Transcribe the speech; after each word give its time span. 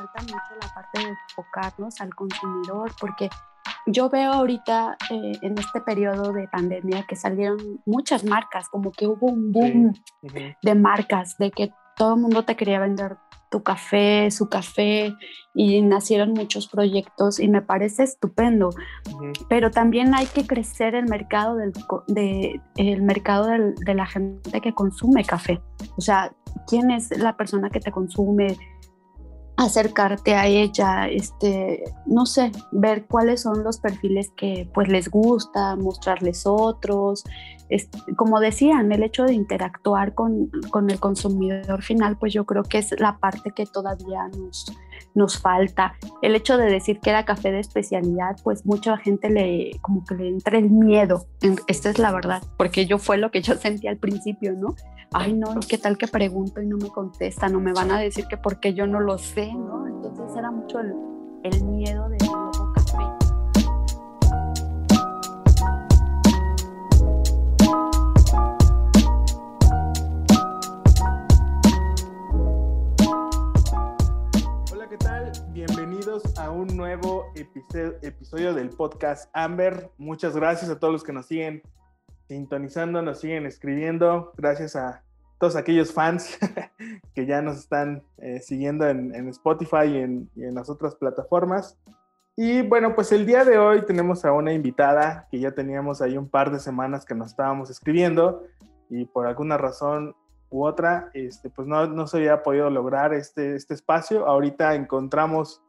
falta 0.00 0.22
mucho 0.22 0.54
la 0.60 0.74
parte 0.74 1.00
de 1.00 1.08
enfocarnos 1.08 2.00
al 2.00 2.14
consumidor, 2.14 2.92
porque 3.00 3.28
yo 3.86 4.08
veo 4.08 4.32
ahorita 4.32 4.96
eh, 5.10 5.32
en 5.42 5.58
este 5.58 5.80
periodo 5.80 6.32
de 6.32 6.48
pandemia 6.48 7.04
que 7.08 7.16
salieron 7.16 7.80
muchas 7.86 8.24
marcas, 8.24 8.68
como 8.68 8.92
que 8.92 9.06
hubo 9.06 9.26
un 9.26 9.52
boom 9.52 9.94
de 10.62 10.74
marcas, 10.74 11.36
de 11.38 11.50
que 11.50 11.72
todo 11.96 12.14
el 12.14 12.20
mundo 12.20 12.44
te 12.44 12.56
quería 12.56 12.80
vender 12.80 13.18
tu 13.50 13.62
café, 13.62 14.30
su 14.30 14.48
café, 14.48 15.12
y 15.54 15.82
nacieron 15.82 16.32
muchos 16.32 16.68
proyectos 16.68 17.40
y 17.40 17.48
me 17.48 17.62
parece 17.62 18.04
estupendo. 18.04 18.70
Pero 19.48 19.70
también 19.70 20.14
hay 20.14 20.26
que 20.26 20.46
crecer 20.46 20.94
el 20.94 21.06
mercado, 21.06 21.56
del, 21.56 21.72
de, 22.06 22.60
el 22.76 23.02
mercado 23.02 23.48
de 23.48 23.94
la 23.94 24.06
gente 24.06 24.60
que 24.60 24.72
consume 24.72 25.24
café. 25.24 25.60
O 25.96 26.00
sea, 26.00 26.32
¿quién 26.68 26.90
es 26.92 27.10
la 27.18 27.36
persona 27.36 27.70
que 27.70 27.80
te 27.80 27.90
consume? 27.90 28.56
Acercarte 29.60 30.34
a 30.34 30.46
ella, 30.46 31.06
este, 31.08 31.84
no 32.06 32.24
sé, 32.24 32.50
ver 32.72 33.06
cuáles 33.06 33.42
son 33.42 33.62
los 33.62 33.78
perfiles 33.78 34.32
que 34.34 34.68
pues 34.72 34.88
les 34.88 35.10
gusta, 35.10 35.76
mostrarles 35.76 36.44
otros. 36.46 37.24
como 38.16 38.40
decían, 38.40 38.90
el 38.90 39.02
hecho 39.02 39.24
de 39.24 39.34
interactuar 39.34 40.14
con, 40.14 40.50
con, 40.70 40.90
el 40.90 40.98
consumidor 40.98 41.82
final, 41.82 42.16
pues 42.16 42.32
yo 42.32 42.46
creo 42.46 42.62
que 42.62 42.78
es 42.78 42.98
la 42.98 43.18
parte 43.18 43.52
que 43.54 43.66
todavía 43.66 44.28
nos, 44.28 44.72
nos 45.14 45.38
falta. 45.38 45.94
El 46.22 46.34
hecho 46.34 46.56
de 46.56 46.64
decir 46.64 46.98
que 47.00 47.10
era 47.10 47.26
café 47.26 47.52
de 47.52 47.60
especialidad, 47.60 48.36
pues 48.42 48.64
mucha 48.64 48.96
gente 48.96 49.28
le, 49.28 49.72
como 49.82 50.04
que 50.04 50.14
le 50.14 50.28
entra 50.28 50.58
el 50.58 50.70
miedo. 50.70 51.26
Esta 51.66 51.90
es 51.90 51.98
la 51.98 52.12
verdad, 52.12 52.42
porque 52.56 52.86
yo 52.86 52.96
fue 52.96 53.18
lo 53.18 53.30
que 53.30 53.42
yo 53.42 53.54
sentí 53.56 53.88
al 53.88 53.98
principio, 53.98 54.54
¿no? 54.54 54.74
Ay 55.12 55.32
no, 55.32 55.58
¿qué 55.68 55.76
tal 55.76 55.98
que 55.98 56.06
pregunto 56.06 56.62
y 56.62 56.66
no 56.66 56.76
me 56.76 56.88
contestan? 56.88 57.52
No 57.52 57.60
me 57.60 57.72
van 57.72 57.90
a 57.90 57.98
decir 57.98 58.26
que 58.26 58.36
porque 58.36 58.74
yo 58.74 58.86
no 58.86 59.00
lo 59.00 59.18
sé, 59.18 59.52
¿no? 59.52 59.86
Entonces 59.86 60.36
era 60.36 60.50
mucho 60.50 60.78
el, 60.78 61.64
miedo 61.64 62.08
de 62.08 62.18
nuevo 62.26 62.72
café. 62.74 62.96
Hola, 74.72 74.88
¿qué 74.88 74.96
tal? 74.98 75.32
Bienvenidos 75.48 76.22
a 76.38 76.50
un 76.50 76.68
nuevo 76.76 77.24
episodio 77.34 78.54
del 78.54 78.70
podcast 78.70 79.28
Amber. 79.32 79.90
Muchas 79.98 80.36
gracias 80.36 80.70
a 80.70 80.78
todos 80.78 80.92
los 80.92 81.02
que 81.02 81.12
nos 81.12 81.26
siguen 81.26 81.62
sintonizando, 82.30 83.02
nos 83.02 83.18
siguen 83.18 83.44
escribiendo. 83.44 84.32
Gracias 84.36 84.76
a 84.76 85.02
todos 85.40 85.56
aquellos 85.56 85.92
fans 85.92 86.38
que 87.14 87.26
ya 87.26 87.42
nos 87.42 87.58
están 87.58 88.04
eh, 88.18 88.38
siguiendo 88.38 88.86
en, 88.86 89.28
Spotify 89.30 89.86
y 89.86 89.96
en, 89.96 90.54
las 90.54 90.70
otras 90.70 90.94
plataformas. 90.94 91.76
Y 92.36 92.62
bueno, 92.62 92.94
pues 92.94 93.10
el 93.10 93.26
día 93.26 93.44
de 93.44 93.58
hoy 93.58 93.84
tenemos 93.84 94.24
a 94.24 94.32
una 94.32 94.52
invitada 94.52 95.26
que 95.28 95.40
ya 95.40 95.50
teníamos 95.50 96.00
ahí 96.02 96.16
un 96.16 96.28
par 96.28 96.52
de 96.52 96.60
semanas 96.60 97.04
que 97.04 97.16
nos 97.16 97.30
estábamos 97.30 97.68
escribiendo 97.68 98.44
y 98.88 99.06
por 99.06 99.26
alguna 99.26 99.58
razón 99.58 100.14
u 100.50 100.64
otra, 100.64 101.10
este, 101.14 101.50
pues 101.50 101.66
no, 101.66 101.88
no 101.88 102.06
se 102.06 102.18
había 102.18 102.44
podido 102.44 102.70
lograr 102.70 103.12
este, 103.12 103.56
este 103.56 103.74
espacio. 103.74 104.24
Ahorita 104.26 104.76
encontramos 104.76 105.64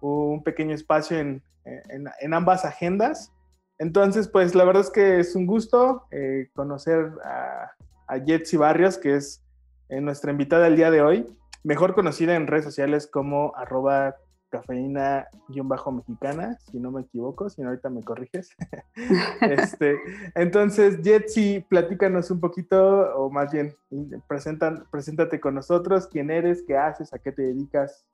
un 0.00 0.42
pequeño 0.42 0.74
espacio 0.74 1.18
en, 1.18 1.40
en 1.64 2.34
ambas 2.34 2.64
agendas 2.64 3.32
entonces, 3.80 4.28
pues 4.28 4.54
la 4.54 4.64
verdad 4.64 4.82
es 4.82 4.90
que 4.90 5.20
es 5.20 5.34
un 5.34 5.46
gusto 5.46 6.04
eh, 6.10 6.50
conocer 6.54 7.12
a, 7.24 7.70
a 8.08 8.20
Jetsi 8.20 8.58
Barrios, 8.58 8.98
que 8.98 9.16
es 9.16 9.42
eh, 9.88 10.02
nuestra 10.02 10.32
invitada 10.32 10.66
el 10.66 10.76
día 10.76 10.90
de 10.90 11.00
hoy, 11.00 11.34
mejor 11.64 11.94
conocida 11.94 12.36
en 12.36 12.46
redes 12.46 12.66
sociales 12.66 13.06
como 13.06 13.56
arroba 13.56 14.16
cafeína-mexicana, 14.50 16.58
si 16.70 16.78
no 16.78 16.90
me 16.90 17.00
equivoco, 17.00 17.48
si 17.48 17.62
no 17.62 17.70
ahorita 17.70 17.88
me 17.88 18.02
corriges. 18.02 18.50
este, 19.40 19.98
entonces, 20.34 20.98
Jetsi, 21.02 21.64
platícanos 21.66 22.30
un 22.30 22.40
poquito, 22.40 23.16
o 23.16 23.30
más 23.30 23.50
bien, 23.50 23.74
presentan, 24.28 24.84
preséntate 24.90 25.40
con 25.40 25.54
nosotros, 25.54 26.06
quién 26.06 26.30
eres, 26.30 26.62
qué 26.66 26.76
haces, 26.76 27.14
a 27.14 27.18
qué 27.18 27.32
te 27.32 27.40
dedicas, 27.40 28.06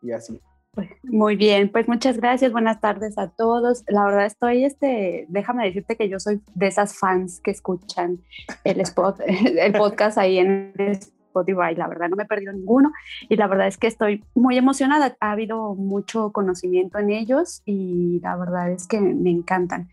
y 0.00 0.12
así. 0.12 0.40
Pues, 0.74 0.88
muy 1.02 1.36
bien, 1.36 1.70
pues 1.70 1.86
muchas 1.86 2.16
gracias, 2.16 2.50
buenas 2.50 2.80
tardes 2.80 3.18
a 3.18 3.28
todos. 3.28 3.84
La 3.88 4.06
verdad 4.06 4.24
estoy, 4.24 4.64
este, 4.64 5.26
déjame 5.28 5.66
decirte 5.66 5.96
que 5.96 6.08
yo 6.08 6.18
soy 6.18 6.40
de 6.54 6.66
esas 6.66 6.98
fans 6.98 7.40
que 7.44 7.50
escuchan 7.50 8.20
el, 8.64 8.80
spot, 8.80 9.20
el 9.26 9.72
podcast 9.72 10.16
ahí 10.16 10.38
en 10.38 10.72
Spotify, 10.76 11.74
la 11.76 11.88
verdad 11.88 12.08
no 12.08 12.16
me 12.16 12.22
he 12.22 12.26
perdido 12.26 12.54
ninguno 12.54 12.90
y 13.28 13.36
la 13.36 13.48
verdad 13.48 13.66
es 13.66 13.76
que 13.76 13.86
estoy 13.86 14.24
muy 14.34 14.56
emocionada, 14.56 15.14
ha 15.20 15.32
habido 15.32 15.74
mucho 15.74 16.32
conocimiento 16.32 16.98
en 16.98 17.10
ellos 17.10 17.60
y 17.66 18.20
la 18.20 18.36
verdad 18.36 18.70
es 18.70 18.86
que 18.86 18.98
me 18.98 19.30
encantan. 19.30 19.90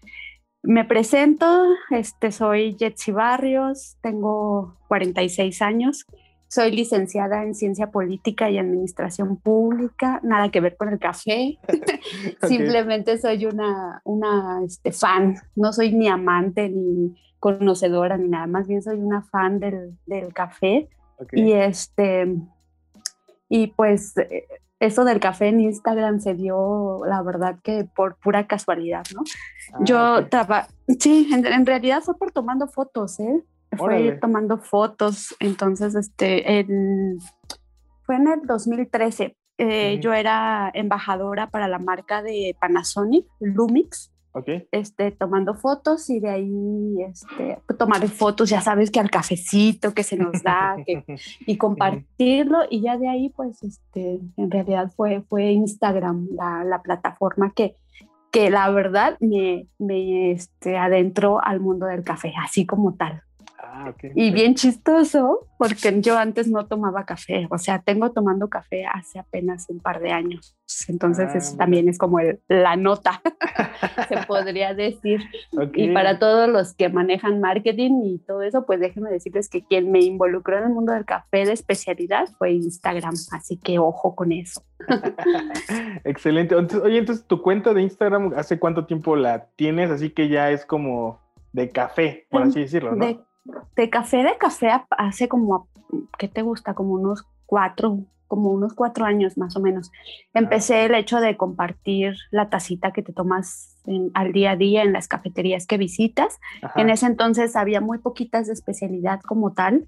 Me 0.63 0.85
presento, 0.85 1.66
este, 1.90 2.31
soy 2.31 2.78
Jetsi 2.79 3.11
Barrios, 3.11 3.97
tengo 4.01 4.78
46 4.88 5.61
años, 5.61 6.06
soy 6.50 6.72
licenciada 6.72 7.44
en 7.44 7.54
Ciencia 7.54 7.92
Política 7.92 8.50
y 8.50 8.58
Administración 8.58 9.38
Pública, 9.38 10.20
nada 10.24 10.50
que 10.50 10.60
ver 10.60 10.76
con 10.76 10.90
el 10.90 10.98
café. 10.98 11.60
Simplemente 12.48 13.20
soy 13.20 13.46
una, 13.46 14.02
una 14.04 14.62
este, 14.66 14.92
fan, 14.92 15.36
no 15.56 15.72
soy 15.72 15.94
ni 15.94 16.08
amante 16.08 16.68
ni 16.70 17.16
conocedora 17.40 18.18
ni 18.18 18.28
nada, 18.28 18.48
más 18.48 18.68
bien 18.68 18.82
soy 18.82 18.98
una 18.98 19.22
fan 19.22 19.59
del, 19.59 19.96
del 20.08 20.34
café. 20.34 20.90
Y 21.32 21.52
este, 21.52 22.36
y 23.48 23.68
pues 23.68 24.16
eso 24.80 25.06
del 25.06 25.20
café 25.20 25.50
en 25.50 25.59
Instagram 25.59 26.20
se 26.20 26.34
dio, 26.34 27.02
la 27.06 27.22
verdad 27.22 27.59
que 27.62 27.86
por 27.96 28.16
pura 28.16 28.48
casualidad, 28.48 29.04
¿no? 29.14 29.22
Ah, 29.74 29.80
Yo 29.82 30.28
sí, 31.00 31.30
en, 31.32 31.46
en, 31.46 31.66
realidad 31.66 32.02
fue 32.02 32.18
por 32.18 32.32
tomando 32.32 32.68
fotos, 32.68 33.20
¿eh? 33.20 33.44
Fue 33.78 34.02
ir 34.02 34.19
tomando 34.19 34.57
fotos. 34.57 35.35
Entonces, 35.40 35.96
este, 35.96 36.66
fue 38.03 38.16
en 38.16 38.28
el 38.28 38.41
2013. 38.46 39.35
Eh, 39.62 40.00
yo 40.00 40.13
era 40.13 40.72
embajadora 40.74 41.50
para 41.50 41.68
la 41.68 41.79
marca 41.79 42.24
de 42.24 42.56
Panasonic, 42.59 43.25
Lumix. 43.40 44.12
Okay. 44.31 44.68
Este, 44.72 45.12
tomando 45.12 45.56
fotos 45.56 46.08
y 46.09 46.19
de 46.19 46.29
ahí 46.29 47.02
este, 47.02 47.58
tomar 47.79 48.08
fotos, 48.08 48.47
ya 48.47 48.62
sabes 48.62 48.91
que 48.91 49.00
al 49.00 49.09
cafecito 49.09 49.96
que 49.96 50.03
se 50.03 50.18
nos 50.18 50.44
da 50.44 50.78
y 51.47 51.58
compartirlo 51.58 52.59
y 52.69 52.81
ya 52.81 52.97
de 52.97 53.09
ahí 53.09 53.29
pues 53.29 53.63
este, 53.63 54.19
en 54.38 54.52
realidad 54.52 54.91
fue, 54.96 55.24
fue 55.28 55.52
Instagram 55.52 56.28
la, 56.31 56.63
la 56.63 56.84
plataforma 56.84 57.52
que, 57.56 57.75
que 58.31 58.52
la 58.52 58.69
verdad 58.69 59.18
me, 59.19 59.66
me 59.79 60.31
este, 60.31 60.78
adentró 60.78 61.44
al 61.44 61.59
mundo 61.59 61.88
del 61.88 62.03
café, 62.03 62.31
así 62.40 62.68
como 62.68 62.94
tal. 62.94 63.24
Ah, 63.62 63.94
y 64.16 64.31
bien 64.31 64.56
chistoso, 64.56 65.47
porque 65.58 66.02
yo 66.02 66.18
antes 66.18 66.47
no 66.47 66.66
tomaba 66.66 67.06
café, 67.06 67.47
o 67.52 67.58
sea, 67.58 67.80
tengo 67.80 68.12
tomando 68.12 68.47
café 68.47 68.86
hace 68.86 69.20
apenas 69.20 69.66
un 69.70 69.80
par 69.80 70.00
de 70.00 70.12
años. 70.12 70.56
Entonces, 70.88 71.36
eso 71.36 71.52
ah, 71.56 71.58
también 71.58 71.90
es 71.90 71.97
como 71.97 72.20
la 72.47 72.75
nota, 72.78 73.22
se 74.08 74.18
podría 74.28 74.74
decir. 74.74 75.22
Y 75.74 75.92
para 75.94 76.20
todos 76.20 76.47
los 76.47 76.74
que 76.74 76.90
manejan 76.90 77.42
marketing 77.42 78.02
y 78.06 78.20
todo 78.20 78.44
eso, 78.44 78.66
pues 78.66 78.80
déjenme 78.80 79.12
decirles 79.12 79.50
que 79.50 79.64
quien 79.64 79.91
me 79.91 80.00
involucró 80.00 80.58
en 80.58 80.64
el 80.64 80.70
mundo 80.70 80.94
del 80.94 81.06
café 81.06 81.46
de 81.46 81.53
especialidad 81.53 82.30
fue 82.38 82.53
Instagram, 82.53 83.16
así 83.31 83.58
que 83.58 83.78
ojo 83.78 84.16
con 84.16 84.31
eso. 84.31 84.64
Excelente. 86.06 86.56
oye, 86.56 86.97
entonces, 86.97 87.26
tu 87.26 87.41
cuenta 87.41 87.74
de 87.74 87.81
Instagram, 87.81 88.34
¿hace 88.38 88.58
cuánto 88.58 88.86
tiempo 88.86 89.16
la 89.16 89.47
tienes? 89.56 89.91
Así 89.91 90.12
que 90.12 90.30
ya 90.30 90.50
es 90.52 90.66
como 90.66 91.20
de 91.52 91.70
café, 91.70 92.28
por 92.29 92.44
así 92.44 92.61
decirlo, 92.61 92.96
¿no? 92.96 93.06
de 93.06 93.20
café 93.90 94.23
de 94.23 94.37
café 94.37 94.72
hace 94.91 95.28
como, 95.28 95.67
¿qué 96.17 96.28
te 96.28 96.41
gusta? 96.41 96.73
Como 96.73 96.93
unos 96.93 97.25
cuatro, 97.46 97.99
como 98.28 98.51
unos 98.51 98.73
cuatro 98.73 99.05
años 99.05 99.37
más 99.37 99.55
o 99.55 99.59
menos. 99.59 99.91
Empecé 100.34 100.85
el 100.85 100.96
hecho 100.96 101.19
de 101.19 101.35
compartir 101.37 102.16
la 102.31 102.49
tacita 102.49 102.91
que 102.91 103.01
te 103.01 103.13
tomas 103.13 103.78
al 104.13 104.34
día 104.34 104.51
a 104.51 104.55
día 104.55 104.84
en 104.84 104.93
las 104.93 105.07
cafeterías 105.07 105.66
que 105.66 105.78
visitas. 105.78 106.40
En 106.75 106.90
ese 106.90 107.07
entonces 107.07 107.55
había 107.55 107.81
muy 107.81 107.97
poquitas 107.97 108.47
de 108.47 108.53
especialidad 108.53 109.19
como 109.22 109.53
tal 109.53 109.87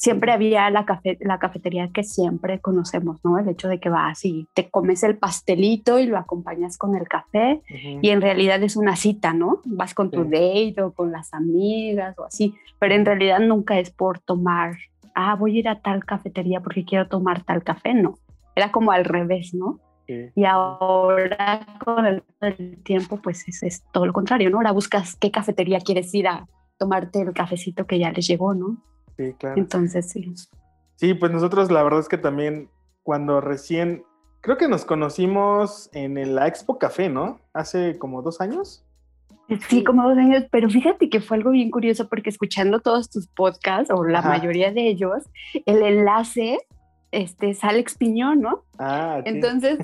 siempre 0.00 0.32
había 0.32 0.70
la, 0.70 0.86
la 1.20 1.38
cafetería 1.38 1.90
que 1.92 2.04
siempre 2.04 2.58
conocemos, 2.58 3.22
¿no? 3.22 3.38
El 3.38 3.50
hecho 3.50 3.68
de 3.68 3.78
que 3.78 3.90
vas 3.90 4.24
y 4.24 4.48
te 4.54 4.70
comes 4.70 5.02
el 5.02 5.18
pastelito 5.18 5.98
y 5.98 6.06
lo 6.06 6.16
acompañas 6.16 6.78
con 6.78 6.96
el 6.96 7.06
café 7.06 7.60
y 7.68 8.08
en 8.08 8.22
realidad 8.22 8.62
es 8.62 8.76
una 8.76 8.96
cita, 8.96 9.34
¿no? 9.34 9.60
Vas 9.66 9.92
con 9.92 10.10
tu 10.10 10.24
date 10.24 10.76
o 10.82 10.92
con 10.92 11.12
las 11.12 11.34
amigas 11.34 12.18
o 12.18 12.24
así, 12.24 12.54
pero 12.78 12.94
en 12.94 13.04
realidad 13.04 13.40
nunca 13.40 13.78
es 13.78 13.90
por 13.90 14.18
tomar, 14.20 14.78
ah, 15.14 15.36
voy 15.36 15.56
a 15.56 15.58
ir 15.58 15.68
a 15.68 15.80
tal 15.82 16.02
cafetería 16.06 16.60
porque 16.60 16.86
quiero 16.86 17.06
tomar 17.06 17.44
tal 17.44 17.62
café, 17.62 17.92
no. 17.92 18.18
Era 18.56 18.72
como 18.72 18.92
al 18.92 19.04
revés, 19.04 19.52
¿no? 19.52 19.80
Y 20.34 20.44
ahora 20.44 21.66
con 21.84 22.04
el, 22.06 22.22
tiempo, 22.82 23.18
pues 23.22 23.46
es, 23.46 23.62
es, 23.62 23.84
todo 23.92 24.06
lo 24.06 24.12
contrario, 24.12 24.50
¿no? 24.50 24.56
Ahora 24.56 24.72
buscas 24.72 25.14
qué 25.14 25.30
cafetería 25.30 25.78
quieres 25.78 26.12
ir 26.14 26.26
a 26.26 26.48
tomarte 26.78 27.20
el 27.20 27.32
cafecito 27.32 27.86
que 27.86 27.98
ya 27.98 28.10
les 28.10 28.26
llegó, 28.26 28.54
¿no? 28.54 28.78
Sí, 29.20 29.34
claro. 29.34 29.56
Entonces, 29.58 30.08
sí. 30.08 30.32
Sí, 30.96 31.12
pues 31.12 31.30
nosotros 31.30 31.70
la 31.70 31.82
verdad 31.82 32.00
es 32.00 32.08
que 32.08 32.16
también 32.16 32.70
cuando 33.02 33.42
recién 33.42 34.02
creo 34.40 34.56
que 34.56 34.66
nos 34.66 34.86
conocimos 34.86 35.90
en 35.92 36.34
la 36.34 36.48
Expo 36.48 36.78
Café, 36.78 37.10
¿no? 37.10 37.38
Hace 37.52 37.98
como 37.98 38.22
dos 38.22 38.40
años. 38.40 38.82
Sí, 39.68 39.84
como 39.84 40.08
dos 40.08 40.16
años, 40.16 40.44
pero 40.50 40.70
fíjate 40.70 41.10
que 41.10 41.20
fue 41.20 41.36
algo 41.36 41.50
bien 41.50 41.70
curioso 41.70 42.08
porque 42.08 42.30
escuchando 42.30 42.80
todos 42.80 43.10
tus 43.10 43.26
podcasts, 43.26 43.92
o 43.92 44.04
la 44.04 44.22
mayoría 44.22 44.72
de 44.72 44.88
ellos, 44.88 45.24
el 45.66 45.82
enlace 45.82 46.58
este, 47.10 47.50
es 47.50 47.64
Alex 47.64 47.96
Piñón, 47.98 48.40
¿no? 48.40 48.62
Ah, 48.78 49.20
Entonces, 49.24 49.80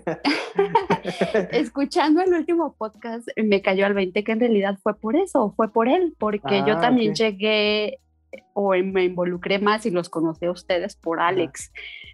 escuchando 1.51 2.23
el 2.23 2.33
último 2.33 2.75
podcast, 2.79 3.29
me 3.37 3.61
cayó 3.61 3.85
al 3.85 3.95
20 3.95 4.23
que 4.25 4.33
en 4.33 4.41
realidad 4.41 4.79
fue 4.83 4.95
por 4.95 5.17
eso, 5.17 5.53
fue 5.57 5.73
por 5.73 5.89
él, 5.89 6.15
porque 6.19 6.63
yo 6.67 6.75
ah, 6.77 6.81
también 6.81 7.15
llegué 7.15 7.99
o 8.55 8.71
me 8.71 9.05
involucré 9.05 9.59
más 9.59 9.87
y 9.87 9.91
los 9.91 10.09
conocí 10.09 10.47
a 10.47 10.51
ustedes 10.51 10.97
por 10.97 11.21
Alex, 11.21 11.73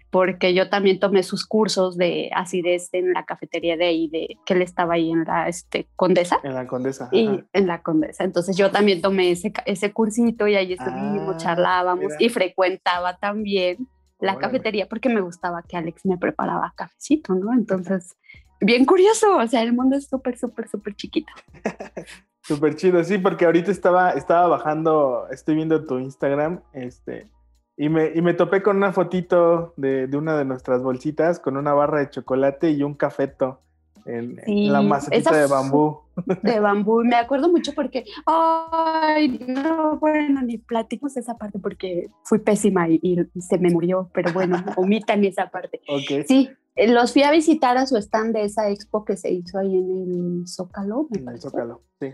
porque 0.09 0.53
yo 0.53 0.69
también 0.69 0.99
tomé 0.99 1.23
sus 1.23 1.45
cursos 1.45 1.97
de 1.97 2.29
acidez 2.35 2.89
en 2.93 3.13
la 3.13 3.25
cafetería 3.25 3.77
de 3.77 3.85
ahí, 3.85 4.07
de 4.09 4.37
que 4.45 4.53
él 4.53 4.61
estaba 4.61 4.93
ahí 4.93 5.11
en 5.11 5.23
la 5.23 5.47
este, 5.47 5.87
Condesa. 5.95 6.39
En 6.43 6.53
la 6.53 6.67
Condesa. 6.67 7.09
Y 7.11 7.43
en 7.51 7.67
la 7.67 7.81
Condesa. 7.81 8.23
Entonces 8.23 8.55
yo 8.55 8.69
también 8.69 9.01
tomé 9.01 9.31
ese, 9.31 9.51
ese 9.65 9.91
cursito 9.91 10.47
y 10.47 10.55
ahí 10.55 10.73
estuvimos, 10.73 11.35
ah, 11.35 11.37
charlábamos 11.37 12.13
y 12.19 12.29
frecuentaba 12.29 13.17
también 13.17 13.87
la 14.19 14.37
cafetería 14.37 14.87
porque 14.87 15.09
me 15.09 15.21
gustaba 15.21 15.63
que 15.63 15.77
Alex 15.77 16.05
me 16.05 16.17
preparaba 16.17 16.73
cafecito, 16.75 17.35
¿no? 17.35 17.51
Entonces, 17.53 18.15
bien 18.61 18.85
curioso, 18.85 19.37
o 19.37 19.47
sea, 19.47 19.61
el 19.61 19.73
mundo 19.73 19.97
es 19.97 20.07
súper, 20.07 20.37
súper, 20.37 20.69
súper 20.69 20.95
chiquito. 20.95 21.31
súper 22.43 22.75
chido, 22.75 23.03
sí, 23.03 23.17
porque 23.17 23.45
ahorita 23.45 23.71
estaba, 23.71 24.11
estaba 24.11 24.47
bajando, 24.47 25.27
estoy 25.31 25.55
viendo 25.55 25.85
tu 25.85 25.99
Instagram, 25.99 26.61
este, 26.73 27.29
y 27.75 27.89
me, 27.89 28.11
y 28.13 28.21
me 28.21 28.33
topé 28.33 28.61
con 28.61 28.77
una 28.77 28.93
fotito 28.93 29.73
de, 29.77 30.07
de, 30.07 30.17
una 30.17 30.37
de 30.37 30.45
nuestras 30.45 30.83
bolsitas 30.83 31.39
con 31.39 31.57
una 31.57 31.73
barra 31.73 31.99
de 31.99 32.09
chocolate 32.09 32.71
y 32.71 32.83
un 32.83 32.93
cafeto 32.93 33.63
en, 34.05 34.71
la 34.71 34.81
macetita 34.81 35.35
de 35.35 35.47
bambú. 35.47 35.99
De 36.41 36.59
bambú, 36.59 37.03
me 37.03 37.15
acuerdo 37.15 37.49
mucho 37.49 37.73
porque, 37.73 38.03
ay, 38.25 39.39
no, 39.47 39.97
bueno, 39.97 40.41
ni 40.41 40.57
platicos 40.57 41.17
esa 41.17 41.37
parte 41.37 41.59
porque 41.59 42.09
fui 42.23 42.39
pésima 42.39 42.87
y, 42.89 43.17
se 43.39 43.57
me 43.57 43.69
murió, 43.69 44.09
pero 44.13 44.33
bueno, 44.33 44.57
omitan 44.77 45.23
esa 45.23 45.49
parte. 45.49 45.81
Okay. 45.87 46.23
Sí, 46.27 46.49
los 46.75 47.13
fui 47.13 47.23
a 47.23 47.31
visitar 47.31 47.77
a 47.77 47.85
su 47.85 47.97
stand 47.97 48.33
de 48.33 48.45
esa 48.45 48.69
expo 48.69 49.05
que 49.05 49.15
se 49.15 49.31
hizo 49.31 49.59
ahí 49.59 49.75
en 49.75 49.91
el 49.91 50.47
Zócalo. 50.47 51.07
en 51.11 51.27
el 51.27 51.39
Zócalo, 51.39 51.81
sí. 51.99 52.13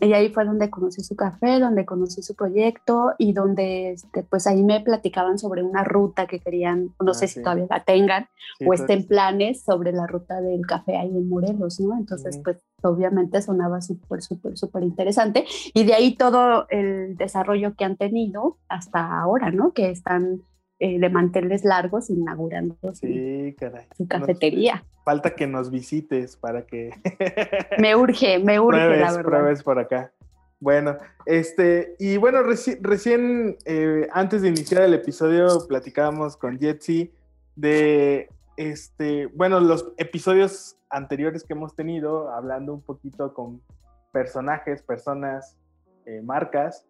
Y 0.00 0.12
ahí 0.12 0.28
fue 0.28 0.44
donde 0.44 0.68
conocí 0.68 1.02
su 1.02 1.16
café, 1.16 1.58
donde 1.58 1.86
conocí 1.86 2.22
su 2.22 2.34
proyecto 2.34 3.12
y 3.18 3.32
donde 3.32 3.92
este, 3.92 4.24
pues 4.24 4.46
ahí 4.46 4.62
me 4.62 4.80
platicaban 4.80 5.38
sobre 5.38 5.62
una 5.62 5.84
ruta 5.84 6.26
que 6.26 6.38
querían, 6.38 6.94
no 7.00 7.14
sé 7.14 7.24
ah, 7.24 7.28
si 7.28 7.42
todavía 7.42 7.66
la 7.70 7.82
tengan 7.84 8.24
o 8.60 8.66
pues. 8.66 8.80
estén 8.80 9.06
planes 9.06 9.62
sobre 9.62 9.92
la 9.92 10.06
ruta 10.06 10.40
del 10.40 10.66
café 10.66 10.96
ahí 10.96 11.08
en 11.08 11.28
Morelos, 11.28 11.80
¿no? 11.80 11.96
Entonces 11.96 12.38
pues 12.44 12.58
obviamente 12.82 13.40
sonaba 13.40 13.80
súper, 13.80 14.22
súper, 14.22 14.58
súper 14.58 14.82
interesante 14.82 15.46
y 15.72 15.84
de 15.84 15.94
ahí 15.94 16.14
todo 16.14 16.66
el 16.68 17.16
desarrollo 17.16 17.74
que 17.74 17.84
han 17.84 17.96
tenido 17.96 18.58
hasta 18.68 19.20
ahora, 19.20 19.50
¿no? 19.50 19.72
Que 19.72 19.90
están 19.90 20.42
eh, 20.80 20.98
de 20.98 21.08
manteles 21.10 21.64
largos 21.64 22.08
inaugurando 22.10 22.76
sí, 22.94 23.56
su 23.96 24.06
cafetería. 24.06 24.84
falta 25.04 25.34
que 25.34 25.46
nos 25.46 25.70
visites 25.70 26.36
para 26.36 26.66
que... 26.66 26.90
me 27.78 27.96
urge, 27.96 28.38
me 28.38 28.60
urge, 28.60 28.78
la 28.78 29.12
verdad. 29.12 29.22
Pruebes 29.22 29.62
por 29.62 29.78
acá. 29.78 30.12
Bueno, 30.60 30.96
este, 31.26 31.94
y 31.98 32.16
bueno, 32.16 32.40
recién 32.42 33.56
eh, 33.64 34.08
antes 34.12 34.42
de 34.42 34.48
iniciar 34.48 34.82
el 34.82 34.94
episodio 34.94 35.66
platicábamos 35.68 36.36
con 36.36 36.58
Jetsi 36.58 37.12
de, 37.54 38.28
este, 38.56 39.26
bueno, 39.26 39.60
los 39.60 39.92
episodios 39.98 40.76
anteriores 40.90 41.44
que 41.44 41.52
hemos 41.52 41.76
tenido, 41.76 42.32
hablando 42.32 42.74
un 42.74 42.82
poquito 42.82 43.32
con 43.32 43.62
personajes, 44.12 44.82
personas, 44.82 45.56
eh, 46.06 46.20
marcas, 46.22 46.87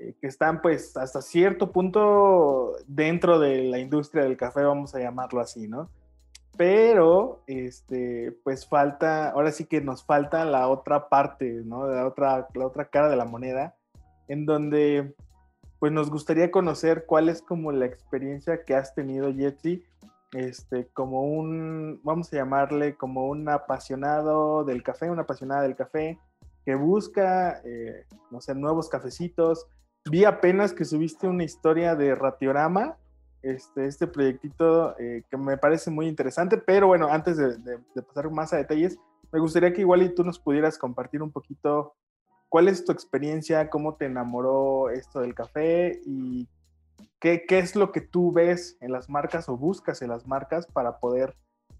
eh, 0.00 0.14
que 0.18 0.26
están 0.26 0.62
pues 0.62 0.96
hasta 0.96 1.20
cierto 1.20 1.72
punto 1.72 2.72
dentro 2.86 3.38
de 3.38 3.64
la 3.64 3.78
industria 3.78 4.24
del 4.24 4.38
café, 4.38 4.62
vamos 4.62 4.94
a 4.94 5.00
llamarlo 5.00 5.40
así, 5.40 5.68
¿no? 5.68 5.90
Pero, 6.56 7.42
este, 7.46 8.32
pues 8.42 8.66
falta, 8.66 9.30
ahora 9.30 9.52
sí 9.52 9.66
que 9.66 9.82
nos 9.82 10.04
falta 10.04 10.44
la 10.46 10.68
otra 10.68 11.10
parte, 11.10 11.62
¿no? 11.64 11.86
La 11.86 12.06
otra, 12.06 12.48
la 12.54 12.66
otra 12.66 12.86
cara 12.86 13.10
de 13.10 13.16
la 13.16 13.26
moneda, 13.26 13.76
en 14.28 14.46
donde, 14.46 15.14
pues 15.78 15.92
nos 15.92 16.10
gustaría 16.10 16.50
conocer 16.50 17.04
cuál 17.06 17.28
es 17.28 17.42
como 17.42 17.70
la 17.70 17.84
experiencia 17.84 18.64
que 18.64 18.74
has 18.74 18.94
tenido, 18.94 19.32
Jetsi, 19.32 19.84
este, 20.32 20.86
como 20.94 21.24
un, 21.24 22.00
vamos 22.04 22.32
a 22.32 22.36
llamarle 22.36 22.96
como 22.96 23.26
un 23.26 23.48
apasionado 23.50 24.64
del 24.64 24.82
café, 24.82 25.10
una 25.10 25.22
apasionada 25.22 25.62
del 25.62 25.76
café, 25.76 26.18
que 26.64 26.74
busca, 26.74 27.60
eh, 27.64 28.06
no 28.30 28.40
sé, 28.40 28.54
nuevos 28.54 28.88
cafecitos, 28.88 29.66
vi 30.04 30.24
apenas 30.24 30.72
que 30.72 30.84
subiste 30.84 31.26
una 31.26 31.44
historia 31.44 31.94
de 31.94 32.14
Ratiorama, 32.14 32.96
este, 33.42 33.86
este 33.86 34.06
proyectito 34.06 34.98
eh, 34.98 35.24
que 35.30 35.36
me 35.36 35.56
parece 35.56 35.90
muy 35.90 36.06
interesante, 36.06 36.58
pero 36.58 36.86
bueno, 36.86 37.08
antes 37.08 37.36
de, 37.36 37.78
pasar 38.06 38.30
más 38.30 38.52
a 38.52 38.58
detalles, 38.58 38.98
me 39.32 39.40
gustaría 39.40 39.72
que 39.72 39.80
igual 39.82 40.02
y 40.02 40.14
tú 40.14 40.24
nos 40.24 40.38
pudieras 40.38 40.76
compartir 40.78 41.22
un 41.22 41.30
poquito 41.30 41.94
cuál 42.48 42.68
es 42.68 42.84
tu 42.84 42.92
experiencia, 42.92 43.70
cómo 43.70 43.94
te 43.94 44.06
enamoró 44.06 44.90
esto 44.90 45.20
del 45.20 45.34
café 45.34 46.00
y 46.04 46.48
qué, 47.20 47.44
es 47.48 47.76
lo 47.76 47.92
que 47.92 48.00
tú 48.00 48.32
ves 48.32 48.76
en 48.80 48.92
las 48.92 49.08
marcas 49.08 49.48
o 49.48 49.56
buscas 49.56 50.02
en 50.02 50.08
las 50.08 50.26
marcas 50.26 50.66
para 50.66 50.98
poder 50.98 51.34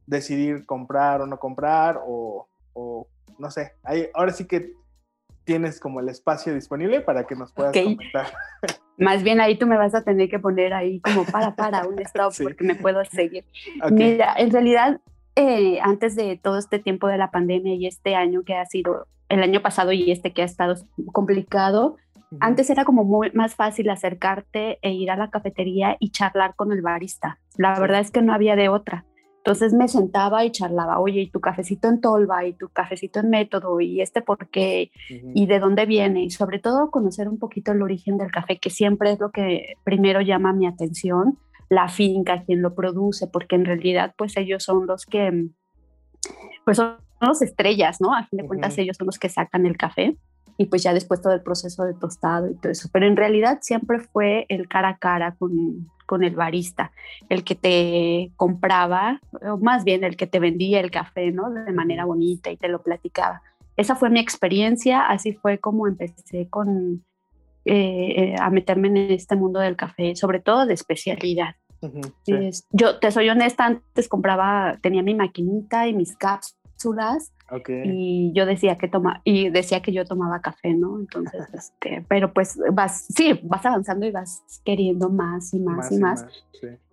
decidir 0.07 0.65
comprar 0.65 1.21
o 1.21 1.27
no 1.27 1.39
comprar 1.39 2.01
o, 2.07 2.49
o 2.73 3.07
no 3.39 3.51
sé, 3.51 3.75
ahí, 3.83 4.09
ahora 4.15 4.33
sí 4.33 4.47
que 4.47 4.75
tienes 5.45 5.81
como 5.81 6.01
el 6.01 6.09
espacio 6.09 6.55
disponible 6.55 7.01
para 7.01 7.27
que 7.27 7.35
nos 7.35 7.53
puedas 7.53 7.73
comentar. 7.77 8.27
Más 8.99 9.23
bien 9.23 9.41
ahí 9.41 9.57
tú 9.57 9.67
me 9.67 9.79
vas 9.79 9.95
a 9.95 10.05
tener 10.05 10.29
que 10.29 10.39
poner 10.39 10.75
ahí 10.75 11.01
como 11.01 11.25
para, 11.25 11.55
para 11.57 11.87
un 11.87 11.99
stop 12.01 12.35
porque 12.43 12.65
me 12.65 12.75
puedo 12.75 13.03
seguir. 13.07 13.45
Mira, 13.91 14.35
en 14.37 14.51
realidad, 14.51 15.01
eh, 15.37 15.81
antes 15.81 16.17
de 16.17 16.37
todo 16.37 16.59
este 16.59 16.79
tiempo 16.79 17.09
de 17.09 17.17
la 17.17 17.31
pandemia 17.31 17.75
y 17.75 17.87
este 17.87 18.15
año 18.15 18.43
que 18.45 18.55
ha 18.55 18.67
sido, 18.67 19.07
el 19.31 19.43
año 19.43 19.63
pasado 19.63 19.93
y 19.93 20.11
este 20.11 20.33
que 20.33 20.43
ha 20.43 20.45
estado 20.45 20.75
complicado, 21.13 21.97
antes 22.39 22.71
era 22.71 22.85
como 22.85 23.05
muy, 23.05 23.33
más 23.33 23.55
fácil 23.55 23.91
acercarte 23.91 24.79
e 24.83 24.93
ir 24.93 25.11
a 25.11 25.17
la 25.17 25.31
cafetería 25.31 25.97
y 25.99 26.11
charlar 26.11 26.55
con 26.55 26.71
el 26.71 26.83
barista. 26.83 27.39
La 27.57 27.79
verdad 27.81 28.01
es 28.01 28.11
que 28.11 28.23
no 28.23 28.33
había 28.33 28.55
de 28.55 28.69
otra. 28.69 29.05
Entonces 29.41 29.73
me 29.73 29.89
sentaba 29.89 30.45
y 30.45 30.51
charlaba, 30.51 31.01
oye, 31.01 31.23
y 31.23 31.31
tu 31.31 31.41
cafecito 31.41 31.89
en 31.89 32.01
tolva, 32.03 32.47
y 32.47 32.53
tu 32.53 32.69
cafecito 32.69 33.21
en 33.21 33.31
método, 33.31 33.81
y 33.81 34.03
este 34.03 34.21
por 34.21 34.49
qué, 34.51 34.91
y 35.09 35.47
de 35.47 35.59
dónde 35.59 35.87
viene, 35.87 36.25
y 36.25 36.31
sobre 36.31 36.59
todo 36.59 36.91
conocer 36.91 37.27
un 37.27 37.39
poquito 37.39 37.73
el 37.73 37.81
origen 37.81 38.19
del 38.19 38.31
café, 38.31 38.59
que 38.59 38.69
siempre 38.69 39.13
es 39.13 39.19
lo 39.19 39.31
que 39.31 39.75
primero 39.83 40.21
llama 40.21 40.53
mi 40.53 40.67
atención, 40.67 41.39
la 41.71 41.89
finca, 41.89 42.43
quien 42.45 42.61
lo 42.61 42.75
produce, 42.75 43.29
porque 43.29 43.57
en 43.57 43.65
realidad 43.65 44.15
pues 44.19 44.37
ellos 44.37 44.63
son 44.63 44.87
los 44.87 45.07
que, 45.07 45.49
pues 46.67 46.77
son 46.77 46.99
los 47.21 47.41
estrellas, 47.41 47.99
¿no? 48.01 48.15
A 48.15 48.25
fin 48.25 48.39
de 48.39 48.47
cuentas 48.47 48.77
ellos 48.77 48.97
son 48.99 49.07
los 49.07 49.19
que 49.19 49.31
sacan 49.31 49.65
el 49.65 49.79
café 49.79 50.17
y 50.61 50.67
pues 50.67 50.83
ya 50.83 50.93
después 50.93 51.23
todo 51.23 51.33
el 51.33 51.41
proceso 51.41 51.85
de 51.85 51.95
tostado 51.95 52.51
y 52.51 52.55
todo 52.55 52.71
eso. 52.71 52.91
Pero 52.93 53.07
en 53.07 53.17
realidad 53.17 53.61
siempre 53.63 53.99
fue 53.99 54.45
el 54.51 54.69
cara 54.69 54.91
a 54.91 54.99
cara 54.99 55.35
con, 55.39 55.89
con 56.05 56.23
el 56.23 56.37
barista, 56.37 56.93
el 57.31 57.45
que 57.45 57.55
te 57.55 58.31
compraba, 58.37 59.23
o 59.41 59.57
más 59.57 59.85
bien 59.85 60.05
el 60.05 60.19
que 60.19 60.27
te 60.27 60.39
vendía 60.39 60.81
el 60.81 60.91
café, 60.91 61.31
¿no? 61.33 61.49
De 61.49 61.73
manera 61.73 62.05
bonita 62.05 62.51
y 62.51 62.59
te 62.59 62.69
lo 62.69 62.83
platicaba. 62.83 63.41
Esa 63.79 63.97
fue 63.97 64.11
mi 64.11 64.21
experiencia, 64.21 65.07
así 65.07 65.33
fue 65.33 65.57
como 65.57 65.87
empecé 65.87 66.47
con, 66.51 67.07
eh, 67.65 68.35
eh, 68.35 68.37
a 68.39 68.51
meterme 68.51 68.89
en 68.89 68.99
este 69.13 69.37
mundo 69.37 69.61
del 69.61 69.77
café, 69.77 70.15
sobre 70.15 70.41
todo 70.41 70.67
de 70.67 70.75
especialidad. 70.75 71.55
yo 72.71 72.99
te 72.99 73.11
soy 73.11 73.31
honesta, 73.31 73.65
antes 73.65 74.09
compraba, 74.09 74.77
tenía 74.83 75.03
mi 75.03 75.15
maquinita 75.15 75.89
y 75.89 75.95
mis 75.95 76.15
cápsulas 76.81 77.33
y 77.85 78.33
yo 78.33 78.47
decía 78.47 78.79
que 78.79 78.87
toma, 78.87 79.23
y 79.25 79.51
decía 79.51 79.83
que 79.83 79.93
yo 79.93 80.05
tomaba 80.05 80.41
café, 80.41 80.73
¿no? 80.73 80.99
Entonces, 80.99 81.43
este, 81.53 82.05
pero 82.09 82.33
pues 82.33 82.59
vas, 82.73 83.07
sí, 83.09 83.41
vas 83.43 83.67
avanzando 83.67 84.07
y 84.07 84.13
vas 84.13 84.45
queriendo 84.65 85.11
más 85.11 85.53
y 85.53 85.59
más, 85.59 85.91
y 85.91 85.99
más. 85.99 86.27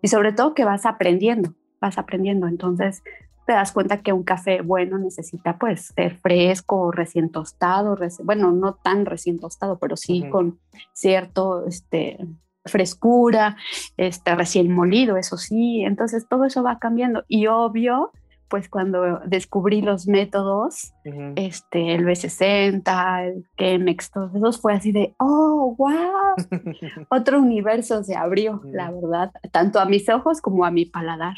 Y, 0.02 0.08
sobre 0.08 0.34
todo 0.34 0.56
que 0.56 0.66
vas 0.66 0.86
aprendiendo, 0.86 1.54
vas 1.80 1.98
aprendiendo. 1.98 2.48
Entonces, 2.48 3.04
te 3.46 3.54
das 3.54 3.72
cuenta 3.72 4.02
que 4.02 4.14
un 4.14 4.24
café 4.24 4.62
bueno 4.62 4.98
necesita 4.98 5.58
pues 5.58 5.94
ser 5.96 6.18
fresco, 6.18 6.92
recién 6.92 7.30
tostado, 7.30 7.96
bueno, 8.24 8.52
no 8.52 8.74
tan 8.74 9.06
recién 9.06 9.40
tostado, 9.40 9.78
pero 9.78 9.96
sí 9.96 10.28
con 10.30 10.60
cierto 10.92 11.66
este, 11.66 12.18
frescura, 12.66 13.58
este, 13.96 14.36
recién 14.36 14.72
molido, 14.72 15.18
eso 15.18 15.38
sí. 15.38 15.84
Entonces 15.84 16.28
todo 16.28 16.46
eso 16.46 16.64
va 16.64 16.80
cambiando 16.80 17.24
y 17.28 17.48
obvio 17.48 18.12
pues 18.50 18.70
cuando 18.70 19.20
descubrí 19.26 19.82
los 19.82 20.08
métodos, 20.08 20.94
este, 21.36 21.96
el 21.96 22.06
B60, 22.06 23.28
el 23.28 23.48
Chemex, 23.58 24.12
todos 24.12 24.34
esos 24.36 24.62
fue 24.62 24.74
así 24.74 24.92
de, 24.92 25.16
oh, 25.20 25.76
wow, 25.78 26.36
otro 27.10 27.40
universo 27.40 28.04
se 28.04 28.16
abrió, 28.16 28.62
la 28.66 28.92
verdad, 28.92 29.32
tanto 29.52 29.80
a 29.80 29.86
mis 29.86 30.08
ojos 30.10 30.42
como 30.42 30.66
a 30.66 30.72
mi 30.72 30.86
paladar. 30.86 31.36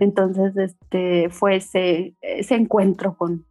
Entonces, 0.00 0.56
este, 0.56 1.28
fue 1.30 1.56
ese, 1.56 2.14
ese 2.20 2.54
encuentro 2.54 3.16
con, 3.16 3.44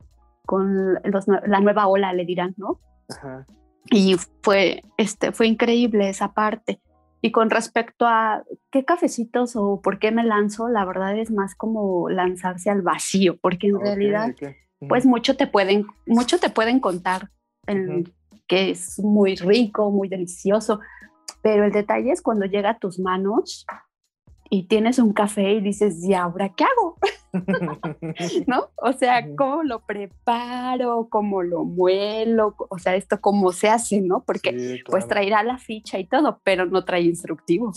con 0.45 0.95
los, 1.03 1.27
la 1.27 1.59
nueva 1.59 1.87
ola, 1.87 2.13
le 2.13 2.25
dirán, 2.25 2.53
¿no? 2.57 2.79
Ajá. 3.09 3.45
Y 3.89 4.15
fue, 4.41 4.81
este, 4.97 5.31
fue 5.31 5.47
increíble 5.47 6.07
esa 6.07 6.33
parte. 6.33 6.79
Y 7.21 7.31
con 7.31 7.49
respecto 7.49 8.07
a 8.07 8.43
qué 8.71 8.83
cafecitos 8.83 9.55
o 9.55 9.79
por 9.81 9.99
qué 9.99 10.11
me 10.11 10.23
lanzo, 10.23 10.69
la 10.69 10.85
verdad 10.85 11.17
es 11.17 11.31
más 11.31 11.55
como 11.55 12.09
lanzarse 12.09 12.69
al 12.69 12.81
vacío, 12.81 13.37
porque 13.39 13.67
en 13.67 13.79
realidad, 13.79 14.35
pues 14.89 15.05
mucho 15.05 15.37
te 15.37 15.45
pueden, 15.47 15.85
mucho 16.07 16.39
te 16.39 16.49
pueden 16.49 16.79
contar 16.79 17.29
que 18.47 18.71
es 18.71 18.99
muy 18.99 19.35
rico, 19.35 19.91
muy 19.91 20.09
delicioso, 20.09 20.79
pero 21.41 21.63
el 21.63 21.71
detalle 21.71 22.11
es 22.11 22.21
cuando 22.21 22.45
llega 22.45 22.71
a 22.71 22.79
tus 22.79 22.99
manos 22.99 23.65
y 24.53 24.63
tienes 24.63 24.99
un 24.99 25.13
café 25.13 25.53
y 25.53 25.61
dices, 25.61 26.03
¿y 26.03 26.13
ahora 26.13 26.49
qué 26.49 26.65
hago? 26.65 26.97
¿No? 28.47 28.67
O 28.75 28.91
sea, 28.91 29.25
¿cómo 29.37 29.63
lo 29.63 29.79
preparo? 29.85 31.07
¿Cómo 31.09 31.41
lo 31.41 31.63
muelo? 31.63 32.55
O 32.69 32.77
sea, 32.77 32.97
esto 32.97 33.21
cómo 33.21 33.53
se 33.53 33.69
hace, 33.69 34.01
¿no? 34.01 34.25
Porque 34.25 34.83
pues 34.87 35.07
traerá 35.07 35.41
la 35.43 35.57
ficha 35.57 35.99
y 35.99 36.05
todo, 36.05 36.41
pero 36.43 36.65
no 36.65 36.83
trae 36.83 37.03
instructivo. 37.03 37.71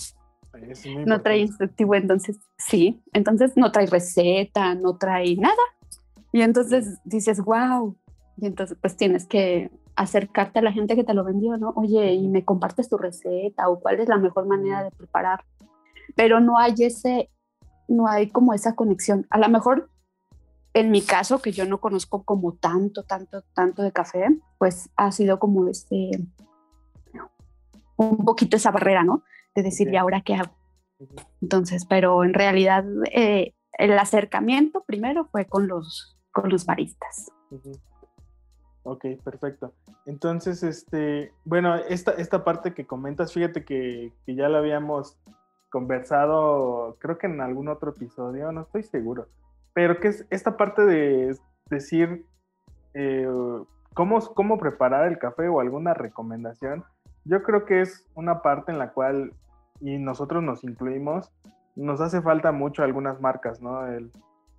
No 1.06 1.22
trae 1.22 1.38
instructivo, 1.38 1.94
entonces 1.94 2.40
sí, 2.58 3.00
entonces 3.12 3.52
no 3.56 3.70
trae 3.70 3.86
receta, 3.86 4.74
no 4.74 4.96
trae 4.96 5.36
nada. 5.36 5.54
Y 6.32 6.42
entonces 6.42 6.98
dices, 7.04 7.40
wow. 7.40 7.96
Y 8.36 8.46
entonces 8.46 8.76
pues 8.80 8.96
tienes 8.96 9.28
que 9.28 9.70
acercarte 9.94 10.58
a 10.58 10.62
la 10.62 10.72
gente 10.72 10.96
que 10.96 11.04
te 11.04 11.14
lo 11.14 11.22
vendió, 11.22 11.56
¿no? 11.56 11.72
Oye, 11.76 12.14
y 12.14 12.26
me 12.26 12.44
compartes 12.44 12.88
tu 12.88 12.98
receta 12.98 13.68
o 13.68 13.78
cuál 13.78 14.00
es 14.00 14.08
la 14.08 14.16
mejor 14.16 14.46
manera 14.46 14.82
de 14.82 14.90
preparar 14.90 15.44
pero 16.14 16.40
no 16.40 16.58
hay 16.58 16.74
ese, 16.78 17.30
no 17.88 18.06
hay 18.08 18.30
como 18.30 18.54
esa 18.54 18.74
conexión. 18.74 19.26
A 19.30 19.38
lo 19.38 19.48
mejor 19.48 19.90
en 20.74 20.90
mi 20.90 21.02
caso, 21.02 21.40
que 21.40 21.52
yo 21.52 21.64
no 21.66 21.78
conozco 21.78 22.24
como 22.24 22.54
tanto, 22.54 23.04
tanto, 23.04 23.42
tanto 23.54 23.82
de 23.82 23.92
café, 23.92 24.26
pues 24.58 24.90
ha 24.96 25.12
sido 25.12 25.38
como 25.38 25.68
este, 25.68 26.10
un 27.96 28.24
poquito 28.24 28.56
esa 28.56 28.72
barrera, 28.72 29.04
¿no? 29.04 29.22
De 29.54 29.62
decir, 29.62 29.88
¿y 29.92 29.96
ahora 29.96 30.22
qué 30.22 30.34
hago? 30.34 30.52
Entonces, 31.40 31.86
pero 31.86 32.24
en 32.24 32.34
realidad 32.34 32.84
eh, 33.12 33.54
el 33.78 33.96
acercamiento 33.96 34.82
primero 34.84 35.26
fue 35.26 35.46
con 35.46 35.68
los, 35.68 36.18
con 36.32 36.50
los 36.50 36.66
baristas. 36.66 37.30
Ok, 38.82 39.04
perfecto. 39.22 39.74
Entonces, 40.06 40.64
este, 40.64 41.32
bueno, 41.44 41.76
esta, 41.76 42.12
esta 42.12 42.42
parte 42.42 42.74
que 42.74 42.84
comentas, 42.84 43.32
fíjate 43.32 43.64
que, 43.64 44.12
que 44.26 44.34
ya 44.34 44.48
la 44.48 44.58
habíamos 44.58 45.16
conversado, 45.74 46.96
creo 47.00 47.18
que 47.18 47.26
en 47.26 47.40
algún 47.40 47.66
otro 47.66 47.90
episodio, 47.90 48.52
no 48.52 48.60
estoy 48.60 48.84
seguro, 48.84 49.26
pero 49.72 49.98
que 49.98 50.06
es 50.06 50.24
esta 50.30 50.56
parte 50.56 50.86
de 50.86 51.36
decir 51.68 52.24
eh, 52.94 53.26
cómo, 53.92 54.20
cómo 54.20 54.56
preparar 54.56 55.08
el 55.08 55.18
café 55.18 55.48
o 55.48 55.58
alguna 55.58 55.92
recomendación, 55.92 56.84
yo 57.24 57.42
creo 57.42 57.64
que 57.64 57.80
es 57.80 58.06
una 58.14 58.40
parte 58.40 58.70
en 58.70 58.78
la 58.78 58.92
cual, 58.92 59.32
y 59.80 59.98
nosotros 59.98 60.44
nos 60.44 60.62
incluimos, 60.62 61.32
nos 61.74 62.00
hace 62.00 62.22
falta 62.22 62.52
mucho 62.52 62.84
algunas 62.84 63.20
marcas, 63.20 63.60
¿no? 63.60 63.84
El, 63.84 64.12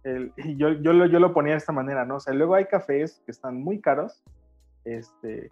el, 0.03 0.33
y 0.35 0.57
yo, 0.57 0.67
yo, 0.73 0.91
lo, 0.91 1.05
yo 1.05 1.21
lo 1.21 1.33
ponía 1.33 1.53
de 1.53 1.59
esta 1.59 1.71
manera, 1.71 2.03
¿no? 2.03 2.17
O 2.17 2.19
sea, 2.19 2.33
luego 2.33 2.55
hay 2.55 2.65
cafés 2.65 3.21
que 3.25 3.31
están 3.31 3.55
muy 3.55 3.79
caros, 3.79 4.21
este, 4.83 5.47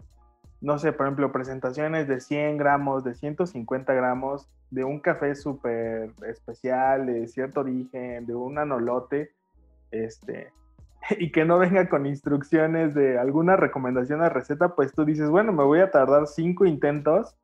no 0.64 0.78
sé, 0.78 0.94
por 0.94 1.06
ejemplo, 1.06 1.30
presentaciones 1.30 2.08
de 2.08 2.20
100 2.20 2.56
gramos, 2.56 3.04
de 3.04 3.14
150 3.14 3.92
gramos, 3.92 4.48
de 4.70 4.82
un 4.82 4.98
café 4.98 5.34
súper 5.34 6.10
especial, 6.26 7.04
de 7.04 7.28
cierto 7.28 7.60
origen, 7.60 8.24
de 8.24 8.34
un 8.34 8.58
anolote, 8.58 9.30
este, 9.90 10.52
y 11.18 11.30
que 11.30 11.44
no 11.44 11.58
venga 11.58 11.86
con 11.90 12.06
instrucciones 12.06 12.94
de 12.94 13.18
alguna 13.18 13.56
recomendación 13.56 14.20
de 14.20 14.30
receta, 14.30 14.74
pues 14.74 14.92
tú 14.94 15.04
dices, 15.04 15.28
bueno, 15.28 15.52
me 15.52 15.64
voy 15.64 15.80
a 15.80 15.90
tardar 15.90 16.26
cinco 16.26 16.64
intentos 16.64 17.36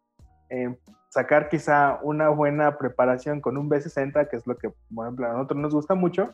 en 0.48 0.78
sacar 1.10 1.50
quizá 1.50 1.98
una 2.02 2.30
buena 2.30 2.78
preparación 2.78 3.42
con 3.42 3.58
un 3.58 3.68
B60, 3.68 4.30
que 4.30 4.36
es 4.36 4.46
lo 4.46 4.56
que, 4.56 4.70
por 4.94 5.06
ejemplo, 5.06 5.26
a 5.26 5.32
nosotros 5.34 5.60
nos 5.60 5.74
gusta 5.74 5.94
mucho, 5.94 6.32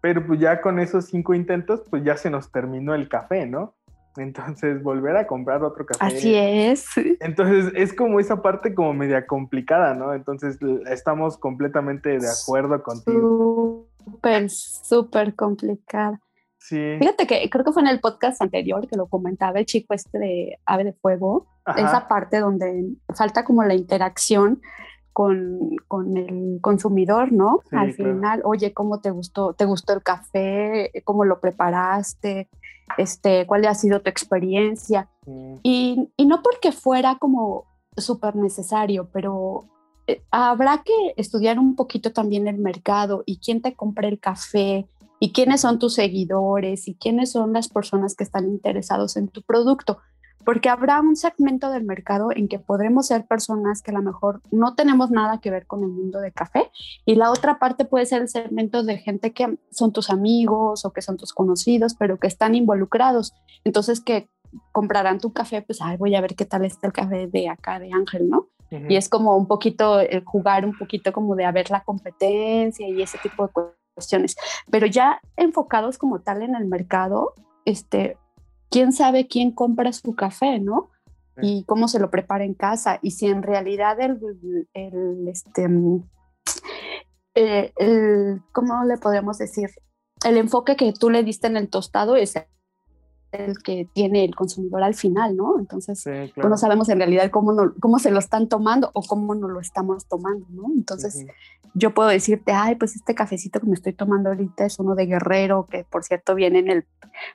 pero 0.00 0.26
pues 0.26 0.40
ya 0.40 0.60
con 0.60 0.80
esos 0.80 1.04
cinco 1.04 1.34
intentos, 1.34 1.84
pues 1.88 2.02
ya 2.02 2.16
se 2.16 2.30
nos 2.30 2.50
terminó 2.50 2.96
el 2.96 3.08
café, 3.08 3.46
¿no? 3.46 3.74
Entonces, 4.16 4.82
volver 4.82 5.16
a 5.16 5.26
comprar 5.26 5.62
otro 5.62 5.86
café. 5.86 6.04
Así 6.04 6.34
es. 6.34 6.86
Entonces, 7.20 7.72
es 7.76 7.92
como 7.92 8.20
esa 8.20 8.42
parte 8.42 8.74
como 8.74 8.92
media 8.92 9.26
complicada, 9.26 9.94
¿no? 9.94 10.12
Entonces, 10.14 10.58
estamos 10.90 11.38
completamente 11.38 12.18
de 12.18 12.28
acuerdo 12.28 12.82
contigo. 12.82 13.86
Súper, 14.04 14.50
súper 14.50 15.34
complicada. 15.34 16.20
Sí. 16.58 16.96
Fíjate 16.98 17.26
que 17.26 17.48
creo 17.48 17.64
que 17.64 17.72
fue 17.72 17.82
en 17.82 17.88
el 17.88 18.00
podcast 18.00 18.42
anterior 18.42 18.86
que 18.86 18.96
lo 18.96 19.06
comentaba 19.06 19.58
el 19.58 19.66
chico 19.66 19.94
este 19.94 20.18
de 20.18 20.58
Ave 20.66 20.84
de 20.84 20.92
Fuego, 20.92 21.46
esa 21.76 22.06
parte 22.06 22.38
donde 22.38 22.96
falta 23.16 23.44
como 23.44 23.64
la 23.64 23.74
interacción 23.74 24.60
con, 25.12 25.76
con 25.88 26.16
el 26.16 26.58
consumidor, 26.60 27.32
¿no? 27.32 27.60
Al 27.72 27.94
final, 27.94 28.42
oye, 28.44 28.72
¿cómo 28.72 29.00
te 29.00 29.10
gustó? 29.10 29.54
¿Te 29.54 29.64
gustó 29.64 29.94
el 29.94 30.02
café? 30.02 30.90
¿Cómo 31.04 31.24
lo 31.24 31.40
preparaste? 31.40 32.48
Este, 32.98 33.46
¿Cuál 33.46 33.64
ha 33.66 33.74
sido 33.74 34.00
tu 34.00 34.10
experiencia? 34.10 35.08
Y, 35.62 36.10
y, 36.16 36.26
no 36.26 36.42
porque 36.42 36.72
fuera 36.72 37.16
como 37.18 37.66
súper 37.96 38.36
necesario, 38.36 39.08
pero 39.12 39.64
eh, 40.06 40.22
habrá 40.30 40.82
que 40.84 40.92
estudiar 41.16 41.58
un 41.58 41.76
poquito 41.76 42.12
también 42.12 42.48
el 42.48 42.58
mercado 42.58 43.22
y 43.26 43.38
quién 43.38 43.62
te 43.62 43.74
compra 43.74 44.08
el 44.08 44.18
café 44.18 44.88
y 45.20 45.32
quiénes 45.32 45.60
son 45.60 45.78
tus 45.78 45.94
seguidores 45.94 46.88
y 46.88 46.94
quiénes 46.94 47.32
son 47.32 47.52
las 47.52 47.68
personas 47.68 48.14
que 48.14 48.24
están 48.24 48.48
interesados 48.48 49.16
en 49.16 49.28
tu 49.28 49.42
producto 49.42 49.98
porque 50.44 50.68
habrá 50.68 51.00
un 51.00 51.16
segmento 51.16 51.70
del 51.70 51.84
mercado 51.84 52.28
en 52.34 52.48
que 52.48 52.58
podremos 52.58 53.06
ser 53.06 53.26
personas 53.26 53.82
que 53.82 53.90
a 53.90 53.94
lo 53.94 54.02
mejor 54.02 54.40
no 54.50 54.74
tenemos 54.74 55.10
nada 55.10 55.40
que 55.40 55.50
ver 55.50 55.66
con 55.66 55.82
el 55.82 55.88
mundo 55.88 56.20
de 56.20 56.32
café 56.32 56.70
y 57.04 57.14
la 57.14 57.30
otra 57.30 57.58
parte 57.58 57.84
puede 57.84 58.06
ser 58.06 58.22
el 58.22 58.28
segmento 58.28 58.82
de 58.82 58.98
gente 58.98 59.32
que 59.32 59.58
son 59.70 59.92
tus 59.92 60.10
amigos 60.10 60.84
o 60.84 60.92
que 60.92 61.02
son 61.02 61.16
tus 61.16 61.32
conocidos, 61.32 61.94
pero 61.94 62.18
que 62.18 62.26
están 62.26 62.54
involucrados. 62.54 63.34
Entonces 63.64 64.00
que 64.00 64.28
comprarán 64.72 65.20
tu 65.20 65.32
café, 65.32 65.62
pues 65.62 65.80
Ay, 65.82 65.96
voy 65.96 66.14
a 66.14 66.20
ver 66.20 66.34
qué 66.34 66.44
tal 66.44 66.64
está 66.64 66.86
el 66.86 66.92
café 66.92 67.26
de 67.26 67.48
acá 67.48 67.78
de 67.78 67.92
Ángel, 67.92 68.28
¿no? 68.28 68.48
Y 68.88 68.94
es 68.94 69.08
como 69.08 69.36
un 69.36 69.48
poquito 69.48 69.98
jugar 70.24 70.64
un 70.64 70.78
poquito 70.78 71.12
como 71.12 71.34
de 71.34 71.44
a 71.44 71.50
ver 71.50 71.70
la 71.70 71.82
competencia 71.82 72.88
y 72.88 73.02
ese 73.02 73.18
tipo 73.18 73.48
de 73.48 73.52
cuestiones, 73.94 74.36
pero 74.70 74.86
ya 74.86 75.20
enfocados 75.36 75.98
como 75.98 76.20
tal 76.20 76.42
en 76.42 76.54
el 76.54 76.66
mercado, 76.66 77.34
este, 77.64 78.16
quién 78.70 78.92
sabe 78.92 79.26
quién 79.26 79.52
compra 79.52 79.92
su 79.92 80.14
café, 80.14 80.60
¿no? 80.60 80.90
Y 81.42 81.64
cómo 81.64 81.88
se 81.88 81.98
lo 81.98 82.10
prepara 82.10 82.44
en 82.44 82.54
casa. 82.54 82.98
Y 83.02 83.12
si 83.12 83.26
en 83.26 83.42
realidad 83.42 83.98
el, 84.00 84.18
el 84.74 85.28
este, 85.28 85.68
eh, 87.34 87.72
el, 87.76 88.42
¿cómo 88.52 88.84
le 88.84 88.98
podemos 88.98 89.38
decir? 89.38 89.70
El 90.24 90.36
enfoque 90.36 90.76
que 90.76 90.92
tú 90.92 91.08
le 91.08 91.22
diste 91.22 91.46
en 91.46 91.56
el 91.56 91.70
tostado 91.70 92.16
es 92.16 92.34
el 93.32 93.58
que 93.62 93.88
tiene 93.92 94.24
el 94.24 94.34
consumidor 94.34 94.82
al 94.82 94.94
final, 94.94 95.36
¿no? 95.36 95.58
Entonces, 95.58 96.02
pues 96.04 96.48
no 96.48 96.56
sabemos 96.56 96.88
en 96.88 96.98
realidad 96.98 97.30
cómo, 97.30 97.52
no, 97.52 97.74
cómo 97.80 97.98
se 97.98 98.10
lo 98.10 98.18
están 98.18 98.48
tomando 98.48 98.90
o 98.94 99.02
cómo 99.02 99.34
no 99.34 99.48
lo 99.48 99.60
estamos 99.60 100.06
tomando, 100.06 100.46
¿no? 100.50 100.64
Entonces, 100.74 101.26
yo 101.74 101.94
puedo 101.94 102.08
decirte, 102.08 102.52
ay, 102.52 102.74
pues 102.74 102.96
este 102.96 103.14
cafecito 103.14 103.60
que 103.60 103.66
me 103.66 103.74
estoy 103.74 103.92
tomando 103.92 104.30
ahorita 104.30 104.64
es 104.64 104.78
uno 104.78 104.94
de 104.94 105.06
Guerrero, 105.06 105.66
que 105.70 105.84
por 105.84 106.02
cierto 106.02 106.34
viene 106.34 106.58
en 106.58 106.70
el 106.70 106.86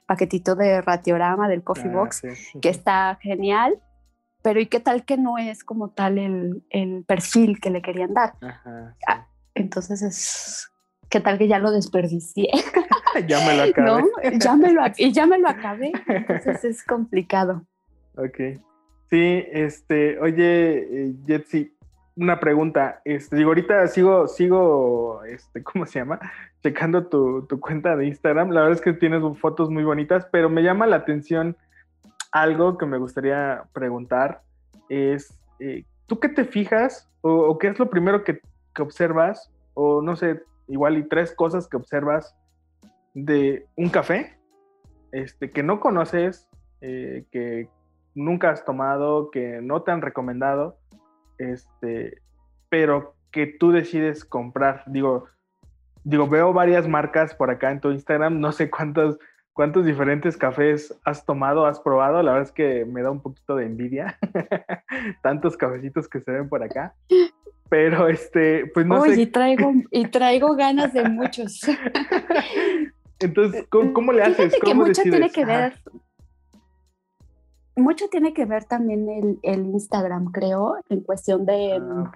paquetito 0.06 0.56
de 0.56 0.82
ratiorama 0.82 1.48
del 1.48 1.64
Coffee 1.64 1.92
ah, 1.92 1.96
Box, 1.96 2.22
que 2.62 2.70
está 2.70 3.18
genial, 3.22 3.82
pero 4.42 4.60
¿y 4.60 4.68
qué 4.68 4.80
tal 4.80 5.06
que 5.06 5.18
no 5.18 5.38
es 5.38 5.64
como 5.64 5.90
tal 5.90 6.18
el, 6.18 6.64
el 6.70 7.04
perfil 7.06 7.60
que 7.60 7.70
le 7.70 7.82
querían 7.82 8.14
dar? 8.14 8.34
Ah, 9.08 9.28
entonces 9.54 10.02
es, 10.02 10.70
¿qué 11.10 11.20
tal 11.20 11.38
que 11.38 11.48
ya 11.48 11.60
lo 11.60 11.72
desperdicié? 11.72 12.50
ya 13.28 13.46
me 13.46 13.58
lo 13.58 13.64
acabé. 13.64 14.02
¿No? 14.02 14.40
Ya 14.40 14.56
me 14.56 14.74
lo, 14.74 14.82
y 14.98 15.12
ya 15.12 15.26
me 15.26 15.40
lo 15.40 15.50
acabé, 15.50 15.92
entonces 16.08 16.64
es 16.66 16.84
complicado. 16.84 17.62
Ok. 18.18 18.62
Sí, 19.10 19.44
este, 19.52 20.18
oye, 20.20 20.78
eh, 21.10 21.14
Jetsi, 21.28 21.76
una 22.16 22.40
pregunta. 22.40 23.02
Este, 23.04 23.36
digo, 23.36 23.50
ahorita 23.50 23.86
sigo, 23.88 24.26
sigo, 24.30 25.22
este, 25.26 25.62
¿cómo 25.64 25.86
se 25.86 26.00
llama? 26.00 26.18
Checando 26.64 27.08
tu, 27.08 27.46
tu, 27.46 27.60
cuenta 27.60 27.98
de 27.98 28.08
Instagram. 28.08 28.52
La 28.52 28.62
verdad 28.62 28.78
es 28.78 28.82
que 28.82 28.94
tienes 28.94 29.22
fotos 29.38 29.70
muy 29.70 29.84
bonitas, 29.84 30.26
pero 30.32 30.50
me 30.50 30.64
llama 30.64 30.88
la 30.88 30.96
atención 30.96 31.58
algo 32.32 32.78
que 32.78 32.86
me 32.86 32.98
gustaría 32.98 33.64
preguntar. 33.74 34.42
Es, 34.88 35.38
eh, 35.60 35.84
¿tú 36.06 36.22
qué 36.22 36.30
te 36.30 36.46
fijas 36.46 37.10
o, 37.20 37.32
o, 37.34 37.58
qué 37.58 37.68
es 37.68 37.78
lo 37.78 37.90
primero 37.90 38.24
que, 38.24 38.40
que 38.74 38.82
observas? 38.82 39.52
O 39.74 40.02
no 40.02 40.16
sé, 40.16 40.42
igual 40.70 40.98
y 40.98 41.04
tres 41.04 41.36
cosas 41.36 41.68
que 41.68 41.76
observas 41.76 42.34
de 43.16 43.66
un 43.76 43.90
café 43.90 44.38
este, 45.12 45.50
que 45.50 45.64
no 45.64 45.80
conoces, 45.80 46.48
eh, 46.82 47.26
que 47.32 47.70
nunca 48.14 48.52
has 48.52 48.66
tomado, 48.66 49.32
que 49.32 49.62
no 49.62 49.82
te 49.82 49.92
han 49.92 50.02
recomendado, 50.02 50.78
este, 51.38 52.22
pero 52.70 53.16
que 53.32 53.48
tú 53.48 53.72
decides 53.72 54.24
comprar. 54.26 54.84
Digo, 54.88 55.26
digo, 56.04 56.28
veo 56.28 56.54
varias 56.54 56.88
marcas 56.88 57.34
por 57.34 57.50
acá 57.50 57.72
en 57.72 57.80
tu 57.80 57.92
Instagram, 57.92 58.40
no 58.40 58.52
sé 58.52 58.70
cuántos, 58.70 59.18
cuántos 59.54 59.86
diferentes 59.86 60.36
cafés 60.36 60.94
has 61.06 61.26
tomado, 61.26 61.66
has 61.66 61.80
probado, 61.80 62.22
la 62.22 62.34
verdad 62.34 62.50
es 62.50 62.54
que 62.54 62.86
me 62.86 63.02
da 63.02 63.12
un 63.12 63.22
poquito 63.22 63.56
de 63.56 63.66
envidia, 63.66 64.20
tantos 65.24 65.56
cafecitos 65.56 66.10
que 66.10 66.20
se 66.20 66.32
ven 66.32 66.50
por 66.50 66.62
acá. 66.62 66.94
Pero 67.70 68.08
este, 68.10 68.68
pues 68.74 68.86
no 68.86 69.02
sé. 69.02 69.22
y 69.22 69.26
traigo, 69.26 69.74
y 69.92 70.08
traigo 70.08 70.56
ganas 70.56 70.94
de 70.94 71.10
muchos. 71.10 71.62
Entonces, 73.20 73.66
¿cómo, 73.70 73.94
cómo 73.94 74.12
le 74.12 74.24
haces? 74.24 74.38
Fíjate 74.38 74.60
que 74.60 74.72
¿Cómo 74.72 74.86
mucho 74.86 75.02
tiene 75.04 75.30
que 75.32 75.44
Ajá. 75.44 75.58
ver, 75.58 75.80
mucho 77.76 78.08
tiene 78.10 78.34
que 78.34 78.46
ver 78.46 78.66
también 78.66 79.10
el, 79.10 79.40
el 79.44 79.66
Instagram, 79.66 80.32
creo, 80.32 80.78
en 80.90 81.02
cuestión 81.02 81.46
de 81.46 81.74
Ah, 81.76 81.80
mm, 81.80 82.12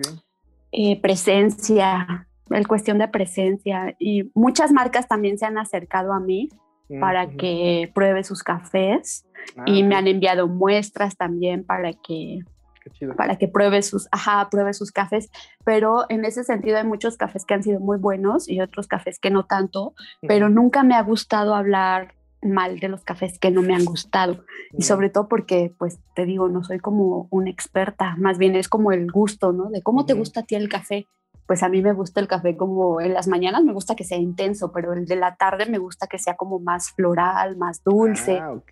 eh, 0.72 1.02
presencia, 1.02 2.28
en 2.50 2.64
cuestión 2.64 2.98
de 2.98 3.08
presencia. 3.08 3.96
Y 4.00 4.32
muchas 4.34 4.72
marcas 4.72 5.08
también 5.08 5.38
se 5.38 5.46
han 5.46 5.58
acercado 5.58 6.14
a 6.14 6.20
mí 6.20 6.50
Mm, 6.90 7.00
para 7.00 7.30
que 7.30 7.92
pruebe 7.94 8.24
sus 8.24 8.44
cafés 8.44 9.26
Ah, 9.56 9.64
y 9.68 9.84
me 9.84 9.96
han 9.96 10.08
enviado 10.08 10.48
muestras 10.48 11.16
también 11.16 11.64
para 11.64 11.94
que 11.94 12.40
qué 12.82 12.90
chido. 12.92 13.16
para 13.16 13.38
que 13.38 13.48
pruebe 13.48 13.82
sus, 13.82 14.08
ajá, 14.12 14.50
pruebe 14.50 14.74
sus 14.74 14.92
cafés, 14.92 15.30
pero 15.64 16.06
en 16.10 16.26
ese 16.26 16.44
sentido 16.44 16.78
hay 16.78 16.86
muchos 16.86 17.18
cafés 17.18 17.46
que 17.46 17.54
han 17.54 17.64
sido 17.64 17.80
muy 17.80 17.98
buenos 17.98 18.50
y 18.50 18.62
otros 18.62 18.88
cafés 18.88 19.20
que 19.20 19.30
no 19.30 19.46
tanto, 19.46 19.94
pero 20.22 20.50
nunca 20.50 20.84
me 20.84 20.96
ha 20.96 21.04
gustado 21.04 21.56
hablar 21.56 22.14
mal 22.42 22.80
de 22.80 22.88
los 22.88 23.04
cafés 23.04 23.38
que 23.38 23.52
no 23.52 23.62
me 23.62 23.76
han 23.76 23.86
gustado. 23.86 24.46
Y 24.78 24.84
sobre 24.84 25.10
todo 25.10 25.28
porque 25.28 25.74
pues 25.78 26.00
te 26.16 26.26
digo 26.26 26.48
no 26.48 26.64
soy 26.64 26.80
como 26.80 27.28
una 27.32 27.50
experta 27.50 28.16
más 28.18 28.38
bien 28.38 28.56
es 28.56 28.70
como 28.70 28.92
el 28.92 29.12
gusto 29.12 29.52
no 29.52 29.70
de 29.70 29.82
cómo 29.82 30.06
te 30.06 30.14
gusta 30.14 30.42
a 30.42 30.44
ti 30.44 30.56
el 30.56 30.70
café 30.70 31.08
pues 31.50 31.64
a 31.64 31.68
mí 31.70 31.82
me 31.82 31.94
gusta 31.94 32.20
el 32.20 32.28
café 32.28 32.56
como 32.56 33.02
en 33.02 33.12
las 33.16 33.28
mañanas 33.28 33.64
me 33.64 33.74
gusta 33.74 33.96
que 33.96 34.04
sea 34.04 34.20
intenso 34.20 34.72
pero 34.72 34.94
el 34.94 35.06
de 35.08 35.16
la 35.16 35.36
tarde 35.36 35.66
me 35.66 35.80
gusta 35.80 36.06
que 36.06 36.20
sea 36.20 36.36
como 36.36 36.60
más 36.60 36.92
floral 36.92 37.58
más 37.58 37.84
dulce 37.84 38.38
Ah, 38.40 38.54
ok. 38.54 38.72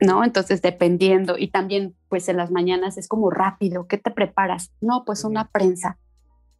¿no? 0.00 0.22
Entonces, 0.22 0.62
dependiendo. 0.62 1.36
Y 1.36 1.48
también, 1.48 1.94
pues 2.08 2.28
en 2.28 2.36
las 2.36 2.50
mañanas 2.52 2.96
es 2.96 3.08
como 3.08 3.28
rápido. 3.30 3.86
¿Qué 3.88 3.98
te 3.98 4.10
preparas? 4.12 4.70
No, 4.80 5.02
pues 5.04 5.24
una 5.24 5.48
prensa, 5.48 5.98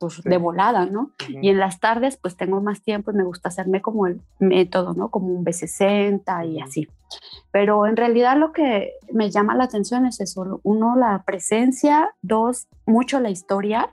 pues 0.00 0.14
Sí. 0.14 0.22
de 0.28 0.36
volada, 0.38 0.86
¿no? 0.86 1.12
Y 1.28 1.48
en 1.50 1.58
las 1.60 1.78
tardes, 1.78 2.16
pues 2.16 2.36
tengo 2.36 2.60
más 2.60 2.82
tiempo 2.82 3.10
y 3.12 3.14
me 3.14 3.22
gusta 3.24 3.48
hacerme 3.48 3.80
como 3.82 4.06
el 4.08 4.20
método, 4.40 4.94
¿no? 4.94 5.10
Como 5.10 5.28
un 5.28 5.44
B60 5.44 6.44
y 6.48 6.60
así. 6.60 6.88
Pero 7.52 7.86
en 7.86 7.96
realidad 7.96 8.36
lo 8.36 8.52
que 8.52 8.92
me 9.12 9.30
llama 9.30 9.54
la 9.54 9.64
atención 9.64 10.06
es 10.06 10.20
eso. 10.20 10.60
Uno, 10.64 10.96
la 10.96 11.22
presencia. 11.24 12.10
Dos, 12.22 12.66
mucho 12.86 13.20
la 13.20 13.30
historia. 13.30 13.90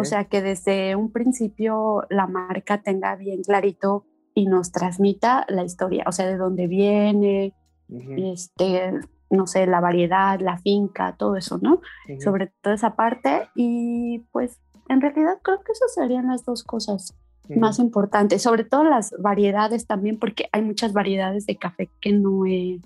O 0.00 0.04
sea, 0.04 0.24
que 0.24 0.42
desde 0.42 0.96
un 0.96 1.12
principio 1.12 2.04
la 2.08 2.26
marca 2.26 2.82
tenga 2.82 3.14
bien 3.16 3.42
clarito 3.42 4.06
y 4.34 4.46
nos 4.46 4.72
transmita 4.72 5.44
la 5.48 5.64
historia, 5.64 6.04
o 6.06 6.12
sea, 6.12 6.26
de 6.26 6.36
dónde 6.36 6.66
viene, 6.66 7.54
este, 7.88 8.92
no 9.30 9.46
sé, 9.46 9.66
la 9.66 9.80
variedad, 9.80 10.40
la 10.40 10.58
finca, 10.58 11.16
todo 11.16 11.36
eso, 11.36 11.58
¿no? 11.60 11.80
Sobre 12.20 12.52
toda 12.60 12.74
esa 12.74 12.96
parte 12.96 13.48
y 13.54 14.20
pues 14.32 14.60
en 14.88 15.00
realidad 15.00 15.38
creo 15.42 15.62
que 15.62 15.72
esas 15.72 15.94
serían 15.94 16.28
las 16.28 16.44
dos 16.44 16.64
cosas 16.64 17.14
más 17.48 17.78
importantes, 17.78 18.42
sobre 18.42 18.64
todo 18.64 18.82
las 18.84 19.14
variedades 19.18 19.86
también, 19.86 20.18
porque 20.18 20.48
hay 20.52 20.62
muchas 20.62 20.92
variedades 20.92 21.46
de 21.46 21.56
café 21.56 21.88
que 22.00 22.12
no 22.12 22.44
he, 22.44 22.80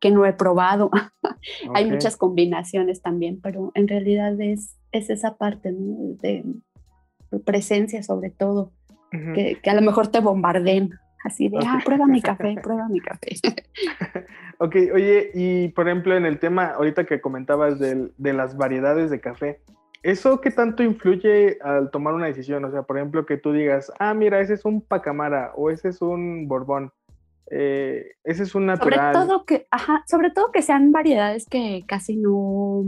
que 0.00 0.10
no 0.10 0.24
he 0.26 0.32
probado, 0.32 0.90
hay 1.74 1.90
muchas 1.90 2.16
combinaciones 2.16 3.02
también, 3.02 3.40
pero 3.40 3.72
en 3.74 3.88
realidad 3.88 4.40
es, 4.40 4.76
es 4.92 5.10
esa 5.10 5.36
parte 5.36 5.72
¿no? 5.72 6.14
de, 6.22 6.44
de 7.30 7.38
presencia 7.40 8.02
sobre 8.02 8.30
todo, 8.30 8.72
que, 9.10 9.58
que 9.62 9.70
a 9.70 9.74
lo 9.74 9.82
mejor 9.82 10.08
te 10.08 10.20
bombarden. 10.20 10.90
Así 11.24 11.48
de, 11.48 11.56
Ok. 11.58 11.64
ah, 11.66 11.80
prueba 11.84 12.06
mi 12.06 12.22
café, 12.22 12.54
prueba 12.62 12.88
mi 12.88 13.00
café. 13.00 13.34
Ok, 14.60 14.74
oye, 14.92 15.30
y 15.34 15.68
por 15.68 15.88
ejemplo, 15.88 16.16
en 16.16 16.26
el 16.26 16.38
tema, 16.40 16.66
ahorita 16.70 17.04
que 17.06 17.20
comentabas 17.20 17.78
del- 17.78 18.12
de 18.18 18.32
las 18.32 18.56
variedades 18.56 19.08
de 19.10 19.20
café, 19.20 19.60
¿eso 20.02 20.40
qué 20.40 20.50
tanto 20.50 20.82
influye 20.82 21.58
al 21.62 21.90
tomar 21.90 22.14
una 22.14 22.26
decisión? 22.26 22.64
O 22.64 22.70
sea, 22.72 22.82
por 22.82 22.98
ejemplo, 22.98 23.24
que 23.24 23.36
tú 23.36 23.52
digas, 23.52 23.92
ah, 24.00 24.14
mira, 24.14 24.40
ese 24.40 24.54
es 24.54 24.64
un 24.64 24.80
pacamara 24.80 25.52
o 25.56 25.70
ese 25.70 25.88
es 25.90 26.02
un 26.02 26.48
borbón, 26.48 26.90
eh, 27.50 28.04
ese 28.24 28.42
es 28.42 28.54
un 28.54 28.64
Sobre 28.76 28.96
natural. 28.96 29.12
todo 29.12 29.44
que, 29.44 29.66
ajá, 29.70 30.04
sobre 30.06 30.30
todo 30.30 30.52
que 30.52 30.62
sean 30.62 30.92
variedades 30.92 31.46
que 31.46 31.84
casi 31.86 32.16
no, 32.16 32.84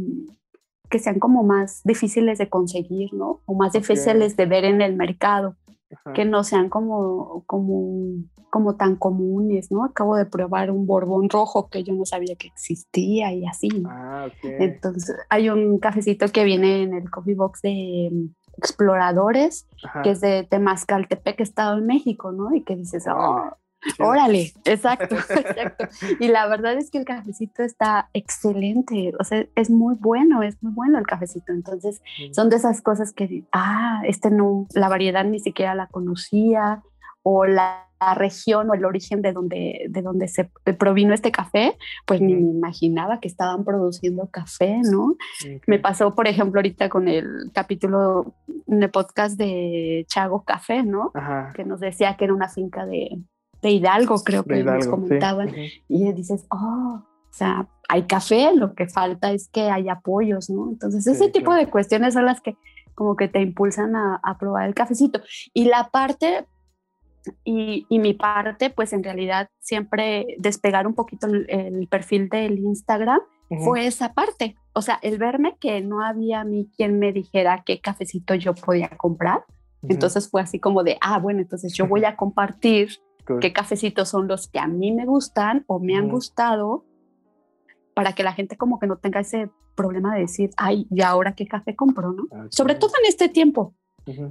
que 0.90 0.98
sean 0.98 1.18
como 1.18 1.42
más 1.42 1.82
difíciles 1.84 2.38
de 2.38 2.48
conseguir, 2.48 3.14
¿no? 3.14 3.40
O 3.46 3.54
más 3.54 3.72
difíciles 3.72 4.36
de 4.36 4.46
ver 4.46 4.64
en 4.64 4.82
el 4.82 4.96
mercado, 4.96 5.56
Ajá. 5.92 6.12
que 6.12 6.24
no 6.24 6.44
sean 6.44 6.68
como, 6.68 7.44
como, 7.46 8.22
como 8.50 8.76
tan 8.76 8.96
comunes, 8.96 9.70
¿no? 9.70 9.84
Acabo 9.84 10.16
de 10.16 10.26
probar 10.26 10.70
un 10.70 10.86
borbón 10.86 11.30
rojo 11.30 11.70
que 11.70 11.82
yo 11.82 11.94
no 11.94 12.04
sabía 12.04 12.34
que 12.36 12.48
existía 12.48 13.32
y 13.32 13.46
así. 13.46 13.68
¿no? 13.68 13.88
Ah, 13.90 14.26
ok. 14.26 14.50
Entonces, 14.58 15.16
hay 15.30 15.48
un 15.48 15.78
cafecito 15.78 16.26
que 16.28 16.44
viene 16.44 16.82
en 16.82 16.92
el 16.92 17.08
coffee 17.08 17.34
box 17.34 17.62
de 17.62 18.10
mm, 18.12 18.34
exploradores, 18.58 19.66
Ajá. 19.84 20.02
que 20.02 20.10
es 20.10 20.20
de 20.20 20.46
Temascaltepec, 20.50 21.40
Estado 21.40 21.76
de 21.76 21.82
México, 21.82 22.32
¿no? 22.32 22.54
Y 22.54 22.62
que 22.62 22.76
dices, 22.76 23.06
oh. 23.08 23.56
Órale, 23.98 24.52
exacto, 24.64 25.16
exacto. 25.30 25.88
Y 26.18 26.28
la 26.28 26.46
verdad 26.48 26.74
es 26.74 26.90
que 26.90 26.98
el 26.98 27.04
cafecito 27.04 27.62
está 27.62 28.10
excelente, 28.12 29.12
o 29.18 29.24
sea, 29.24 29.46
es 29.54 29.70
muy 29.70 29.96
bueno, 29.98 30.42
es 30.42 30.62
muy 30.62 30.72
bueno 30.72 30.98
el 30.98 31.06
cafecito. 31.06 31.52
Entonces, 31.52 32.02
son 32.32 32.50
de 32.50 32.56
esas 32.56 32.82
cosas 32.82 33.12
que, 33.12 33.44
ah, 33.52 34.02
este 34.06 34.30
no, 34.30 34.66
la 34.74 34.88
variedad 34.88 35.24
ni 35.24 35.40
siquiera 35.40 35.74
la 35.74 35.86
conocía, 35.86 36.82
o 37.22 37.44
la, 37.44 37.90
la 38.00 38.14
región 38.14 38.70
o 38.70 38.74
el 38.74 38.84
origen 38.84 39.20
de 39.20 39.32
donde, 39.32 39.86
de 39.90 40.02
donde 40.02 40.26
se 40.28 40.50
provino 40.78 41.12
este 41.12 41.30
café, 41.30 41.76
pues 42.06 42.20
ni 42.20 42.34
me 42.34 42.50
imaginaba 42.50 43.20
que 43.20 43.28
estaban 43.28 43.64
produciendo 43.64 44.26
café, 44.28 44.80
¿no? 44.82 45.16
Me 45.66 45.78
pasó, 45.78 46.14
por 46.14 46.26
ejemplo, 46.26 46.60
ahorita 46.60 46.88
con 46.88 47.08
el 47.08 47.50
capítulo 47.52 48.34
de 48.46 48.88
podcast 48.88 49.38
de 49.38 50.06
Chago 50.08 50.44
Café, 50.44 50.82
¿no? 50.82 51.10
Ajá. 51.14 51.52
que 51.54 51.64
nos 51.64 51.80
decía 51.80 52.16
que 52.16 52.24
era 52.24 52.34
una 52.34 52.48
finca 52.48 52.86
de, 52.86 53.18
de 53.62 53.70
Hidalgo, 53.70 54.22
creo 54.24 54.44
que 54.44 54.54
nos 54.54 54.62
Hidalgo, 54.62 54.82
sí. 54.84 54.90
comentaban. 54.90 55.48
Ujú. 55.48 55.58
Y 55.88 56.12
dices, 56.12 56.46
oh, 56.50 57.02
o 57.02 57.32
sea, 57.32 57.68
hay 57.88 58.04
café, 58.04 58.54
lo 58.54 58.74
que 58.74 58.86
falta 58.88 59.32
es 59.32 59.48
que 59.48 59.70
haya 59.70 59.92
apoyos, 59.94 60.50
¿no? 60.50 60.68
Entonces, 60.70 61.04
Sí, 61.04 61.10
ese 61.10 61.28
tipo 61.28 61.46
claro. 61.50 61.64
de 61.64 61.70
cuestiones 61.70 62.14
son 62.14 62.24
las 62.24 62.40
que 62.40 62.56
como 62.94 63.16
que 63.16 63.28
te 63.28 63.40
impulsan 63.40 63.96
a, 63.96 64.20
a 64.22 64.36
probar 64.38 64.66
el 64.68 64.74
cafecito. 64.74 65.20
Y 65.54 65.64
la 65.64 65.88
parte, 65.90 66.46
y, 67.44 67.86
y 67.88 67.98
mi 67.98 68.14
parte, 68.14 68.70
pues 68.70 68.92
en 68.92 69.02
realidad 69.04 69.48
siempre 69.58 70.26
despegar 70.38 70.86
un 70.86 70.94
poquito 70.94 71.26
el, 71.26 71.46
el 71.48 71.86
perfil 71.88 72.28
del 72.28 72.58
Instagram 72.58 73.20
Ujú. 73.50 73.64
fue 73.64 73.86
esa 73.86 74.12
parte. 74.12 74.56
O 74.74 74.82
sea, 74.82 74.98
el 75.02 75.18
verme 75.18 75.56
que 75.58 75.80
no 75.80 76.04
había 76.04 76.40
a 76.40 76.44
mí 76.44 76.70
quien 76.76 76.98
me 76.98 77.12
dijera 77.12 77.62
qué 77.64 77.80
cafecito 77.80 78.34
yo 78.34 78.54
podía 78.54 78.88
comprar. 78.96 79.44
Ujú. 79.82 79.92
Entonces 79.94 80.28
fue 80.30 80.42
así 80.42 80.58
como 80.58 80.82
de, 80.82 80.98
ah, 81.00 81.18
bueno, 81.18 81.40
entonces 81.40 81.72
yo 81.74 81.86
voy 81.86 82.04
a 82.04 82.16
compartir 82.16 82.90
Qué 83.40 83.52
cafecitos 83.52 84.08
son 84.08 84.28
los 84.28 84.48
que 84.48 84.58
a 84.58 84.66
mí 84.66 84.92
me 84.92 85.04
gustan 85.06 85.64
o 85.66 85.78
me 85.78 85.96
han 85.96 86.08
gustado 86.12 86.84
para 87.94 88.12
que 88.14 88.22
la 88.22 88.32
gente 88.32 88.56
como 88.56 88.78
que 88.78 88.86
no 88.86 88.96
tenga 88.96 89.20
ese 89.20 89.50
problema 89.74 90.14
de 90.14 90.20
decir, 90.22 90.50
ay, 90.56 90.86
¿y 90.90 91.02
ahora 91.02 91.34
qué 91.34 91.46
café 91.46 91.74
compro, 91.76 92.12
no? 92.12 92.24
Sobre 92.50 92.74
todo 92.74 92.92
en 93.02 93.08
este 93.08 93.28
tiempo 93.28 93.74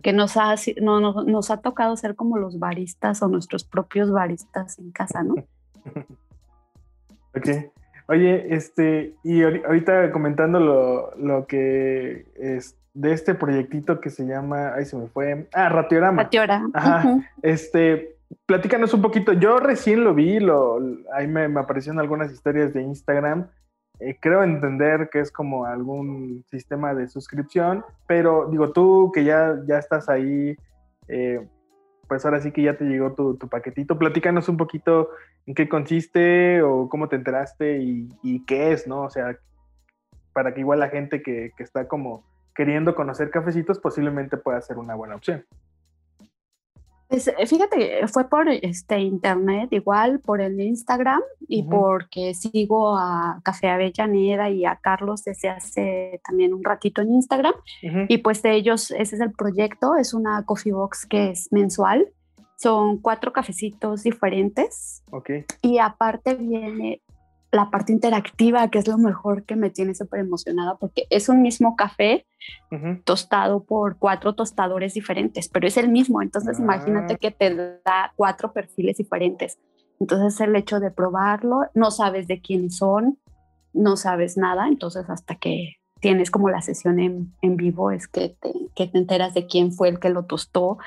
que 0.02 0.13
nos 0.13 0.36
ha, 0.38 0.56
no, 0.82 0.99
no- 0.99 1.23
nos 1.23 1.52
ha 1.52 1.58
tocado 1.62 1.95
ser 1.95 2.15
como 2.15 2.38
los 2.38 2.60
baristas 2.60 3.21
o 3.21 3.28
nuestros 3.28 3.63
propios 3.63 4.12
baristas 4.12 4.78
en 4.80 4.91
casa, 4.91 5.23
¿no? 5.23 5.36
Ok. 7.36 7.47
Oye, 8.08 8.56
este, 8.56 9.15
y 9.23 9.41
ahori- 9.41 9.63
ahorita 9.65 10.12
comentando 10.12 10.60
lo, 10.60 11.15
lo 11.17 11.45
que 11.45 12.25
es 12.36 12.75
de 12.95 13.13
este 13.13 13.36
proyectito 13.36 14.02
que 14.02 14.10
se 14.10 14.25
llama, 14.25 14.73
ay, 14.73 14.86
se 14.86 14.97
me 14.97 15.08
fue, 15.08 15.47
ah, 15.54 15.69
Ratiorama. 15.69 16.23
Patiora. 16.23 16.67
Ajá. 16.73 17.19
Este, 17.43 18.17
platícanos 18.45 18.93
un 18.93 19.01
poquito. 19.01 19.33
Yo 19.33 19.59
recién 19.59 20.03
lo 20.03 20.13
vi, 20.13 20.39
lo, 20.39 20.79
ahí 21.13 21.27
me, 21.27 21.45
aparecieron 21.59 21.99
algunas 21.99 22.31
historias 22.31 22.73
de 22.73 22.81
Instagram. 22.81 23.49
Eh, 23.99 24.17
creo 24.19 24.43
entender 24.43 25.09
que 25.11 25.19
es 25.19 25.31
como 25.31 25.65
algún 25.65 26.43
sistema 26.49 26.93
de 26.93 27.09
suscripción, 27.09 27.83
pero 28.07 28.47
digo, 28.49 28.71
tú 28.71 29.11
que 29.13 29.23
ya, 29.23 29.57
ya 29.67 29.77
estás 29.77 30.07
ahí, 30.07 30.55
eh, 31.09 31.45
pues 32.07 32.23
ahora 32.25 32.39
sí 32.39 32.51
que 32.51 32.63
ya 32.63 32.77
te 32.77 32.85
llegó 32.85 33.13
tu, 33.13 33.37
paquetito. 33.37 33.99
Platícanos 33.99 34.47
un 34.47 34.57
poquito 34.57 35.09
en 35.45 35.53
qué 35.53 35.67
consiste 35.67 36.61
o 36.61 36.87
cómo 36.87 37.09
te 37.09 37.17
enteraste 37.17 37.79
y, 37.79 38.09
y 38.23 38.45
qué 38.45 38.71
es, 38.71 38.87
¿no? 38.87 39.03
O 39.03 39.09
sea, 39.09 39.37
para 40.33 40.53
que 40.53 40.61
igual 40.61 40.79
la 40.79 40.89
gente 40.89 41.21
que, 41.21 41.51
que 41.57 41.63
está 41.63 41.87
como 41.87 42.23
queriendo 42.55 42.95
conocer 42.95 43.29
cafecitos 43.29 43.79
posiblemente 43.79 44.37
pueda 44.37 44.59
ser 44.61 44.77
una 44.77 44.95
buena 44.95 45.15
opción. 45.15 45.45
Pues, 47.10 47.28
eh, 47.28 47.48
fíjate, 47.48 47.78
que 47.78 48.08
fue 48.08 48.30
por 48.30 48.48
este 48.50 49.00
internet, 49.00 49.69
igual 49.72 50.19
por 50.19 50.41
el 50.41 50.62
Instagram 50.62 51.22
y 51.48 51.63
porque 51.63 52.36
sigo 52.36 52.95
a 52.95 53.41
Café 53.43 53.69
Avellaneda 53.69 54.52
y 54.52 54.63
a 54.65 54.76
Carlos 54.76 55.24
desde 55.24 55.50
hace 55.50 56.22
también 56.24 56.54
un 56.54 56.63
ratito 56.63 57.02
en 57.02 57.12
Instagram. 57.15 57.56
Y 58.08 58.19
pues 58.19 58.43
de 58.43 58.54
ellos, 58.54 58.91
ese 58.91 59.15
es 59.15 59.22
el 59.22 59.32
proyecto, 59.32 59.95
es 59.95 60.13
una 60.13 60.45
coffee 60.45 60.72
box 60.72 61.08
que 61.08 61.32
es 61.32 61.52
mensual. 61.52 62.13
Son 62.56 63.00
cuatro 63.00 63.34
cafecitos 63.34 64.04
diferentes. 64.04 65.04
Ok. 65.10 65.32
Y 65.63 65.80
aparte 65.80 66.36
viene 66.36 67.02
la 67.51 67.71
parte 67.71 67.91
interactiva, 67.91 68.69
que 68.69 68.79
es 68.79 68.88
lo 68.88 68.97
mejor 68.97 69.43
que 69.43 69.55
me 69.55 69.69
tiene 69.69 69.95
súper 69.95 70.19
emocionada, 70.19 70.75
porque 70.75 71.05
es 71.09 71.29
un 71.29 71.41
mismo 71.41 71.75
café 71.75 72.25
tostado 73.03 73.63
por 73.63 73.97
cuatro 73.97 74.35
tostadores 74.35 74.93
diferentes, 74.93 75.49
pero 75.49 75.67
es 75.67 75.77
el 75.77 75.89
mismo. 75.89 76.21
Entonces, 76.21 76.59
imagínate 76.59 77.15
ah. 77.15 77.17
que 77.17 77.31
te 77.31 77.55
da 77.83 78.13
cuatro 78.15 78.53
perfiles 78.53 78.97
diferentes. 78.97 79.57
Entonces, 79.99 80.39
el 80.41 80.55
hecho 80.55 80.79
de 80.79 80.91
probarlo, 80.91 81.62
no 81.73 81.91
sabes 81.91 82.27
de 82.27 82.39
quién 82.39 82.71
son, 82.71 83.19
no 83.73 83.97
sabes 83.97 84.38
nada, 84.38 84.67
entonces 84.67 85.09
hasta 85.09 85.35
que 85.35 85.75
tienes 85.99 86.31
como 86.31 86.49
la 86.49 86.62
sesión 86.62 86.99
en, 86.99 87.33
en 87.41 87.57
vivo 87.57 87.91
es 87.91 88.07
que 88.07 88.38
te, 88.39 88.53
que 88.75 88.88
te 88.88 88.97
enteras 88.97 89.33
de 89.33 89.47
quién 89.47 89.73
fue 89.73 89.89
el 89.89 89.99
que 89.99 90.09
lo 90.09 90.23
tostó 90.23 90.77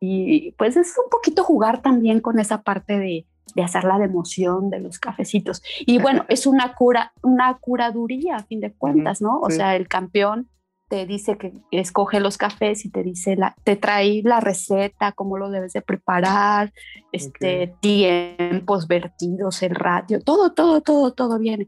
y 0.00 0.52
pues 0.52 0.76
es 0.76 0.94
un 0.98 1.10
poquito 1.10 1.44
jugar 1.44 1.82
también 1.82 2.20
con 2.20 2.38
esa 2.38 2.62
parte 2.62 2.98
de, 2.98 3.26
de 3.54 3.62
hacer 3.62 3.84
la 3.84 4.02
emoción 4.02 4.70
de 4.70 4.80
los 4.80 4.98
cafecitos. 4.98 5.62
Y 5.80 5.98
bueno, 5.98 6.24
es 6.28 6.46
una 6.46 6.74
cura, 6.74 7.12
una 7.22 7.58
curaduría 7.58 8.36
a 8.36 8.44
fin 8.44 8.60
de 8.60 8.72
cuentas, 8.72 9.20
¿no? 9.20 9.40
O 9.40 9.50
sea, 9.50 9.76
el 9.76 9.88
campeón 9.88 10.48
te 10.88 11.06
dice 11.06 11.38
que 11.38 11.54
escoge 11.70 12.20
los 12.20 12.36
cafés 12.36 12.84
y 12.84 12.90
te 12.90 13.02
dice 13.02 13.34
la, 13.34 13.56
te 13.64 13.76
trae 13.76 14.20
la 14.24 14.40
receta, 14.40 15.12
cómo 15.12 15.38
lo 15.38 15.48
debes 15.50 15.72
de 15.72 15.80
preparar, 15.80 16.72
este 17.12 17.74
tiempos 17.80 18.88
vertidos, 18.88 19.62
el 19.62 19.74
radio, 19.74 20.20
todo, 20.20 20.52
todo, 20.52 20.82
todo, 20.82 21.14
todo 21.14 21.38
viene. 21.38 21.66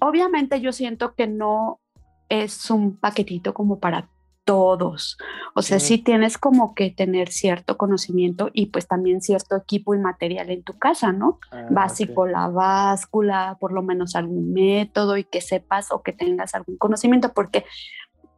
Obviamente 0.00 0.60
yo 0.60 0.72
siento 0.72 1.14
que 1.14 1.26
no 1.26 1.80
es 2.28 2.70
un 2.70 2.96
paquetito 2.96 3.54
como 3.54 3.78
para 3.78 4.08
todos. 4.44 5.18
O 5.54 5.62
sea, 5.62 5.80
sí 5.80 5.98
tienes 5.98 6.38
como 6.38 6.74
que 6.74 6.90
tener 6.90 7.28
cierto 7.28 7.76
conocimiento 7.76 8.50
y 8.52 8.66
pues 8.66 8.88
también 8.88 9.20
cierto 9.20 9.56
equipo 9.56 9.94
y 9.94 9.98
material 9.98 10.50
en 10.50 10.62
tu 10.62 10.78
casa, 10.78 11.12
¿no? 11.12 11.38
Ah, 11.50 11.66
Básico, 11.70 12.26
la 12.26 12.48
báscula, 12.48 13.56
por 13.60 13.72
lo 13.72 13.82
menos 13.82 14.16
algún 14.16 14.52
método 14.52 15.16
y 15.16 15.24
que 15.24 15.40
sepas 15.40 15.92
o 15.92 16.02
que 16.02 16.12
tengas 16.12 16.54
algún 16.54 16.76
conocimiento, 16.76 17.32
porque 17.32 17.64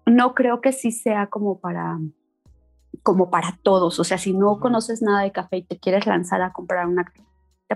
no 0.07 0.35
creo 0.35 0.61
que 0.61 0.73
sí 0.73 0.93
sea 0.93 1.29
como 1.29 1.59
para 1.61 1.99
como 3.03 3.31
para 3.31 3.59
todos. 3.63 3.99
O 3.99 4.05
sea, 4.05 4.19
si 4.19 4.33
no 4.33 4.61
conoces 4.61 5.03
nada 5.03 5.23
de 5.23 5.33
café 5.33 5.59
y 5.59 5.63
te 5.63 5.79
quieres 5.79 6.07
lanzar 6.07 6.43
a 6.43 6.53
comprar 6.53 6.87
una 6.87 7.13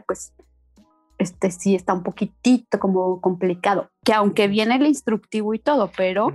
pues 0.06 0.32
este 1.18 1.50
sí 1.50 1.74
está 1.74 1.92
un 1.92 2.02
poquitito 2.02 2.78
como 2.78 3.20
complicado, 3.20 3.90
que 4.04 4.12
aunque 4.14 4.46
viene 4.46 4.76
el 4.76 4.86
instructivo 4.86 5.52
y 5.52 5.58
todo, 5.58 5.90
pero 5.96 6.28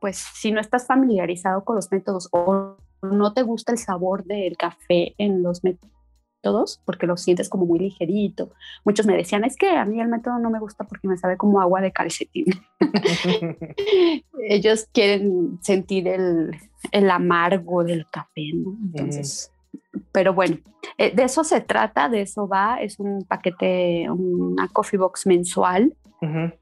pues 0.00 0.16
si 0.34 0.50
no 0.50 0.60
estás 0.60 0.86
familiarizado 0.86 1.64
con 1.64 1.76
los 1.76 1.92
métodos 1.92 2.28
o 2.32 2.76
no 3.02 3.32
te 3.32 3.42
gusta 3.42 3.72
el 3.72 3.78
sabor 3.78 4.24
del 4.24 4.56
café 4.56 5.14
en 5.18 5.42
los 5.42 5.62
métodos, 5.62 6.80
porque 6.84 7.06
lo 7.06 7.16
sientes 7.16 7.48
como 7.48 7.66
muy 7.66 7.78
ligerito. 7.78 8.50
Muchos 8.84 9.06
me 9.06 9.16
decían, 9.16 9.44
es 9.44 9.56
que 9.56 9.70
a 9.70 9.84
mí 9.84 10.00
el 10.00 10.08
método 10.08 10.38
no 10.38 10.50
me 10.50 10.58
gusta 10.58 10.84
porque 10.84 11.06
me 11.06 11.18
sabe 11.18 11.36
como 11.36 11.60
agua 11.60 11.80
de 11.80 11.92
calcetín. 11.92 12.46
Ellos 14.48 14.88
quieren 14.92 15.58
sentir 15.62 16.08
el, 16.08 16.56
el, 16.92 17.10
amargo 17.10 17.84
del 17.84 18.06
café, 18.10 18.52
¿no? 18.54 18.76
Entonces, 18.86 19.52
pero 20.12 20.34
bueno, 20.34 20.58
eh, 20.98 21.14
de 21.14 21.24
eso 21.24 21.44
se 21.44 21.60
trata, 21.60 22.08
de 22.08 22.22
eso 22.22 22.48
va, 22.48 22.80
es 22.80 22.98
un 22.98 23.24
paquete, 23.24 24.08
una 24.10 24.68
coffee 24.68 24.98
box 24.98 25.26
mensual 25.26 25.94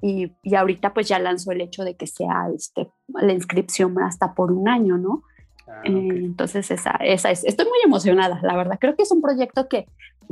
y, 0.01 0.33
y, 0.43 0.55
ahorita 0.55 0.95
pues 0.95 1.09
ya 1.09 1.19
lanzó 1.19 1.53
el 1.53 1.61
hecho 1.61 1.85
de 1.85 1.97
que 1.97 2.07
sea 2.07 2.49
este, 2.55 2.91
la 3.09 3.33
inscripción 3.33 4.01
hasta 4.01 4.35
por 4.35 4.53
un 4.53 4.69
año, 4.69 4.97
¿no? 4.99 5.23
Ah, 5.67 5.81
eh, 5.85 5.91
entonces 5.91 6.71
esa, 6.71 6.93
esa 7.01 7.31
es, 7.31 7.45
estoy 7.45 7.67
muy 7.67 7.79
emocionada, 7.85 8.41
la 8.43 8.57
verdad. 8.57 8.79
Creo 8.81 8.95
que 8.97 9.03
es 9.03 9.11
un 9.11 9.21
proyecto 9.21 9.69
que, 9.69 9.87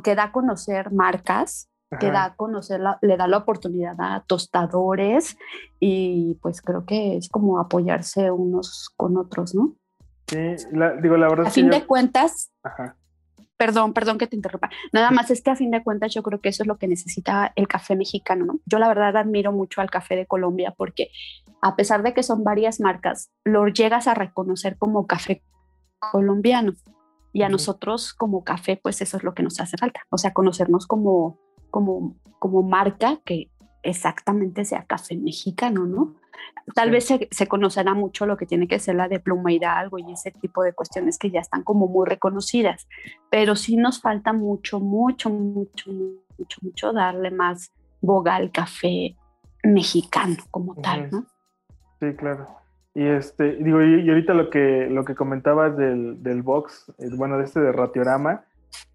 que 0.05 0.15
da 0.15 0.25
a 0.25 0.33
conocer 0.33 0.93
marcas, 0.93 1.69
que 2.01 2.11
da 2.11 2.25
a 2.25 2.35
conocer, 2.35 2.81
le 3.01 3.17
da 3.17 3.29
la 3.29 3.39
oportunidad 3.39 3.95
a 3.99 4.25
tostadores 4.27 5.39
y 5.79 6.37
pues 6.43 6.61
creo 6.61 6.85
que 6.85 7.17
es 7.17 7.29
como 7.29 7.61
apoyarse 7.61 8.31
unos 8.31 8.91
con 8.97 9.17
otros, 9.17 9.55
¿no? 9.55 9.77
Sí, 10.27 10.57
digo, 11.01 11.17
la 11.17 11.29
verdad. 11.29 11.47
A 11.47 11.51
fin 11.51 11.71
de 11.71 11.87
cuentas, 11.87 12.51
Ajá 12.65 12.97
perdón, 13.57 13.93
perdón 13.93 14.19
que 14.19 14.27
te 14.27 14.37
interrumpa. 14.37 14.71
Nada 14.93 15.11
más 15.11 15.31
es 15.31 15.43
que 15.43 15.51
a 15.51 15.57
fin 15.57 15.71
de 15.71 15.83
cuentas 15.83 16.13
yo 16.15 16.23
creo 16.23 16.41
que 16.41 16.49
eso 16.51 16.63
es 16.63 16.67
lo 16.67 16.79
que 16.79 16.89
necesita 16.89 17.53
el 17.57 17.69
café 17.69 17.97
mexicano, 17.97 18.45
¿no? 18.45 18.61
Yo 18.67 18.79
la 18.79 18.89
verdad 18.89 19.17
admiro 19.17 19.53
mucho 19.53 19.81
al 19.81 19.91
café 19.91 20.17
de 20.17 20.27
Colombia 20.27 20.75
porque 20.77 21.11
a 21.63 21.77
pesar 21.77 22.03
de 22.03 22.15
que 22.15 22.23
son 22.23 22.45
varias 22.45 22.81
marcas, 22.81 23.31
lo 23.45 23.67
llegas 23.69 24.07
a 24.07 24.15
reconocer 24.15 24.77
como 24.77 25.07
café 25.07 25.43
colombiano. 25.99 26.75
Y 27.33 27.43
a 27.43 27.49
nosotros 27.51 28.15
como 28.15 28.45
café, 28.45 28.81
pues 28.83 29.03
eso 29.03 29.19
es 29.19 29.23
lo 29.23 29.35
que 29.35 29.43
nos 29.43 29.61
hace 29.61 29.77
falta. 29.77 30.01
O 30.11 30.17
sea, 30.17 30.33
conocernos 30.33 30.87
como, 30.87 31.39
como, 31.71 32.17
como 32.39 32.63
marca 32.63 33.21
que 33.27 33.51
exactamente 33.83 34.65
sea 34.65 34.87
café 34.87 35.17
mexicano, 35.17 35.85
¿no? 35.85 36.15
Tal 36.75 36.91
vez 36.91 37.07
se, 37.31 37.47
conocerá 37.47 37.95
mucho 37.95 38.27
lo 38.27 38.37
que 38.37 38.47
tiene 38.47 38.67
que 38.67 38.79
ser 38.79 38.97
la 38.97 39.09
de 39.09 39.21
Pluma 39.21 39.53
Hidalgo 39.53 39.99
y 39.99 40.13
ese 40.13 40.33
tipo 40.33 40.63
de 40.63 40.73
cuestiones 40.73 41.19
que 41.19 41.31
ya 41.31 41.41
están 41.41 41.63
como 41.63 41.87
muy 41.87 42.07
reconocidas, 42.07 42.89
pero 43.31 43.57
sí 43.57 43.77
nos 43.77 44.01
falta 44.01 44.33
mucho, 44.33 44.81
mucho, 44.81 45.31
mucho, 45.31 45.91
mucho, 45.91 46.59
mucho 46.63 46.93
darle 46.93 47.31
más 47.31 47.73
boga 48.01 48.37
al 48.37 48.51
café 48.51 49.17
mexicano 49.63 50.37
como 50.51 50.75
tal, 50.77 51.11
¿no? 51.11 51.27
Sí, 52.01 52.15
claro. 52.17 52.49
Y 52.95 53.05
este, 53.05 53.57
digo, 53.57 53.83
y, 53.83 54.09
ahorita 54.09 54.33
lo 54.33 54.49
que, 54.49 54.89
lo 54.91 55.05
que 55.05 55.15
comentabas 55.15 55.77
del, 55.77 56.23
del 56.23 56.43
box, 56.43 56.93
eh, 56.99 57.11
bueno, 57.15 57.37
de 57.37 57.45
este 57.45 57.61
de 57.61 57.73
Ratiorama, 57.73 58.45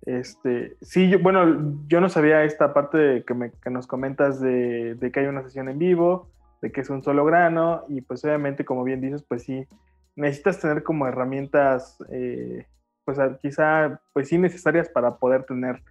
este, 0.05 0.75
sí, 0.81 1.09
yo, 1.09 1.19
bueno, 1.19 1.77
yo 1.87 2.01
no 2.01 2.09
sabía 2.09 2.43
esta 2.43 2.73
parte 2.73 3.23
que, 3.25 3.33
me, 3.33 3.51
que 3.51 3.69
nos 3.69 3.85
comentas 3.85 4.41
de, 4.41 4.95
de, 4.95 5.11
que 5.11 5.19
hay 5.19 5.27
una 5.27 5.43
sesión 5.43 5.69
en 5.69 5.77
vivo, 5.77 6.29
de 6.61 6.71
que 6.71 6.81
es 6.81 6.89
un 6.89 7.03
solo 7.03 7.25
grano 7.25 7.83
y 7.89 8.01
pues 8.01 8.23
obviamente 8.23 8.65
como 8.65 8.83
bien 8.83 9.01
dices 9.01 9.23
pues 9.23 9.43
sí 9.43 9.67
necesitas 10.15 10.59
tener 10.59 10.83
como 10.83 11.07
herramientas 11.07 11.97
eh, 12.11 12.65
pues 13.05 13.17
quizá 13.41 13.99
pues 14.13 14.29
sí 14.29 14.37
necesarias 14.37 14.89
para 14.89 15.17
poder 15.17 15.43
tener 15.43 15.81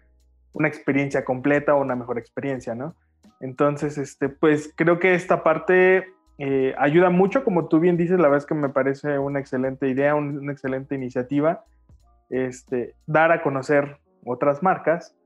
una 0.53 0.69
experiencia 0.69 1.25
completa 1.25 1.75
o 1.75 1.81
una 1.81 1.97
mejor 1.97 2.19
experiencia, 2.19 2.75
¿no? 2.75 2.95
Entonces, 3.41 3.99
este, 3.99 4.29
pues 4.29 4.73
creo 4.77 4.99
que 4.99 5.15
esta 5.15 5.43
parte 5.43 6.13
eh, 6.39 6.75
ayuda 6.79 7.11
mucho, 7.11 7.45
como 7.45 7.69
tú 7.69 7.81
bien 7.81 7.97
dices, 7.97 8.19
la 8.19 8.25
verdad 8.25 8.39
es 8.39 8.47
que 8.47 8.55
me 8.55 8.69
parece 8.69 9.19
una 9.19 9.41
excelente 9.41 9.89
idea, 9.89 10.15
una 10.15 10.53
excelente 10.53 10.95
iniciativa, 10.95 11.65
este, 12.29 12.95
dar 13.07 13.33
a 13.33 13.43
conocer 13.43 13.99
otras 14.25 14.63
marcas. 14.63 15.17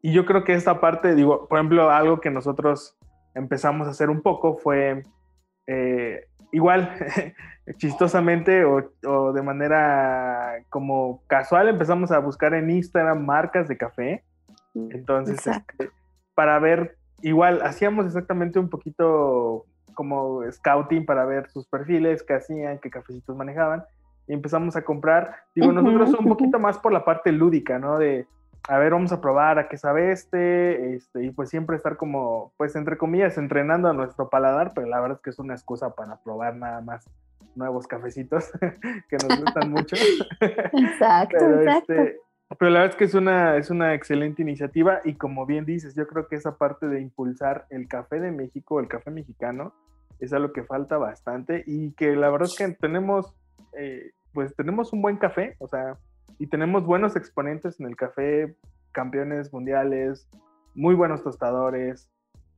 Y 0.00 0.12
yo 0.12 0.24
creo 0.24 0.44
que 0.44 0.54
esta 0.54 0.80
parte, 0.80 1.14
digo, 1.14 1.48
por 1.48 1.58
ejemplo, 1.58 1.90
algo 1.90 2.20
que 2.20 2.30
nosotros 2.30 2.96
empezamos 3.34 3.86
a 3.86 3.90
hacer 3.90 4.10
un 4.10 4.22
poco 4.22 4.56
fue 4.56 5.04
eh, 5.66 6.24
igual, 6.52 6.96
chistosamente 7.76 8.64
o, 8.64 9.32
de 9.32 9.42
manera 9.42 10.64
como 10.70 11.22
casual, 11.26 11.68
empezamos 11.68 12.10
a 12.10 12.18
buscar 12.18 12.54
en 12.54 12.70
Instagram 12.70 13.24
marcas 13.24 13.68
de 13.68 13.76
café. 13.76 14.24
Mm, 14.74 14.88
Entonces, 14.92 15.46
este, 15.46 15.90
para 16.34 16.58
ver, 16.58 16.96
igual, 17.22 17.60
hacíamos 17.62 18.06
exactamente 18.06 18.58
un 18.58 18.70
poquito 18.70 19.66
como 19.94 20.42
scouting 20.50 21.04
para 21.04 21.24
ver 21.24 21.50
sus 21.50 21.66
perfiles, 21.66 22.22
qué 22.22 22.34
hacían, 22.34 22.78
qué 22.78 22.90
cafecitos 22.90 23.36
manejaban. 23.36 23.84
Y 24.26 24.34
empezamos 24.34 24.76
a 24.76 24.82
comprar, 24.82 25.36
digo, 25.54 25.72
nosotros 25.72 26.14
un 26.20 26.28
poquito 26.28 26.58
más 26.58 26.78
por 26.78 26.92
la 26.92 27.04
parte 27.04 27.32
lúdica, 27.32 27.78
¿no? 27.78 27.98
De, 27.98 28.26
a 28.68 28.78
ver, 28.78 28.92
vamos 28.92 29.12
a 29.12 29.20
probar 29.20 29.58
a 29.58 29.68
qué 29.68 29.76
sabe 29.76 30.12
este, 30.12 30.94
este, 30.94 31.24
y 31.24 31.30
pues 31.30 31.48
siempre 31.48 31.76
estar 31.76 31.96
como, 31.96 32.52
pues 32.56 32.76
entre 32.76 32.98
comillas, 32.98 33.38
entrenando 33.38 33.88
a 33.88 33.92
nuestro 33.92 34.28
paladar, 34.28 34.72
pero 34.74 34.86
la 34.86 35.00
verdad 35.00 35.16
es 35.18 35.22
que 35.22 35.30
es 35.30 35.38
una 35.38 35.54
excusa 35.54 35.94
para 35.94 36.20
probar 36.22 36.56
nada 36.56 36.80
más 36.80 37.08
nuevos 37.54 37.86
cafecitos 37.86 38.50
que 39.08 39.16
nos 39.16 39.40
gustan 39.40 39.70
mucho. 39.70 39.96
Exacto, 40.40 41.36
pero, 41.38 41.60
exacto. 41.60 41.92
Este, 41.92 42.20
pero 42.58 42.70
la 42.70 42.80
verdad 42.80 42.94
es 42.94 42.96
que 42.96 43.04
es 43.04 43.14
una, 43.14 43.56
es 43.56 43.70
una 43.70 43.94
excelente 43.94 44.42
iniciativa 44.42 45.00
y 45.04 45.14
como 45.14 45.44
bien 45.44 45.64
dices, 45.64 45.94
yo 45.94 46.06
creo 46.06 46.28
que 46.28 46.36
esa 46.36 46.56
parte 46.56 46.88
de 46.88 47.00
impulsar 47.00 47.66
el 47.70 47.88
café 47.88 48.20
de 48.20 48.32
México, 48.32 48.80
el 48.80 48.88
café 48.88 49.10
mexicano, 49.10 49.74
es 50.18 50.32
algo 50.32 50.52
que 50.52 50.64
falta 50.64 50.96
bastante 50.96 51.62
y 51.66 51.92
que 51.92 52.16
la 52.16 52.30
verdad 52.30 52.48
es 52.48 52.56
que 52.56 52.68
tenemos, 52.74 53.34
eh, 53.76 54.12
pues 54.32 54.54
tenemos 54.56 54.92
un 54.92 55.02
buen 55.02 55.16
café, 55.16 55.56
o 55.58 55.68
sea, 55.68 55.96
y 56.38 56.46
tenemos 56.46 56.84
buenos 56.84 57.16
exponentes 57.16 57.80
en 57.80 57.86
el 57.86 57.96
café, 57.96 58.56
campeones 58.92 59.52
mundiales, 59.52 60.28
muy 60.74 60.94
buenos 60.94 61.22
tostadores, 61.22 62.08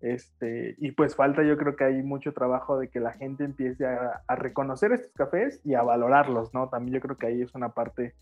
este, 0.00 0.76
y 0.78 0.92
pues 0.92 1.14
falta 1.14 1.42
yo 1.42 1.58
creo 1.58 1.76
que 1.76 1.84
hay 1.84 2.02
mucho 2.02 2.32
trabajo 2.32 2.78
de 2.78 2.88
que 2.88 3.00
la 3.00 3.12
gente 3.12 3.44
empiece 3.44 3.86
a, 3.86 4.22
reconocer 4.34 4.92
estos 4.92 5.12
cafés 5.12 5.60
y 5.64 5.74
a 5.74 5.82
valorarlos, 5.82 6.54
¿no? 6.54 6.68
También 6.68 6.94
yo 6.94 7.00
creo 7.00 7.18
que 7.18 7.26
ahí 7.26 7.42
es 7.42 7.54
una 7.54 7.70
parte 7.70 8.14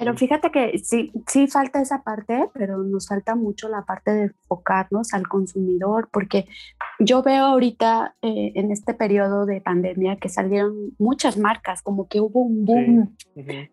pero 0.00 0.16
fíjate 0.16 0.50
que 0.50 0.78
sí, 0.78 1.12
sí 1.26 1.46
falta 1.46 1.82
esa 1.82 2.02
parte, 2.02 2.48
pero 2.54 2.78
nos 2.78 3.06
falta 3.06 3.34
mucho 3.34 3.68
la 3.68 3.84
parte 3.84 4.10
de 4.10 4.22
enfocarnos 4.22 5.12
al 5.12 5.28
consumidor, 5.28 6.08
porque 6.10 6.46
yo 6.98 7.22
veo 7.22 7.44
ahorita 7.44 8.14
eh, 8.22 8.52
en 8.54 8.72
este 8.72 8.94
periodo 8.94 9.44
de 9.44 9.60
pandemia 9.60 10.16
que 10.16 10.30
salieron 10.30 10.94
muchas 10.98 11.36
marcas, 11.36 11.82
como 11.82 12.08
que 12.08 12.18
hubo 12.18 12.40
un 12.40 12.64
boom 12.64 13.16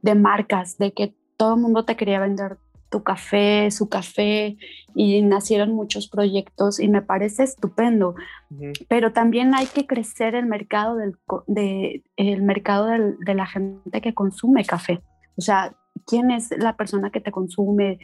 de 0.01 0.15
marcas, 0.15 0.77
de 0.77 0.91
que 0.91 1.15
todo 1.37 1.55
el 1.55 1.61
mundo 1.61 1.85
te 1.85 1.95
quería 1.95 2.19
vender 2.19 2.57
tu 2.89 3.03
café, 3.03 3.71
su 3.71 3.87
café, 3.87 4.57
y 4.95 5.21
nacieron 5.21 5.71
muchos 5.71 6.09
proyectos 6.09 6.81
y 6.81 6.89
me 6.89 7.01
parece 7.01 7.43
estupendo. 7.43 8.15
Pero 8.89 9.13
también 9.13 9.55
hay 9.55 9.67
que 9.67 9.87
crecer 9.87 10.35
el 10.35 10.45
mercado, 10.45 10.97
del, 10.97 11.15
de, 11.47 12.03
el 12.17 12.41
mercado 12.43 12.87
de 12.87 13.33
la 13.33 13.45
gente 13.45 14.01
que 14.01 14.13
consume 14.13 14.65
café. 14.65 15.01
O 15.37 15.41
sea, 15.41 15.73
¿quién 16.07 16.31
es 16.31 16.49
la 16.57 16.75
persona 16.75 17.11
que 17.11 17.21
te 17.21 17.31
consume? 17.31 17.99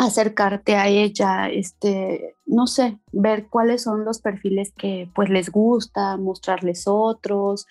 acercarte 0.00 0.76
a 0.76 0.86
ella, 0.86 1.48
este, 1.48 2.36
no 2.46 2.68
sé, 2.68 3.00
ver 3.10 3.48
cuáles 3.48 3.82
son 3.82 4.04
los 4.04 4.20
perfiles 4.20 4.72
que 4.78 5.10
pues 5.12 5.28
les 5.28 5.50
gusta, 5.50 6.16
mostrarles 6.16 6.84
otros, 6.86 7.66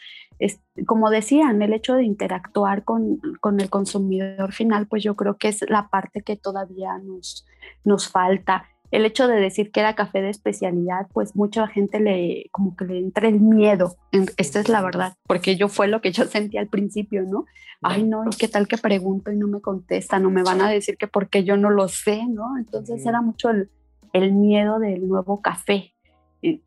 como 0.85 1.09
decían, 1.09 1.61
el 1.61 1.73
hecho 1.73 1.95
de 1.95 2.03
interactuar 2.03 2.83
con, 2.83 3.19
el 3.59 3.69
consumidor 3.69 4.53
final, 4.53 4.87
pues 4.87 5.03
yo 5.03 5.15
creo 5.15 5.37
que 5.37 5.47
es 5.47 5.65
la 5.69 5.89
parte 5.89 6.21
que 6.21 6.35
todavía 6.35 6.97
nos, 6.99 7.45
nos 7.83 8.07
falta. 8.07 8.65
El 8.91 9.05
hecho 9.05 9.27
de 9.27 9.35
decir 9.39 9.71
que 9.71 9.81
era 9.81 9.95
café 9.95 10.21
de 10.21 10.29
especialidad, 10.29 11.07
pues 11.13 11.35
mucha 11.35 11.67
gente 11.67 11.99
le, 11.99 12.45
como 12.51 12.75
que 12.75 12.85
le 12.85 12.99
entra 12.99 13.27
el 13.27 13.39
miedo. 13.39 13.95
Esta 14.37 14.59
es 14.59 14.69
la 14.69 14.81
verdad, 14.81 15.15
porque 15.27 15.57
yo 15.57 15.67
fue 15.67 15.87
lo 15.87 16.01
que 16.01 16.11
yo 16.11 16.25
sentí 16.25 16.57
al 16.57 16.67
principio, 16.67 17.23
¿no? 17.23 17.45
Ay, 17.81 18.03
no, 18.03 18.23
¿y 18.25 18.35
qué 18.37 18.47
tal 18.47 18.67
que 18.67 18.77
pregunto 18.77 19.31
y 19.31 19.37
no 19.37 19.47
me 19.47 19.61
contestan? 19.61 20.23
No 20.23 20.31
me 20.31 20.41
van 20.41 20.61
a 20.61 20.69
decir 20.69 20.97
que 20.97 21.07
porque 21.07 21.43
yo 21.43 21.57
no 21.57 21.69
lo 21.69 21.87
sé, 21.87 22.25
¿no? 22.27 22.57
Entonces 22.57 23.05
era 23.05 23.21
mucho 23.21 23.49
el, 23.49 23.69
el 24.13 24.33
miedo 24.33 24.79
del 24.79 25.07
nuevo 25.07 25.41
café 25.41 25.93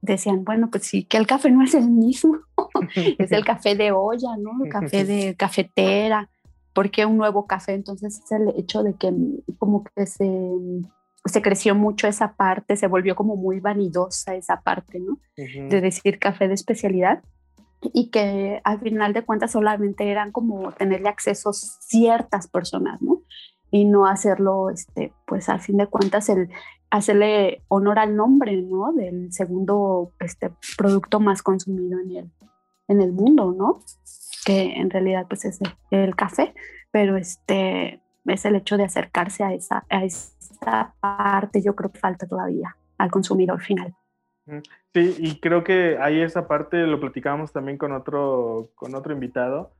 decían, 0.00 0.44
bueno, 0.44 0.68
pues 0.70 0.84
sí, 0.84 1.04
que 1.04 1.16
el 1.16 1.26
café 1.26 1.50
no 1.50 1.62
es 1.62 1.74
el 1.74 1.90
mismo, 1.90 2.38
es 3.18 3.32
el 3.32 3.44
café 3.44 3.74
de 3.74 3.92
olla, 3.92 4.36
¿no? 4.38 4.64
El 4.64 4.70
café 4.70 5.04
de 5.04 5.34
cafetera, 5.38 6.28
porque 6.72 7.06
un 7.06 7.16
nuevo 7.16 7.46
café, 7.46 7.74
entonces 7.74 8.20
es 8.24 8.32
el 8.32 8.52
hecho 8.56 8.82
de 8.82 8.94
que 8.94 9.12
como 9.58 9.84
que 9.84 10.06
se, 10.06 10.28
se 11.30 11.42
creció 11.42 11.74
mucho 11.74 12.06
esa 12.06 12.34
parte, 12.34 12.76
se 12.76 12.86
volvió 12.86 13.16
como 13.16 13.36
muy 13.36 13.60
vanidosa 13.60 14.34
esa 14.34 14.60
parte, 14.60 15.00
¿no? 15.00 15.18
De 15.36 15.80
decir 15.80 16.18
café 16.18 16.48
de 16.48 16.54
especialidad 16.54 17.22
y 17.80 18.10
que 18.10 18.60
al 18.64 18.80
final 18.80 19.12
de 19.12 19.24
cuentas 19.24 19.52
solamente 19.52 20.10
eran 20.10 20.32
como 20.32 20.72
tenerle 20.72 21.08
acceso 21.08 21.52
ciertas 21.52 22.48
personas, 22.48 23.00
¿no? 23.00 23.22
Y 23.70 23.84
no 23.84 24.06
hacerlo, 24.06 24.68
este, 24.70 25.12
pues 25.26 25.48
al 25.48 25.60
fin 25.60 25.76
de 25.78 25.86
cuentas 25.86 26.28
el, 26.28 26.50
hacerle 26.90 27.62
honor 27.68 27.98
al 27.98 28.16
nombre, 28.16 28.60
¿no? 28.62 28.92
Del 28.92 29.32
segundo 29.32 30.12
este, 30.20 30.50
producto 30.76 31.20
más 31.20 31.42
consumido 31.42 31.98
en 32.00 32.16
el, 32.16 32.30
en 32.88 33.00
el 33.00 33.12
mundo, 33.12 33.54
¿no? 33.56 33.80
Que 34.44 34.74
en 34.74 34.90
realidad 34.90 35.26
pues 35.28 35.44
es 35.44 35.60
el, 35.90 36.16
café, 36.16 36.54
pero 36.90 37.16
este 37.16 38.02
es 38.26 38.44
el 38.44 38.56
hecho 38.56 38.76
de 38.76 38.84
acercarse 38.84 39.44
a 39.44 39.52
esa, 39.52 39.84
a 39.88 40.04
esa 40.04 40.94
parte, 41.00 41.62
yo 41.62 41.74
creo 41.74 41.90
que 41.90 41.98
falta 41.98 42.26
todavía 42.26 42.76
al 42.98 43.10
consumidor 43.10 43.60
final. 43.60 43.94
Sí, 44.92 45.16
y 45.18 45.40
creo 45.40 45.62
que 45.62 45.96
ahí 46.00 46.20
esa 46.20 46.48
parte 46.48 46.78
lo 46.78 46.98
platicábamos 47.00 47.52
también 47.52 47.78
con 47.78 47.92
otro, 47.92 48.70
con 48.74 48.94
otro 48.94 49.12
invitado, 49.12 49.70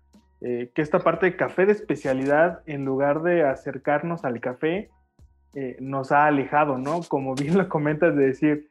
eh, 0.41 0.71
que 0.75 0.83
esta 0.83 1.01
parte 1.01 1.27
de 1.27 1.37
café 1.37 1.67
de 1.67 1.73
especialidad, 1.73 2.63
en 2.67 2.85
lugar 2.85 3.23
de 3.23 3.43
acercarnos 3.43 4.25
al 4.25 4.41
café, 4.41 4.91
eh, 5.55 5.77
nos 5.81 6.13
ha 6.13 6.27
alejado, 6.27 6.79
¿no? 6.79 7.01
Como 7.09 7.35
bien 7.35 7.59
lo 7.59 7.69
comentas 7.69 8.15
de 8.15 8.27
decir, 8.27 8.71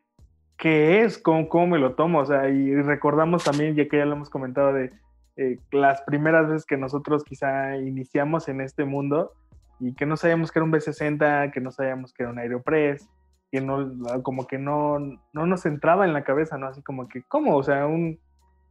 ¿qué 0.57 1.01
es? 1.01 1.17
¿Cómo, 1.17 1.49
¿Cómo, 1.49 1.67
me 1.67 1.79
lo 1.79 1.95
tomo? 1.95 2.19
O 2.19 2.25
sea, 2.25 2.49
y 2.49 2.73
recordamos 2.75 3.43
también, 3.43 3.75
ya 3.75 3.87
que 3.87 3.97
ya 3.97 4.05
lo 4.05 4.15
hemos 4.15 4.29
comentado, 4.29 4.73
de 4.73 4.93
eh, 5.35 5.59
las 5.71 6.01
primeras 6.01 6.47
veces 6.47 6.65
que 6.65 6.77
nosotros 6.77 7.23
quizá 7.23 7.77
iniciamos 7.77 8.47
en 8.47 8.61
este 8.61 8.85
mundo 8.85 9.33
y 9.79 9.95
que 9.95 10.05
no 10.05 10.17
sabíamos 10.17 10.51
que 10.51 10.59
era 10.59 10.65
un 10.65 10.71
B60, 10.71 11.51
que 11.51 11.61
no 11.61 11.71
sabíamos 11.71 12.13
que 12.13 12.23
era 12.23 12.31
un 12.31 12.39
Aeropress, 12.39 13.07
que 13.51 13.61
no, 13.61 13.91
como 14.23 14.47
que 14.47 14.57
no, 14.57 14.99
no 14.99 15.45
nos 15.45 15.65
entraba 15.65 16.05
en 16.05 16.13
la 16.13 16.23
cabeza, 16.23 16.57
¿no? 16.57 16.67
Así 16.67 16.81
como 16.83 17.07
que, 17.07 17.23
¿cómo? 17.23 17.55
O 17.55 17.63
sea, 17.63 17.87
un, 17.87 18.19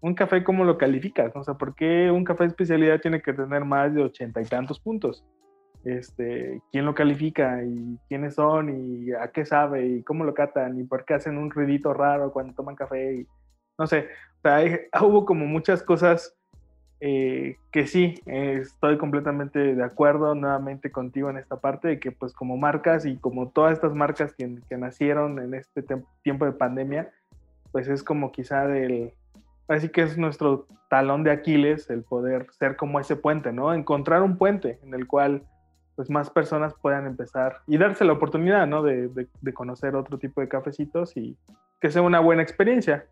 un 0.00 0.14
café, 0.14 0.44
¿cómo 0.44 0.64
lo 0.64 0.78
calificas? 0.78 1.34
O 1.34 1.42
sea, 1.42 1.54
¿por 1.54 1.74
qué 1.74 2.10
un 2.10 2.24
café 2.24 2.44
de 2.44 2.48
especialidad 2.48 3.00
tiene 3.00 3.22
que 3.22 3.32
tener 3.32 3.64
más 3.64 3.94
de 3.94 4.02
ochenta 4.02 4.40
y 4.40 4.44
tantos 4.44 4.78
puntos? 4.78 5.24
este, 5.84 6.60
quién 6.72 6.84
lo 6.84 6.94
califica 6.94 7.62
y 7.64 7.98
quiénes 8.08 8.34
son 8.34 8.70
y 8.70 9.12
a 9.12 9.30
qué 9.30 9.44
sabe 9.44 9.86
y 9.86 10.02
cómo 10.02 10.24
lo 10.24 10.34
catan 10.34 10.78
y 10.78 10.84
por 10.84 11.04
qué 11.04 11.14
hacen 11.14 11.38
un 11.38 11.50
ruidito 11.50 11.94
raro 11.94 12.32
cuando 12.32 12.54
toman 12.54 12.76
café 12.76 13.26
no 13.78 13.86
sé, 13.86 14.08
hubo 15.00 15.24
como 15.24 15.46
muchas 15.46 15.82
cosas 15.82 16.36
eh, 17.00 17.56
que 17.70 17.86
sí, 17.86 18.20
estoy 18.26 18.98
completamente 18.98 19.74
de 19.74 19.84
acuerdo 19.84 20.34
nuevamente 20.34 20.90
contigo 20.90 21.30
en 21.30 21.36
esta 21.38 21.60
parte 21.60 21.88
de 21.88 22.00
que 22.00 22.10
pues 22.10 22.32
como 22.32 22.56
marcas 22.56 23.06
y 23.06 23.16
como 23.16 23.50
todas 23.50 23.74
estas 23.74 23.94
marcas 23.94 24.32
que, 24.32 24.76
nacieron 24.76 25.38
en 25.38 25.54
este 25.54 25.84
tiempo 26.22 26.44
de 26.44 26.52
pandemia, 26.52 27.10
pues 27.70 27.88
es 27.88 28.02
como 28.02 28.32
quizá 28.32 28.66
del, 28.66 29.12
así 29.68 29.90
que 29.90 30.02
es 30.02 30.18
nuestro 30.18 30.66
talón 30.88 31.22
de 31.22 31.30
Aquiles 31.30 31.88
el 31.90 32.02
poder 32.02 32.46
ser 32.58 32.76
como 32.76 32.98
ese 32.98 33.16
puente, 33.16 33.52
¿no? 33.52 33.72
Encontrar 33.74 34.22
un 34.22 34.36
puente 34.36 34.78
en 34.82 34.94
el 34.94 35.06
cual 35.06 35.42
pues 35.94 36.10
más 36.10 36.30
personas 36.30 36.74
puedan 36.80 37.06
empezar 37.06 37.58
y 37.66 37.76
darse 37.76 38.04
la 38.04 38.12
oportunidad, 38.12 38.66
¿no? 38.66 38.82
De, 38.82 39.26
conocer 39.52 39.96
otro 39.96 40.18
tipo 40.18 40.40
de 40.40 40.48
cafecitos 40.48 41.16
y 41.16 41.36
que 41.80 41.90
sea 41.90 42.02
una 42.02 42.20
buena 42.20 42.42
experiencia. 42.42 43.06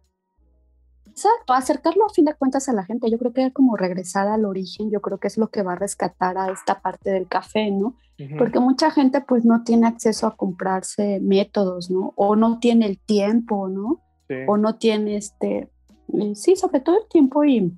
Exacto, 1.16 1.54
acercarlo 1.54 2.04
a 2.04 2.10
fin 2.10 2.26
de 2.26 2.34
cuentas 2.34 2.68
a 2.68 2.74
la 2.74 2.84
gente. 2.84 3.10
Yo 3.10 3.18
creo 3.18 3.32
que 3.32 3.50
como 3.50 3.74
regresar 3.78 4.28
al 4.28 4.44
origen, 4.44 4.90
yo 4.90 5.00
creo 5.00 5.16
que 5.16 5.28
es 5.28 5.38
lo 5.38 5.48
que 5.48 5.62
va 5.62 5.72
a 5.72 5.76
rescatar 5.76 6.36
a 6.36 6.50
esta 6.50 6.82
parte 6.82 7.10
del 7.10 7.26
café, 7.26 7.70
¿no? 7.70 7.96
Porque 8.36 8.60
mucha 8.60 8.90
gente 8.90 9.22
pues 9.22 9.46
no 9.46 9.62
tiene 9.64 9.86
acceso 9.86 10.26
a 10.26 10.36
comprarse 10.36 11.20
métodos, 11.20 11.90
¿no? 11.90 12.12
O 12.16 12.36
no 12.36 12.58
tiene 12.58 12.84
el 12.84 12.98
tiempo, 12.98 13.68
¿no? 13.68 14.02
O 14.46 14.58
no 14.58 14.76
tiene 14.76 15.16
este, 15.16 15.70
eh, 16.12 16.34
sí, 16.34 16.54
sobre 16.54 16.80
todo 16.80 16.98
el 16.98 17.08
tiempo 17.08 17.44
y, 17.44 17.72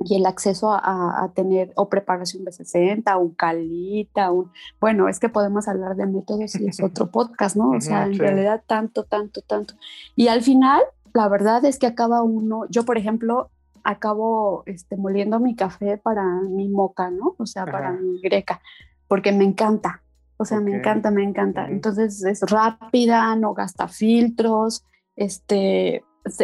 y 0.00 0.16
el 0.16 0.26
acceso 0.26 0.70
a, 0.74 1.30
tener 1.34 1.72
o 1.76 1.88
preparación 1.88 2.44
B60, 2.44 3.18
un 3.18 3.30
calita, 3.30 4.30
un... 4.30 4.50
Bueno, 4.78 5.08
es 5.08 5.20
que 5.20 5.30
podemos 5.30 5.68
hablar 5.68 5.96
de 5.96 6.06
métodos 6.06 6.54
y 6.56 6.66
es 6.66 6.82
otro 6.82 7.10
podcast, 7.10 7.56
¿no? 7.56 7.70
O 7.70 7.80
sea, 7.80 8.04
en 8.04 8.18
realidad 8.18 8.62
tanto, 8.66 9.04
tanto, 9.04 9.40
tanto. 9.40 9.74
Y 10.16 10.28
al 10.28 10.42
final, 10.42 10.82
la 11.14 11.28
verdad 11.28 11.64
es 11.64 11.78
que 11.78 11.86
acaba 11.86 12.22
uno, 12.22 12.66
yo 12.68 12.84
por 12.84 12.98
ejemplo, 12.98 13.50
acabo 13.84 14.64
este, 14.66 14.96
moliendo 14.96 15.38
mi 15.38 15.54
café 15.54 15.96
para 15.96 16.24
mi 16.42 16.68
moca, 16.68 17.10
¿no? 17.10 17.36
O 17.38 17.46
sea, 17.46 17.64
para 17.64 17.92
mi 17.92 18.20
greca, 18.20 18.60
porque 19.08 19.32
me 19.32 19.44
encanta. 19.44 20.02
O 20.36 20.44
sea, 20.44 20.60
me 20.60 20.76
encanta, 20.76 21.12
me 21.12 21.22
encanta. 21.22 21.68
Entonces 21.68 22.24
es 22.24 22.40
rápida, 22.42 23.36
no 23.36 23.54
gasta 23.54 23.86
filtros, 23.86 24.84
este, 25.14 26.02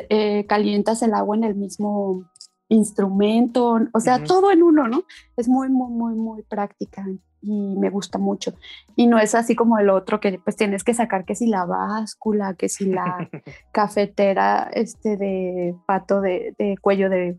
eh, 0.09 0.46
calientas 0.46 1.02
el 1.02 1.14
agua 1.14 1.37
en 1.37 1.44
el 1.44 1.56
mismo 1.56 2.29
instrumento, 2.70 3.80
o 3.92 4.00
sea, 4.00 4.22
todo 4.24 4.50
en 4.50 4.62
uno, 4.62 4.88
¿no? 4.88 5.04
Es 5.37 5.48
muy, 5.48 5.68
muy, 5.68 5.90
muy, 5.90 6.14
muy 6.14 6.42
práctica 6.42 7.04
y 7.42 7.76
me 7.76 7.90
gusta 7.90 8.18
mucho. 8.18 8.54
Y 8.96 9.06
no 9.06 9.18
es 9.18 9.35
así 9.35 9.54
como 9.54 9.78
el 9.78 9.90
otro 9.90 10.20
que 10.20 10.40
pues 10.42 10.56
tienes 10.56 10.85
que 10.85 10.94
sacar 10.94 11.24
que 11.24 11.35
si 11.35 11.46
la 11.46 11.64
báscula, 11.64 12.54
que 12.54 12.68
si 12.68 12.87
la 12.87 13.28
cafetera 13.72 14.70
este 14.72 15.16
de 15.16 15.74
pato 15.85 16.20
de, 16.20 16.54
cuello 16.80 17.11
de 17.11 17.38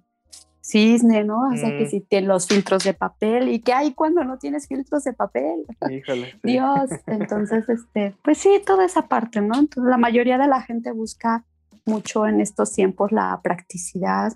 cisne, 0.59 1.23
¿no? 1.23 1.49
O 1.49 1.55
sea, 1.55 1.69
que 1.69 1.85
mm. 1.85 1.89
si 1.89 2.01
tienes 2.01 2.27
los 2.27 2.47
filtros 2.47 2.83
de 2.83 2.93
papel 2.93 3.49
y 3.49 3.59
que 3.61 3.73
hay 3.73 3.93
cuando 3.93 4.25
no 4.25 4.37
tienes 4.37 4.67
filtros 4.67 5.05
de 5.05 5.13
papel. 5.13 5.65
Híjole. 5.89 6.35
Dios, 6.43 6.89
entonces, 7.07 7.67
este, 7.69 8.15
pues 8.21 8.37
sí, 8.37 8.61
toda 8.65 8.85
esa 8.85 9.07
parte, 9.07 9.41
¿no? 9.41 9.57
Entonces, 9.57 9.89
la 9.89 9.97
mayoría 9.97 10.37
de 10.37 10.47
la 10.47 10.61
gente 10.61 10.91
busca 10.91 11.45
mucho 11.85 12.27
en 12.27 12.41
estos 12.41 12.73
tiempos 12.73 13.11
la 13.11 13.39
practicidad, 13.41 14.33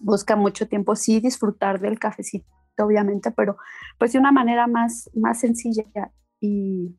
Busca 0.00 0.36
mucho 0.36 0.68
tiempo, 0.68 0.96
sí, 0.96 1.20
disfrutar 1.20 1.80
del 1.80 1.98
cafecito, 1.98 2.46
obviamente, 2.78 3.30
pero 3.30 3.56
pues 3.98 4.12
de 4.12 4.18
una 4.18 4.32
manera 4.32 4.66
más, 4.66 5.10
más 5.14 5.40
sencilla 5.40 5.84
y, 6.40 6.96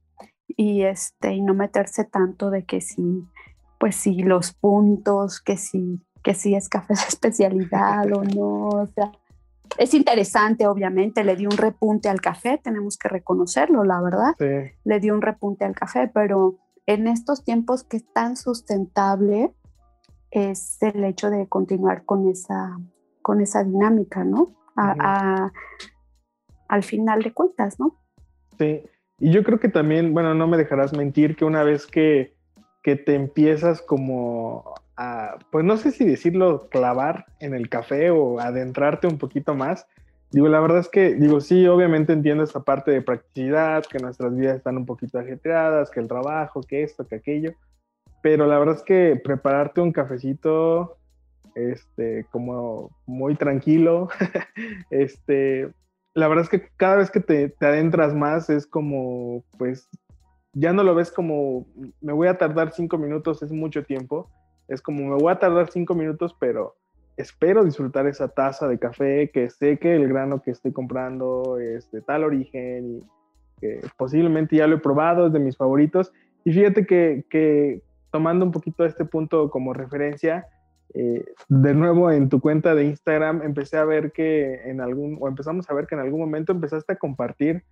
y, 0.48 0.84
este, 0.84 1.34
y 1.34 1.42
no 1.42 1.54
meterse 1.54 2.06
tanto 2.06 2.50
de 2.50 2.66
que 2.66 2.82
si, 2.82 3.24
pues 3.80 3.96
si 3.96 4.22
los 4.24 4.54
puntos, 4.54 5.42
que 5.42 5.58
si, 5.58 6.02
que 6.24 6.34
si 6.34 6.56
es 6.56 6.70
café 6.70 6.94
de 6.94 7.08
especialidad 7.08 8.06
o 8.14 8.24
no, 8.24 8.68
o 8.68 8.88
sea, 8.88 9.12
es 9.78 9.94
interesante, 9.94 10.68
obviamente, 10.68 11.24
le 11.24 11.36
dio 11.36 11.50
un 11.50 11.58
repunte 11.58 12.10
al 12.10 12.22
café, 12.22 12.60
tenemos 12.62 12.98
que 12.98 13.08
reconocerlo, 13.08 13.84
la 13.84 14.02
verdad. 14.02 14.36
Le 14.84 15.00
dio 15.00 15.14
un 15.14 15.22
repunte 15.22 15.66
al 15.66 15.76
café, 15.76 16.10
pero 16.14 16.60
en 16.86 17.08
estos 17.08 17.44
tiempos 17.44 17.84
que 17.84 17.98
es 17.98 18.14
tan 18.14 18.36
sustentable, 18.36 19.54
es 20.32 20.82
el 20.82 21.04
hecho 21.04 21.30
de 21.30 21.48
continuar 21.48 22.06
con 22.06 22.28
esa, 22.30 22.80
con 23.22 23.41
esa 23.41 23.63
dinámica, 23.63 24.24
¿no? 24.24 24.56
al 26.67 26.84
final 26.84 27.22
de 27.22 27.34
cuentas, 27.34 27.80
¿no? 27.80 28.00
Sí, 28.58 28.82
y 29.20 29.32
yo 29.32 29.44
creo 29.44 29.60
que 29.60 29.67
también, 29.67 30.13
bueno, 30.13 30.34
no 30.34 30.48
me 30.48 30.58
dejarás 30.58 30.94
mentir 30.94 31.36
que 31.36 31.46
una 31.46 31.63
vez 31.63 31.86
que, 31.86 32.34
que 32.82 32.96
te 32.96 33.13
empiezas 33.13 33.82
como 33.82 34.74
a, 34.96 35.38
pues 35.52 35.65
no 35.65 35.78
sé 35.78 35.91
si 35.91 36.06
decirlo, 36.06 36.70
clavar 36.70 37.26
en 37.39 37.54
el 37.54 37.70
café 37.70 38.10
o 38.10 38.39
adentrarte 38.39 39.08
un 39.08 39.17
poquito 39.17 39.54
más, 39.54 39.86
digo, 40.32 40.48
la 40.48 40.62
verdad 40.62 40.80
es 40.80 40.89
que, 40.89 41.13
digo, 41.15 41.41
sí, 41.41 41.67
obviamente 41.67 42.13
entiendo 42.13 42.44
esta 42.44 42.62
parte 42.62 42.91
de 42.91 43.02
practicidad, 43.02 43.84
que 43.86 44.00
nuestras 44.00 44.36
vidas 44.36 44.56
están 44.56 44.78
un 44.78 44.86
poquito 44.86 45.20
ajetreadas, 45.20 45.91
que 45.91 46.00
el 46.00 46.08
trabajo, 46.08 46.62
que 46.62 46.84
esto, 46.84 47.06
que 47.06 47.15
aquello, 47.15 47.54
pero 48.22 48.46
la 48.46 48.60
verdad 48.60 48.76
es 48.76 48.84
que 48.84 49.20
prepararte 49.24 49.82
un 49.82 49.92
cafecito, 49.92 50.98
este, 51.56 52.26
como 52.32 52.92
muy 53.06 53.36
tranquilo, 53.36 54.10
este, 54.90 55.72
la 56.14 56.28
verdad 56.28 56.44
es 56.44 56.50
que 56.50 56.70
cada 56.78 56.98
vez 56.98 57.12
que 57.12 57.20
te, 57.20 57.54
adentras 57.60 58.14
más 58.14 58.50
es 58.50 58.68
como, 58.68 59.44
pues, 59.58 59.90
ya 60.54 60.74
no 60.74 60.84
lo 60.84 60.96
ves 60.96 61.12
como, 61.12 61.66
me 62.02 62.14
voy 62.14 62.28
a 62.28 62.38
tardar 62.38 62.72
cinco 62.72 62.98
minutos, 62.98 63.42
es 63.42 63.52
mucho 63.52 63.84
tiempo, 63.84 64.30
es 64.68 64.82
como, 64.82 65.10
me 65.10 65.22
voy 65.22 65.32
a 65.32 65.40
tardar 65.40 65.70
cinco 65.72 65.96
minutos, 65.96 66.36
pero 66.40 66.76
espero 67.18 67.64
disfrutar 67.64 68.08
esa 68.08 68.28
taza 68.28 68.68
de 68.68 68.80
café, 68.80 69.32
que 69.32 69.50
sé 69.50 69.78
que 69.78 69.96
el 69.96 70.08
grano 70.08 70.42
que 70.42 70.52
estoy 70.52 70.72
comprando 70.72 71.58
es 71.60 71.90
de 71.92 72.02
tal 72.02 72.24
origen 72.24 72.98
y 72.98 73.04
que 73.60 73.80
posiblemente 73.98 74.56
ya 74.58 74.68
lo 74.68 74.78
he 74.78 74.80
probado, 74.80 75.28
es 75.28 75.34
de 75.34 75.40
mis 75.40 75.56
favoritos. 75.56 76.12
Y 76.44 76.52
fíjate 76.52 76.86
que, 76.86 77.26
que 77.30 77.82
tomando 78.12 78.45
un 78.45 78.52
poquito 78.52 78.86
este 78.86 79.06
punto 79.06 79.50
como 79.50 79.74
referencia, 79.74 80.47
eh, 80.93 81.24
de 81.47 81.74
nuevo 81.74 82.12
en 82.12 82.30
tu 82.30 82.41
cuenta 82.41 82.76
de 82.76 82.86
Instagram 82.86 83.41
empecé 83.43 83.78
a 83.78 83.86
ver 83.86 84.12
que 84.12 84.69
en 84.69 84.82
algún, 84.82 85.17
o 85.21 85.28
empezamos 85.28 85.69
a 85.69 85.74
ver 85.74 85.88
que 85.88 85.95
en 85.95 86.02
algún 86.02 86.19
momento 86.19 86.52
empezaste 86.52 86.93
a 86.93 86.97
compartir 86.97 87.63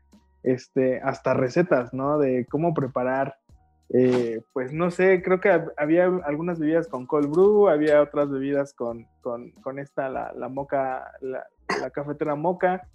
este, 0.44 1.02
hasta 1.02 1.34
recetas, 1.34 1.94
¿no? 1.94 2.18
De 2.18 2.46
cómo 2.50 2.74
preparar 2.74 3.36
eh, 3.92 4.42
pues 4.54 4.72
no 4.72 4.92
sé, 4.92 5.24
creo 5.24 5.40
que 5.40 5.50
había 5.76 6.06
algunas 6.06 6.60
bebidas 6.60 6.88
con 6.88 7.08
cold 7.08 7.32
brew, 7.32 7.70
había 7.70 8.04
otras 8.04 8.30
bebidas 8.30 8.74
con, 8.76 9.08
con, 9.22 9.50
con 9.64 9.80
esta, 9.80 10.10
la, 10.10 10.32
la 10.34 10.48
moca, 10.48 11.12
la, 11.22 11.48
la, 11.82 11.90
cafetera 11.90 12.36
moca, 12.36 12.88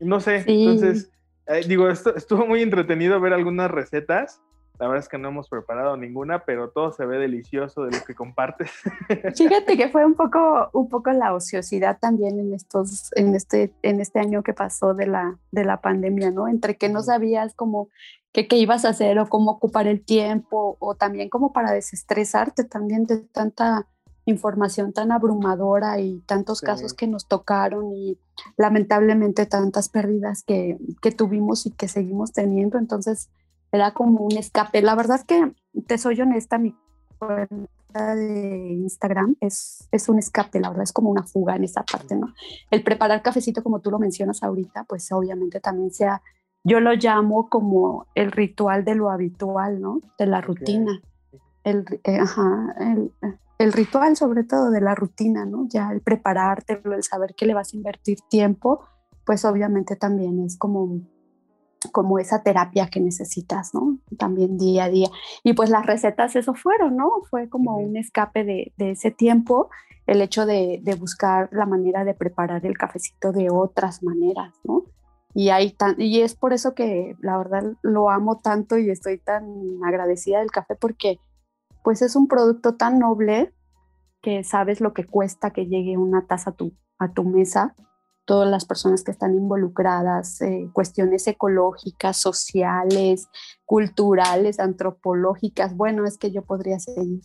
no 0.00 0.18
sé, 0.18 0.44
entonces, 0.48 1.12
eh, 1.46 1.60
digo, 1.68 1.88
esto, 1.88 2.16
estuvo 2.16 2.44
muy 2.44 2.60
entretenido 2.60 3.20
ver 3.20 3.34
algunas 3.34 3.70
recetas, 3.70 4.42
la 4.78 4.88
verdad 4.88 5.04
es 5.04 5.08
que 5.08 5.18
no 5.18 5.28
hemos 5.28 5.48
preparado 5.48 5.96
ninguna, 5.96 6.44
pero 6.44 6.70
todo 6.70 6.92
se 6.92 7.06
ve 7.06 7.18
delicioso 7.18 7.84
de 7.84 7.92
lo 7.92 8.04
que 8.04 8.14
compartes. 8.14 8.70
Fíjate 9.36 9.76
que 9.76 9.88
fue 9.88 10.04
un 10.04 10.14
poco, 10.14 10.70
un 10.72 10.88
poco 10.88 11.12
la 11.12 11.34
ociosidad 11.34 11.98
también 12.00 12.40
en 12.40 12.52
estos, 12.52 13.10
en 13.14 13.34
este, 13.34 13.72
en 13.82 14.00
este 14.00 14.18
año 14.18 14.42
que 14.42 14.54
pasó 14.54 14.94
de 14.94 15.06
la, 15.06 15.38
de 15.50 15.64
la 15.64 15.80
pandemia, 15.80 16.30
¿no? 16.30 16.48
Entre 16.48 16.76
que 16.76 16.88
no 16.88 17.02
sabías 17.02 17.54
cómo 17.54 17.90
qué, 18.32 18.48
qué 18.48 18.56
ibas 18.56 18.84
a 18.84 18.90
hacer 18.90 19.18
o 19.18 19.28
cómo 19.28 19.52
ocupar 19.52 19.86
el 19.86 20.04
tiempo 20.04 20.76
o 20.80 20.94
también 20.94 21.28
como 21.28 21.52
para 21.52 21.70
desestresarte 21.70 22.64
también 22.64 23.04
de 23.04 23.18
tanta 23.18 23.86
información 24.24 24.92
tan 24.92 25.10
abrumadora 25.10 25.98
y 26.00 26.20
tantos 26.20 26.60
casos 26.60 26.94
que 26.94 27.08
nos 27.08 27.26
tocaron 27.26 27.92
y 27.92 28.18
lamentablemente 28.56 29.46
tantas 29.46 29.88
pérdidas 29.88 30.44
que, 30.44 30.78
que, 31.00 31.10
tuvimos 31.10 31.66
y 31.66 31.72
que 31.72 31.88
seguimos 31.88 32.32
teniendo. 32.32 32.78
Entonces 32.78 33.30
era 33.72 33.94
como 33.94 34.20
un 34.20 34.36
escape. 34.36 34.82
La 34.82 34.94
verdad 34.94 35.16
es 35.16 35.24
que, 35.24 35.52
te 35.86 35.98
soy 35.98 36.20
honesta, 36.20 36.58
mi 36.58 36.76
cuenta 37.18 38.14
de 38.14 38.72
Instagram 38.74 39.36
es, 39.40 39.88
es 39.90 40.08
un 40.08 40.18
escape, 40.18 40.60
la 40.60 40.68
verdad 40.68 40.84
es 40.84 40.92
como 40.92 41.10
una 41.10 41.24
fuga 41.24 41.56
en 41.56 41.64
esa 41.64 41.82
parte, 41.82 42.14
¿no? 42.14 42.34
El 42.70 42.84
preparar 42.84 43.22
cafecito, 43.22 43.62
como 43.62 43.80
tú 43.80 43.90
lo 43.90 43.98
mencionas 43.98 44.42
ahorita, 44.42 44.84
pues 44.84 45.10
obviamente 45.12 45.60
también 45.60 45.90
sea 45.90 46.22
yo 46.64 46.80
lo 46.80 46.92
llamo 46.92 47.48
como 47.48 48.06
el 48.14 48.30
ritual 48.30 48.84
de 48.84 48.94
lo 48.94 49.10
habitual, 49.10 49.80
¿no? 49.80 50.00
De 50.18 50.26
la 50.26 50.40
rutina. 50.40 51.00
El, 51.64 51.84
eh, 52.04 52.18
ajá, 52.18 52.74
el, 52.78 53.12
el, 53.58 53.72
ritual 53.72 54.16
sobre 54.16 54.44
todo 54.44 54.70
de 54.70 54.80
la 54.80 54.94
rutina, 54.94 55.44
¿no? 55.44 55.66
Ya 55.68 55.90
el 55.90 56.00
preparártelo, 56.00 56.94
el 56.94 57.02
saber 57.02 57.34
que 57.36 57.46
le 57.46 57.54
vas 57.54 57.72
a 57.72 57.76
invertir 57.76 58.18
tiempo, 58.28 58.84
pues 59.24 59.44
obviamente 59.44 59.96
también 59.96 60.40
es 60.44 60.56
como, 60.56 61.00
como 61.90 62.18
esa 62.18 62.42
terapia 62.42 62.88
que 62.88 63.00
necesitas, 63.00 63.74
¿no? 63.74 63.98
También 64.18 64.58
día 64.58 64.84
a 64.84 64.90
día. 64.90 65.08
Y 65.42 65.54
pues 65.54 65.70
las 65.70 65.86
recetas 65.86 66.36
eso 66.36 66.54
fueron, 66.54 66.96
¿no? 66.96 67.10
Fue 67.30 67.48
como 67.48 67.76
un 67.76 67.96
escape 67.96 68.44
de, 68.44 68.72
de, 68.76 68.92
ese 68.92 69.10
tiempo, 69.10 69.70
el 70.06 70.20
hecho 70.20 70.46
de, 70.46 70.80
de 70.82 70.94
buscar 70.94 71.48
la 71.52 71.66
manera 71.66 72.04
de 72.04 72.14
preparar 72.14 72.64
el 72.66 72.76
cafecito 72.76 73.32
de 73.32 73.50
otras 73.50 74.02
maneras, 74.02 74.54
¿no? 74.64 74.84
Y, 75.34 75.48
hay 75.48 75.72
tan, 75.72 76.00
y 76.00 76.20
es 76.20 76.34
por 76.34 76.52
eso 76.52 76.74
que 76.74 77.16
la 77.20 77.38
verdad 77.38 77.72
lo 77.82 78.10
amo 78.10 78.40
tanto 78.40 78.76
y 78.76 78.90
estoy 78.90 79.18
tan 79.18 79.44
agradecida 79.84 80.40
del 80.40 80.50
café 80.50 80.76
porque 80.76 81.18
pues 81.82 82.02
es 82.02 82.16
un 82.16 82.28
producto 82.28 82.76
tan 82.76 82.98
noble 82.98 83.54
que 84.20 84.44
sabes 84.44 84.80
lo 84.80 84.92
que 84.92 85.04
cuesta 85.04 85.50
que 85.50 85.66
llegue 85.66 85.96
una 85.96 86.26
taza 86.26 86.50
a 86.50 86.52
tu, 86.54 86.72
a 86.98 87.12
tu 87.12 87.24
mesa, 87.24 87.74
todas 88.24 88.48
las 88.48 88.64
personas 88.64 89.02
que 89.02 89.10
están 89.10 89.34
involucradas, 89.34 90.40
eh, 90.42 90.68
cuestiones 90.72 91.26
ecológicas, 91.26 92.16
sociales, 92.16 93.28
culturales, 93.64 94.60
antropológicas, 94.60 95.76
bueno, 95.76 96.04
es 96.06 96.18
que 96.18 96.30
yo 96.30 96.42
podría 96.42 96.78
seguir. 96.78 97.22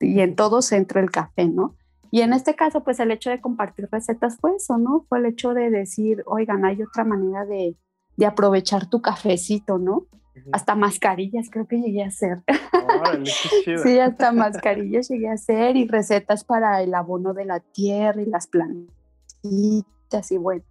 Y 0.00 0.20
en 0.20 0.34
todo 0.34 0.60
centro 0.62 1.00
el 1.00 1.10
café, 1.10 1.48
¿no? 1.48 1.76
Y 2.10 2.20
en 2.20 2.32
este 2.32 2.54
caso, 2.54 2.84
pues 2.84 3.00
el 3.00 3.10
hecho 3.10 3.30
de 3.30 3.40
compartir 3.40 3.88
recetas 3.90 4.38
fue 4.38 4.56
eso, 4.56 4.78
¿no? 4.78 5.04
Fue 5.08 5.18
el 5.18 5.26
hecho 5.26 5.54
de 5.54 5.70
decir, 5.70 6.22
oigan, 6.26 6.64
hay 6.64 6.82
otra 6.82 7.04
manera 7.04 7.44
de, 7.44 7.76
de 8.16 8.26
aprovechar 8.26 8.88
tu 8.88 9.00
cafecito, 9.00 9.78
¿no? 9.78 10.06
Hasta 10.52 10.74
mascarillas 10.74 11.48
creo 11.48 11.66
que 11.66 11.78
llegué 11.78 12.02
a 12.02 12.08
hacer. 12.08 12.42
sí, 13.84 13.98
hasta 14.00 14.32
mascarillas 14.32 15.08
llegué 15.08 15.28
a 15.28 15.34
hacer 15.34 15.76
y 15.76 15.86
recetas 15.86 16.44
para 16.44 16.82
el 16.82 16.92
abono 16.94 17.34
de 17.34 17.44
la 17.44 17.60
tierra 17.60 18.20
y 18.20 18.26
las 18.26 18.48
plantitas 18.48 19.93
y 20.30 20.36
bueno. 20.36 20.62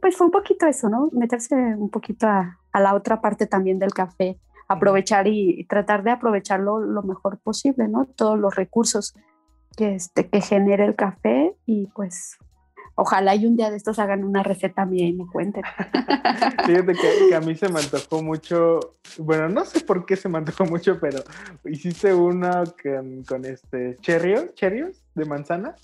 pues 0.00 0.16
fue 0.16 0.26
un 0.26 0.32
poquito 0.32 0.66
eso, 0.66 0.88
¿no? 0.88 1.08
Meterse 1.12 1.54
un 1.54 1.90
poquito 1.90 2.26
a, 2.26 2.58
a 2.72 2.80
la 2.80 2.94
otra 2.94 3.20
parte 3.20 3.46
también 3.46 3.78
del 3.78 3.94
café, 3.94 4.38
aprovechar 4.68 5.26
y, 5.26 5.64
tratar 5.64 6.02
de 6.02 6.10
aprovecharlo 6.10 6.80
lo 6.80 7.02
mejor 7.02 7.38
posible, 7.38 7.88
¿no? 7.88 8.06
Todos 8.06 8.38
los 8.38 8.54
recursos 8.54 9.14
que, 9.76 9.94
este, 9.94 10.28
que 10.28 10.40
genere 10.40 10.84
el 10.84 10.96
café 10.96 11.54
y 11.66 11.86
pues 11.94 12.38
ojalá 12.96 13.34
y 13.34 13.46
un 13.46 13.56
día 13.56 13.70
de 13.70 13.76
estos 13.76 13.98
hagan 13.98 14.24
una 14.24 14.42
receta 14.42 14.86
mía 14.86 15.06
y 15.06 15.12
me 15.12 15.26
cuenten. 15.26 15.62
Fíjate 16.66 16.94
que, 17.28 17.34
a 17.34 17.40
mí 17.40 17.54
se 17.54 17.68
me 17.68 17.80
antojó 17.80 18.22
mucho, 18.22 18.96
bueno, 19.18 19.48
no 19.48 19.64
sé 19.64 19.80
por 19.80 20.06
qué 20.06 20.16
se 20.16 20.28
me 20.28 20.38
antojó 20.38 20.64
mucho, 20.64 20.98
pero 21.00 21.20
hiciste 21.64 22.14
uno 22.14 22.50
con, 22.82 23.24
con 23.24 23.44
este 23.44 23.96
cherrios, 24.00 24.54
cherrios 24.54 25.02
de 25.14 25.24
manzana. 25.24 25.74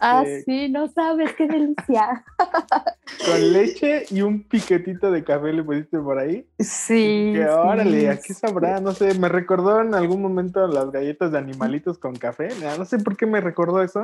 Ah, 0.00 0.22
este, 0.26 0.42
sí, 0.42 0.68
no 0.68 0.88
sabes, 0.88 1.34
qué 1.34 1.46
delicia. 1.46 2.24
Con 3.26 3.52
leche 3.52 4.04
y 4.10 4.22
un 4.22 4.42
piquetito 4.42 5.10
de 5.10 5.24
café 5.24 5.52
le 5.52 5.62
pusiste 5.62 5.98
por 5.98 6.18
ahí. 6.18 6.46
Sí. 6.58 7.32
Que 7.34 7.46
órale, 7.46 8.08
aquí 8.08 8.32
sabrá, 8.34 8.80
no 8.80 8.92
sé, 8.92 9.18
me 9.18 9.28
recordó 9.28 9.80
en 9.80 9.94
algún 9.94 10.22
momento 10.22 10.66
las 10.66 10.90
galletas 10.90 11.32
de 11.32 11.38
animalitos 11.38 11.98
con 11.98 12.16
café. 12.16 12.48
No 12.78 12.84
sé 12.84 12.98
por 12.98 13.16
qué 13.16 13.26
me 13.26 13.40
recordó 13.40 13.82
eso. 13.82 14.02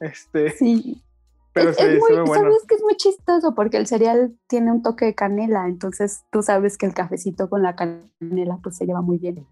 Este. 0.00 0.50
Sí. 0.50 1.02
Pero 1.52 1.70
es, 1.70 1.78
muy, 1.78 2.26
Sabes 2.26 2.64
que 2.68 2.74
es 2.74 2.82
muy 2.82 2.96
chistoso 2.96 3.54
porque 3.54 3.78
el 3.78 3.86
cereal 3.86 4.36
tiene 4.46 4.70
un 4.70 4.82
toque 4.82 5.06
de 5.06 5.14
canela, 5.14 5.68
entonces 5.68 6.22
tú 6.30 6.42
sabes 6.42 6.76
que 6.76 6.84
el 6.84 6.92
cafecito 6.92 7.48
con 7.48 7.62
la 7.62 7.74
canela 7.74 8.58
pues 8.62 8.76
se 8.76 8.84
lleva 8.84 9.00
muy 9.00 9.16
bien. 9.16 9.46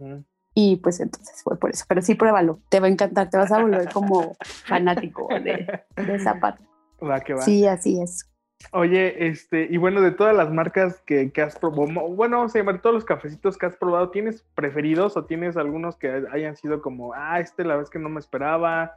Y 0.55 0.77
pues 0.77 1.01
entonces 1.01 1.43
fue 1.43 1.59
por 1.59 1.71
eso. 1.71 1.85
Pero 1.89 2.01
sí, 2.01 2.15
pruébalo. 2.15 2.61
Te 2.69 2.81
va 2.81 2.87
a 2.87 2.91
encantar. 2.91 3.29
Te 3.29 3.37
vas 3.37 3.51
a 3.51 3.61
volver 3.61 3.93
como 3.93 4.37
fanático 4.67 5.29
de, 5.29 5.83
de. 5.97 6.25
Va 7.03 7.21
que 7.21 7.35
va. 7.35 7.43
Sí, 7.43 7.67
así 7.67 8.01
es. 8.01 8.31
Oye, 8.73 9.27
este, 9.27 9.67
y 9.71 9.77
bueno, 9.77 10.01
de 10.01 10.11
todas 10.11 10.35
las 10.35 10.51
marcas 10.51 11.01
que, 11.03 11.33
que 11.33 11.43
has 11.43 11.59
probado, 11.59 12.09
bueno, 12.09 12.39
vamos 12.39 12.55
a 12.55 12.59
llamar 12.59 12.81
todos 12.81 12.95
los 12.95 13.05
cafecitos 13.05 13.59
que 13.59 13.67
has 13.67 13.77
probado, 13.77 14.11
¿tienes 14.11 14.45
preferidos 14.55 15.17
o 15.17 15.25
tienes 15.25 15.57
algunos 15.57 15.97
que 15.97 16.25
hayan 16.33 16.57
sido 16.57 16.81
como, 16.81 17.13
ah, 17.15 17.41
este 17.41 17.65
la 17.65 17.77
vez 17.77 17.91
que 17.91 17.99
no 17.99 18.09
me 18.09 18.21
esperaba, 18.21 18.97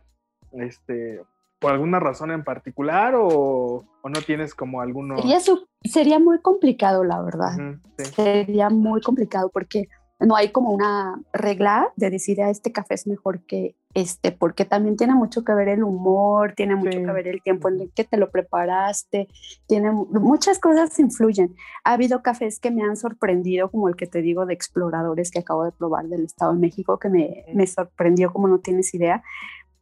este, 0.53 1.22
por 1.60 1.74
alguna 1.74 1.99
razón 1.99 2.32
en 2.32 2.43
particular 2.43 3.16
o, 3.16 3.84
o 4.01 4.10
no 4.10 4.22
tienes 4.22 4.55
como 4.55 4.82
alguno? 4.82 5.18
Sería, 5.18 5.39
sería 5.84 6.20
muy 6.20 6.39
complicado, 6.39 7.03
la 7.03 7.22
verdad. 7.22 7.80
Sería 7.97 8.70
muy 8.70 9.01
complicado 9.01 9.49
porque 9.49 9.89
no 10.20 10.36
hay 10.36 10.51
como 10.51 10.72
una 10.72 11.22
regla 11.32 11.91
de 11.95 12.09
decir, 12.09 12.41
a 12.41 12.47
ah, 12.47 12.49
este 12.49 12.72
café 12.72 12.95
es 12.95 13.05
mejor 13.07 13.41
que 13.41 13.76
este, 13.93 14.32
porque 14.32 14.63
también 14.63 14.95
tiene 14.95 15.15
mucho 15.15 15.43
que 15.43 15.53
ver 15.53 15.70
el 15.70 15.84
humor, 15.84 16.53
tiene 16.55 16.76
mucho 16.76 16.99
que 16.99 17.11
ver 17.11 17.28
el 17.28 17.41
tiempo 17.41 17.68
en 17.70 17.82
el 17.82 17.91
que 17.91 18.03
te 18.03 18.18
lo 18.18 18.30
preparaste, 18.30 19.28
tiene 19.65 19.91
muchas 19.91 20.59
cosas 20.59 20.99
influyen. 20.99 21.55
Ha 21.84 21.93
habido 21.93 22.22
cafés 22.22 22.59
que 22.59 22.70
me 22.70 22.84
han 22.84 22.95
sorprendido, 22.95 23.72
como 23.72 23.88
el 23.89 23.95
que 23.95 24.05
te 24.05 24.22
digo 24.22 24.45
de 24.45 24.53
exploradores 24.53 25.32
que 25.32 25.39
acabo 25.39 25.65
de 25.65 25.72
probar 25.72 26.05
del 26.07 26.26
Estado 26.26 26.53
de 26.53 26.59
México, 26.59 26.99
que 26.99 27.09
me, 27.09 27.45
me 27.55 27.65
sorprendió 27.65 28.32
como 28.32 28.47
no 28.47 28.59
tienes 28.59 28.93
idea. 28.93 29.24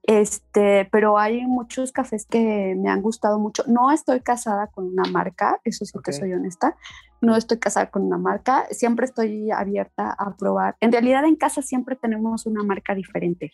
Este, 0.07 0.87
pero 0.91 1.17
hay 1.17 1.47
muchos 1.47 1.91
cafés 1.91 2.27
que 2.27 2.75
me 2.77 2.89
han 2.89 3.01
gustado 3.01 3.39
mucho. 3.39 3.63
No 3.67 3.91
estoy 3.91 4.19
casada 4.21 4.67
con 4.67 4.85
una 4.85 5.09
marca, 5.09 5.59
eso 5.63 5.83
sí 5.83 5.97
que 6.03 6.13
soy 6.13 6.33
honesta. 6.33 6.75
No 7.21 7.35
estoy 7.35 7.57
casada 7.57 7.89
con 7.89 8.03
una 8.03 8.19
marca, 8.19 8.67
siempre 8.69 9.05
estoy 9.05 9.49
abierta 9.49 10.11
a 10.11 10.35
probar. 10.35 10.75
En 10.79 10.91
realidad 10.91 11.25
en 11.25 11.35
casa 11.35 11.63
siempre 11.63 11.95
tenemos 11.95 12.45
una 12.45 12.63
marca 12.63 12.93
diferente. 12.93 13.53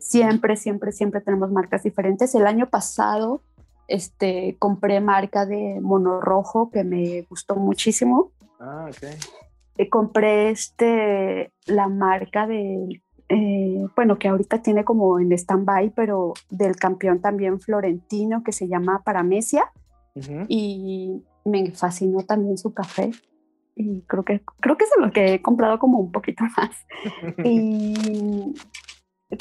Siempre, 0.00 0.56
siempre, 0.56 0.92
siempre 0.92 1.20
tenemos 1.20 1.50
marcas 1.50 1.84
diferentes. 1.84 2.34
El 2.34 2.46
año 2.46 2.68
pasado 2.68 3.42
este, 3.86 4.56
compré 4.58 5.00
marca 5.00 5.46
de 5.46 5.78
mono 5.80 6.20
rojo 6.20 6.70
que 6.70 6.82
me 6.82 7.22
gustó 7.22 7.54
muchísimo. 7.56 8.32
Ah, 8.58 8.88
ok. 8.88 9.08
Eh, 9.76 9.88
compré 9.88 10.50
este, 10.50 11.52
la 11.66 11.88
marca 11.88 12.46
de, 12.46 13.02
eh, 13.28 13.86
bueno, 13.96 14.18
que 14.18 14.28
ahorita 14.28 14.62
tiene 14.62 14.84
como 14.84 15.18
en 15.18 15.32
stand-by, 15.32 15.90
pero 15.90 16.34
del 16.50 16.76
campeón 16.76 17.20
también 17.20 17.60
florentino 17.60 18.42
que 18.42 18.52
se 18.52 18.68
llama 18.68 19.02
Paramesia. 19.04 19.70
Y 20.46 21.24
me 21.44 21.72
fascinó 21.72 22.20
también 22.20 22.56
su 22.56 22.72
café. 22.72 23.10
Y 23.74 24.02
creo 24.02 24.24
que, 24.24 24.42
creo 24.60 24.76
que 24.76 24.84
es 24.84 24.90
lo 24.98 25.10
que 25.10 25.34
he 25.34 25.42
comprado 25.42 25.80
como 25.80 25.98
un 25.98 26.12
poquito 26.12 26.44
más. 26.56 26.70
y 27.44 28.54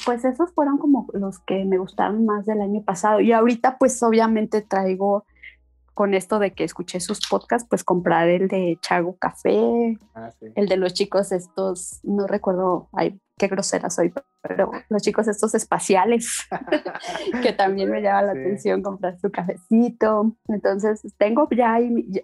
pues 0.06 0.26
esos 0.26 0.52
fueron 0.54 0.78
como 0.78 1.08
los 1.14 1.40
que 1.40 1.66
me 1.66 1.78
gustaron 1.78 2.26
más 2.26 2.46
del 2.46 2.62
año 2.62 2.84
pasado. 2.84 3.20
Y 3.20 3.32
ahorita 3.32 3.78
pues 3.78 4.02
obviamente 4.02 4.62
traigo 4.62 5.26
con 5.94 6.14
esto 6.14 6.40
de 6.40 6.54
que 6.54 6.64
escuché 6.64 7.00
sus 7.00 7.20
podcasts, 7.28 7.68
pues 7.70 7.84
comprar 7.84 8.28
el 8.28 8.48
de 8.48 8.78
Chago 8.82 9.16
Café, 9.18 10.00
ah, 10.16 10.32
el 10.56 10.68
de 10.68 10.78
los 10.78 10.94
chicos 10.94 11.32
estos, 11.32 12.00
no 12.04 12.26
recuerdo, 12.26 12.90
ay, 12.94 13.20
qué 13.38 13.48
grosera 13.48 13.90
soy, 13.90 14.14
pero 14.42 14.72
los 14.90 15.02
chicos 15.02 15.28
estos 15.28 15.56
espaciales, 15.56 16.48
que 17.42 17.54
también 17.54 17.90
me 17.90 18.02
llama 18.02 18.22
la 18.24 18.32
atención 18.34 18.82
comprar 18.82 19.20
su 19.20 19.32
cafecito. 19.32 20.36
Entonces, 20.48 21.02
tengo 21.18 21.48
ya, 21.52 21.80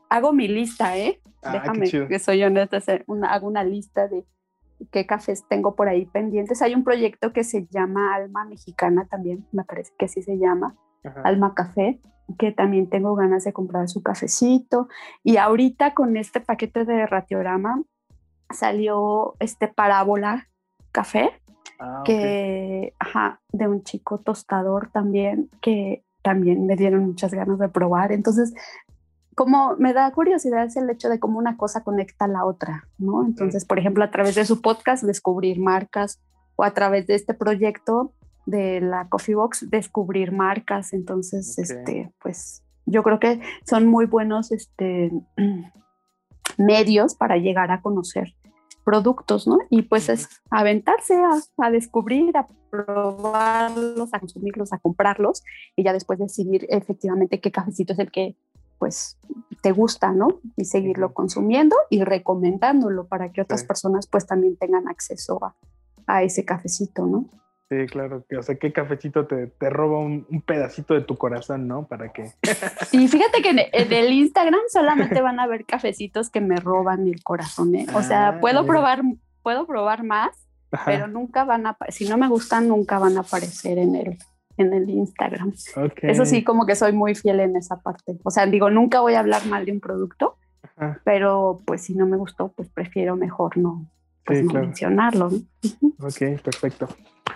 hago 0.10 0.34
mi 0.34 0.48
lista, 0.48 0.98
¿eh? 0.98 1.22
Ah, 1.42 1.54
Déjame 1.54 1.90
que 1.90 2.20
soy 2.20 2.44
honesta, 2.44 2.80
hago 3.30 3.48
una 3.48 3.64
lista 3.64 4.08
de 4.08 4.26
qué 4.92 5.06
cafés 5.06 5.46
tengo 5.48 5.76
por 5.76 5.88
ahí 5.88 6.06
pendientes. 6.06 6.62
Hay 6.62 6.76
un 6.76 6.84
proyecto 6.84 7.34
que 7.34 7.44
se 7.44 7.68
llama 7.68 8.16
Alma 8.16 8.46
Mexicana 8.46 9.08
también, 9.10 9.46
me 9.52 9.64
parece 9.64 9.94
que 9.98 10.06
así 10.06 10.22
se 10.22 10.38
llama, 10.38 10.76
Alma 11.24 11.54
Café, 11.56 12.02
que 12.38 12.52
también 12.52 12.90
tengo 12.90 13.16
ganas 13.16 13.44
de 13.44 13.54
comprar 13.54 13.88
su 13.88 14.04
cafecito. 14.04 14.88
Y 15.24 15.38
ahorita 15.38 15.94
con 15.94 16.18
este 16.18 16.40
paquete 16.42 16.86
de 16.86 17.06
ratiograma 17.08 17.84
salió 18.52 19.36
este 19.40 19.68
parábola 19.68 20.49
café, 20.92 21.32
ah, 21.80 22.04
que, 22.06 22.94
ajá, 23.00 23.42
de 23.52 23.68
un 23.68 23.84
chico 23.84 24.20
tostador 24.20 24.90
también, 24.92 25.50
que 25.62 26.04
también 26.22 26.66
me 26.66 26.76
dieron 26.76 27.06
muchas 27.06 27.34
ganas 27.34 27.60
de 27.60 27.70
probar. 27.70 28.12
Entonces, 28.12 28.54
como 29.36 29.76
me 29.78 29.94
da 29.94 30.12
curiosidad 30.12 30.66
es 30.66 30.76
el 30.76 30.90
hecho 30.90 31.10
de 31.10 31.20
cómo 31.20 31.40
una 31.40 31.56
cosa 31.56 31.84
conecta 31.84 32.26
a 32.26 32.28
la 32.28 32.46
otra, 32.46 32.88
¿no? 32.98 33.26
Entonces, 33.26 33.66
por 33.66 33.80
ejemplo, 33.80 34.04
a 34.04 34.12
través 34.12 34.36
de 34.36 34.46
su 34.46 34.62
podcast, 34.62 35.04
descubrir 35.04 35.60
marcas, 35.60 36.20
o 36.60 36.66
a 36.66 36.72
través 36.72 37.08
de 37.08 37.16
este 37.16 37.34
proyecto 37.34 38.12
de 38.46 38.82
la 38.82 39.08
Coffee 39.08 39.36
Box, 39.36 39.70
descubrir 39.70 40.34
marcas. 40.34 40.92
Entonces, 40.92 41.58
este, 41.58 42.12
pues 42.22 42.64
yo 42.86 43.02
creo 43.02 43.18
que 43.18 43.40
son 43.66 43.88
muy 43.88 44.08
buenos 44.08 44.52
este, 44.52 45.10
medios 46.58 47.16
para 47.16 47.38
llegar 47.38 47.72
a 47.72 47.82
conocer 47.82 48.36
productos, 48.90 49.46
¿no? 49.48 49.60
Y 49.70 49.84
pues 49.84 50.10
es 50.10 50.28
aventarse 50.50 51.14
a, 51.14 51.40
a, 51.64 51.70
descubrir, 51.70 52.36
a 52.36 52.48
probarlos, 52.72 54.12
a 54.12 54.20
consumirlos, 54.20 54.74
a 54.74 54.80
comprarlos 54.80 55.44
y 55.76 55.84
ya 55.84 55.94
después 55.94 56.18
decidir 56.18 56.66
efectivamente 56.70 57.40
qué 57.40 57.52
cafecito 57.52 57.94
es 57.94 58.00
el 58.00 58.10
que 58.10 58.36
pues 58.80 59.20
te 59.62 59.74
gusta, 59.74 60.12
¿no? 60.12 60.40
Y 60.56 60.66
seguirlo 60.66 61.14
consumiendo 61.14 61.76
y 61.92 62.04
recomendándolo 62.04 63.06
para 63.06 63.32
que 63.32 63.42
otras 63.42 63.64
personas 63.64 64.08
pues 64.08 64.26
también 64.26 64.58
tengan 64.58 64.88
acceso 64.88 65.40
a, 65.46 65.56
a, 66.08 66.24
ese 66.24 66.44
cafecito, 66.44 67.06
¿no? 67.06 67.26
Sí, 67.70 67.86
claro, 67.86 68.26
o 68.36 68.42
sea, 68.42 68.56
qué 68.56 68.74
cafecito 68.74 69.28
te, 69.28 69.46
te 69.46 69.70
roba 69.70 70.00
un, 70.00 70.26
un, 70.32 70.42
pedacito 70.42 70.96
de 70.96 71.02
tu 71.02 71.18
corazón, 71.18 71.68
¿no? 71.68 71.86
Para 71.86 72.12
que... 72.12 72.32
Sí, 72.90 73.08
fíjate 73.08 73.44
que 73.44 73.50
en, 73.50 73.60
el 73.94 74.12
Instagram 74.12 74.62
solamente 74.70 75.22
van 75.22 75.40
a 75.40 75.46
ver 75.46 75.66
cafecitos 75.66 76.32
que 76.32 76.42
me 76.42 76.56
roban 76.56 77.08
el 77.08 77.22
corazón, 77.22 77.76
¿eh? 77.76 77.86
O 77.94 78.02
sea, 78.02 78.30
ah, 78.30 78.40
puedo 78.40 78.66
probar, 78.66 79.04
puedo 79.44 79.68
probar 79.68 80.04
más, 80.04 80.48
pero 80.84 81.08
nunca 81.08 81.44
van 81.44 81.68
a, 81.68 81.78
si 81.90 82.10
no 82.10 82.18
me 82.18 82.28
gustan, 82.28 82.68
nunca 82.68 82.98
van 82.98 83.18
a 83.18 83.22
aparecer 83.22 83.78
en 83.78 83.96
el, 83.96 84.18
en 84.58 84.74
el 84.74 84.90
Instagram. 84.90 85.54
Eso 86.02 86.26
sí, 86.26 86.44
como 86.44 86.66
que 86.66 86.76
soy 86.76 86.92
muy 86.92 87.14
fiel 87.14 87.40
en 87.40 87.56
esa 87.56 87.82
parte. 87.82 88.18
O 88.24 88.32
sea, 88.32 88.48
digo, 88.48 88.72
nunca 88.72 89.00
voy 89.02 89.14
a 89.14 89.20
hablar 89.20 89.46
mal 89.46 89.66
de 89.66 89.74
un 89.74 89.80
producto, 89.80 90.38
pero 91.04 91.62
pues 91.66 91.84
si 91.84 91.94
no 91.94 92.08
me 92.08 92.18
gustó, 92.18 92.52
pues 92.52 92.68
prefiero 92.70 93.16
mejor 93.16 93.58
no, 93.58 93.86
pues, 94.26 94.44
mencionarlo. 94.44 95.28
Ok, 96.00 96.42
perfecto. 96.44 96.88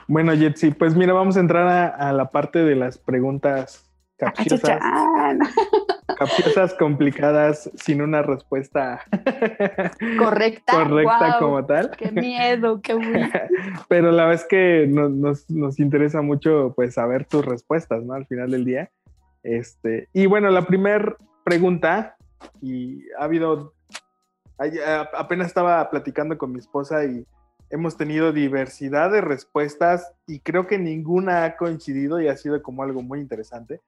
Bueno, 0.08 0.34
Jetsi, 0.34 0.72
pues 0.72 0.96
mira, 0.96 1.14
vamos 1.14 1.38
a 1.38 1.40
entrar 1.40 1.96
a 1.98 2.12
la 2.14 2.32
parte 2.32 2.60
de 2.60 2.76
las 2.76 2.98
preguntas 2.98 3.94
capciosas. 4.18 4.80
capciosas, 6.18 6.74
complicadas, 6.76 7.70
sin 7.76 8.02
una 8.02 8.22
respuesta 8.22 9.02
correcta. 10.18 10.74
Correcta 10.74 11.38
como 11.40 11.66
tal. 11.66 11.92
Qué 11.98 12.12
miedo, 12.12 12.82
qué 12.82 12.94
bueno. 12.94 13.30
Pero 13.88 14.12
la 14.12 14.26
verdad 14.26 14.42
es 14.42 14.48
que 14.48 14.88
nos, 14.88 15.50
nos, 15.50 15.80
interesa 15.80 16.22
mucho 16.22 16.74
pues 16.76 16.96
saber 16.96 17.26
tus 17.26 17.46
respuestas, 17.46 18.04
¿no? 18.04 18.14
Al 18.14 18.26
final 18.28 18.52
del 18.52 18.66
día. 18.66 18.92
Este, 19.44 20.08
y 20.14 20.26
bueno, 20.26 20.50
la 20.50 20.62
primera 20.64 21.16
pregunta, 21.44 22.16
y 22.62 23.04
ha 23.20 23.26
habido, 23.26 23.74
apenas 25.14 25.48
estaba 25.48 25.90
platicando 25.90 26.38
con 26.38 26.52
mi 26.52 26.60
esposa 26.60 27.06
y 27.06 27.26
hemos 27.70 27.98
tenido 27.98 28.32
diversidad 28.32 29.12
de 29.12 29.22
respuestas 29.22 30.14
y 30.28 30.40
creo 30.40 30.68
que 30.68 30.78
ninguna 30.78 31.44
ha 31.44 31.58
coincidido 31.58 32.22
y 32.22 32.28
ha 32.28 32.38
sido 32.38 32.62
como 32.62 32.84
algo 32.84 33.02
muy 33.02 33.20
interesante. 33.20 33.82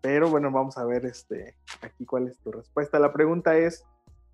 Pero 0.00 0.28
bueno, 0.30 0.50
vamos 0.50 0.78
a 0.78 0.84
ver 0.84 1.06
este, 1.06 1.56
aquí 1.80 2.04
cuál 2.04 2.28
es 2.28 2.38
tu 2.38 2.52
respuesta. 2.52 2.98
La 2.98 3.12
pregunta 3.12 3.56
es, 3.56 3.84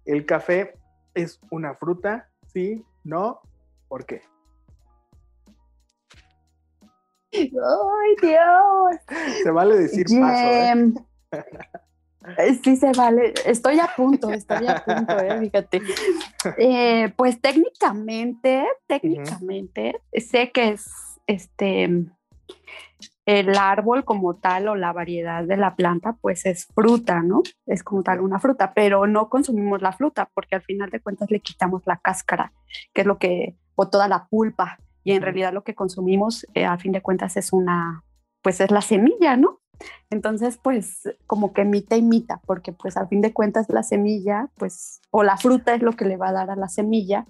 ¿el 0.04 0.24
café 0.24 0.74
es 1.14 1.40
una 1.50 1.74
fruta? 1.74 2.28
¿Sí? 2.46 2.84
¿No? 3.04 3.40
¿Por 3.88 4.04
qué? 4.06 4.22
¡Ay, 7.32 8.16
Dios! 8.22 8.96
Se 9.42 9.50
vale 9.50 9.76
decir 9.76 10.06
paso, 10.20 10.48
¿eh? 10.48 10.94
¿eh? 12.36 12.58
Sí, 12.62 12.76
se 12.76 12.92
vale. 12.92 13.34
Estoy 13.44 13.78
a 13.80 13.88
punto, 13.96 14.30
estoy 14.30 14.66
a 14.66 14.84
punto, 14.84 15.18
¿eh? 15.18 15.38
fíjate. 15.40 15.82
Eh, 16.58 17.12
pues 17.16 17.40
técnicamente, 17.40 18.64
técnicamente, 18.86 20.00
sé 20.14 20.50
que 20.50 20.70
es 20.70 20.90
este 21.26 22.06
el 23.28 23.58
árbol 23.58 24.06
como 24.06 24.36
tal 24.36 24.68
o 24.68 24.74
la 24.74 24.94
variedad 24.94 25.44
de 25.44 25.58
la 25.58 25.76
planta, 25.76 26.16
pues 26.18 26.46
es 26.46 26.66
fruta, 26.74 27.20
¿no? 27.20 27.42
Es 27.66 27.82
como 27.82 28.02
tal 28.02 28.20
una 28.20 28.40
fruta, 28.40 28.72
pero 28.72 29.06
no 29.06 29.28
consumimos 29.28 29.82
la 29.82 29.92
fruta 29.92 30.30
porque 30.32 30.54
al 30.54 30.62
final 30.62 30.88
de 30.88 31.00
cuentas 31.00 31.30
le 31.30 31.40
quitamos 31.40 31.82
la 31.84 31.98
cáscara, 31.98 32.54
que 32.94 33.02
es 33.02 33.06
lo 33.06 33.18
que, 33.18 33.54
o 33.74 33.90
toda 33.90 34.08
la 34.08 34.26
pulpa, 34.28 34.78
y 35.04 35.12
en 35.12 35.20
realidad 35.20 35.52
lo 35.52 35.62
que 35.62 35.74
consumimos 35.74 36.46
eh, 36.54 36.64
a 36.64 36.78
fin 36.78 36.92
de 36.92 37.02
cuentas 37.02 37.36
es 37.36 37.52
una, 37.52 38.02
pues 38.40 38.62
es 38.62 38.70
la 38.70 38.80
semilla, 38.80 39.36
¿no? 39.36 39.60
Entonces, 40.10 40.58
pues 40.62 41.02
como 41.26 41.52
que 41.52 41.62
imita, 41.62 41.96
imita, 41.96 42.40
porque 42.46 42.72
pues 42.72 42.96
al 42.96 43.08
fin 43.08 43.20
de 43.20 43.32
cuentas 43.32 43.66
la 43.68 43.82
semilla, 43.82 44.48
pues, 44.56 45.00
o 45.10 45.22
la 45.22 45.36
fruta 45.36 45.74
es 45.74 45.82
lo 45.82 45.92
que 45.92 46.04
le 46.04 46.16
va 46.16 46.28
a 46.28 46.32
dar 46.32 46.50
a 46.50 46.56
la 46.56 46.68
semilla 46.68 47.26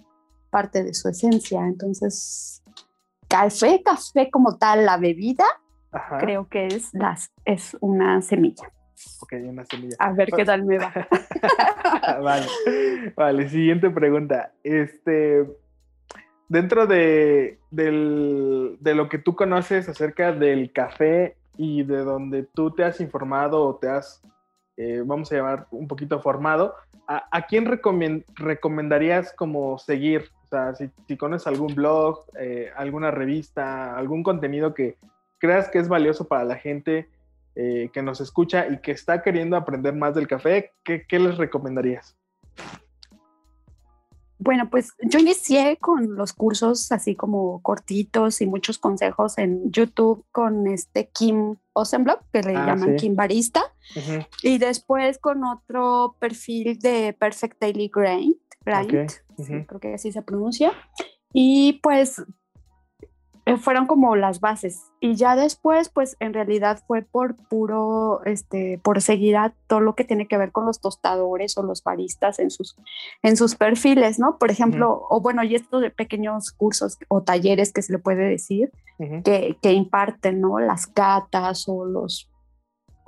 parte 0.51 0.85
de 0.85 0.95
su 0.95 1.09
esencia. 1.09 1.67
Entonces, 1.67 2.63
café, 3.29 3.83
café 3.83 4.31
como 4.31 4.57
tal, 4.57 4.87
la 4.87 4.97
bebida, 4.97 5.45
creo 6.21 6.49
que 6.49 6.67
es, 6.67 6.91
las, 6.93 7.33
es 7.45 7.77
una 7.81 8.23
semilla. 8.23 8.71
Ok, 9.21 9.35
una 9.45 9.65
semilla. 9.65 9.97
A 9.99 10.13
ver 10.13 10.31
qué 10.35 10.45
tal 10.45 10.65
me 10.65 10.79
va. 10.79 10.93
vale. 12.23 12.47
vale, 13.17 13.49
siguiente 13.49 13.91
pregunta. 13.91 14.53
Este, 14.63 15.47
dentro 16.49 16.87
de, 16.87 17.59
de 17.71 18.95
lo 18.95 19.09
que 19.09 19.19
tú 19.19 19.35
conoces 19.37 19.89
acerca 19.89 20.33
del 20.33 20.73
café 20.73 21.38
y 21.59 21.83
de 21.83 21.99
donde 21.99 22.45
tú 22.45 22.71
te 22.71 22.85
has 22.85 23.01
informado 23.01 23.63
o 23.63 23.77
te 23.77 23.91
has, 23.91 24.23
eh, 24.79 25.03
vamos 25.05 25.31
a 25.31 25.35
llamar, 25.35 25.67
un 25.71 25.89
poquito 25.89 26.21
formado, 26.21 26.75
¿a, 27.07 27.43
quién 27.47 27.67
recomendarías 27.67 29.35
como 29.35 29.77
seguir? 29.79 30.31
O 30.45 30.49
sea, 30.49 30.75
si, 30.75 31.17
conoces 31.19 31.47
algún 31.47 31.75
blog, 31.75 32.25
eh, 32.39 32.71
alguna 32.77 33.11
revista, 33.11 33.97
algún 33.97 34.23
contenido 34.23 34.73
que, 34.73 34.97
creas 35.39 35.69
que 35.69 35.79
es 35.79 35.89
valioso 35.89 36.29
para 36.29 36.45
la 36.45 36.57
gente 36.57 37.09
eh, 37.55 37.91
que 37.93 38.03
nos 38.03 38.21
escucha 38.21 38.69
y 38.69 38.79
que 38.79 38.93
está 38.93 39.23
queriendo 39.23 39.57
aprender 39.57 39.95
más 39.95 40.15
del 40.15 40.29
café, 40.29 40.73
¿qué, 40.85 41.05
les 41.11 41.37
recomendarías? 41.37 42.17
Bueno, 44.39 44.71
pues 44.71 44.93
yo 45.03 45.19
inicié 45.19 45.79
con 45.79 46.15
los 46.15 46.33
cursos 46.33 46.93
así 46.93 47.17
como 47.17 47.61
cortitos 47.63 48.41
y 48.41 48.47
muchos 48.47 48.79
consejos 48.79 49.37
en 49.39 49.71
YouTube 49.71 50.25
con 50.31 50.67
este 50.69 51.09
Kim 51.09 51.57
Osenblock, 51.73 52.23
que 52.33 52.43
le 52.43 52.57
ah, 52.57 52.67
llaman 52.67 52.97
Kim 52.97 53.17
Barista, 53.17 53.63
y 54.43 54.59
después 54.59 55.19
con 55.19 55.45
otro 55.45 56.17
perfil 56.21 56.79
de 56.79 57.17
Perfect 57.19 57.61
Daily 57.61 57.91
Grind, 57.93 58.37
creo 59.67 59.81
que 59.81 59.95
así 59.95 60.13
se 60.13 60.23
pronuncia. 60.23 60.73
Y 61.33 61.81
pues 61.83 62.23
fueron 63.57 63.87
como 63.87 64.17
las 64.17 64.41
bases. 64.41 64.91
Y 65.01 65.15
ya 65.15 65.37
después 65.37 65.89
pues 65.89 66.17
en 66.21 66.35
realidad 66.35 66.83
fue 66.87 67.03
por 67.03 67.37
puro 67.37 68.21
este 68.25 68.79
por 68.83 69.01
seguir 69.01 69.37
a 69.37 69.55
todo 69.67 69.81
lo 69.81 69.95
que 69.95 70.05
tiene 70.05 70.27
que 70.27 70.37
ver 70.37 70.53
con 70.53 70.67
los 70.67 70.81
tostadores 70.81 71.57
o 71.57 71.63
los 71.63 71.83
baristas 71.83 72.39
en 72.39 72.51
sus 72.51 72.77
en 73.23 73.37
sus 73.37 73.55
perfiles 73.55 74.19
no 74.19 74.39
por 74.39 74.51
ejemplo 74.51 75.07
o 75.09 75.21
bueno 75.21 75.43
y 75.45 75.55
estos 75.55 75.81
de 75.81 75.91
pequeños 75.91 76.51
cursos 76.51 76.99
o 77.09 77.23
talleres 77.23 77.73
que 77.73 77.83
se 77.83 77.93
le 77.93 77.99
puede 77.99 78.29
decir 78.29 78.73
que, 78.99 79.57
que 79.63 79.73
imparten 79.73 80.41
no 80.41 80.59
las 80.59 80.87
catas 80.87 81.69
o 81.69 81.85
los 81.85 82.29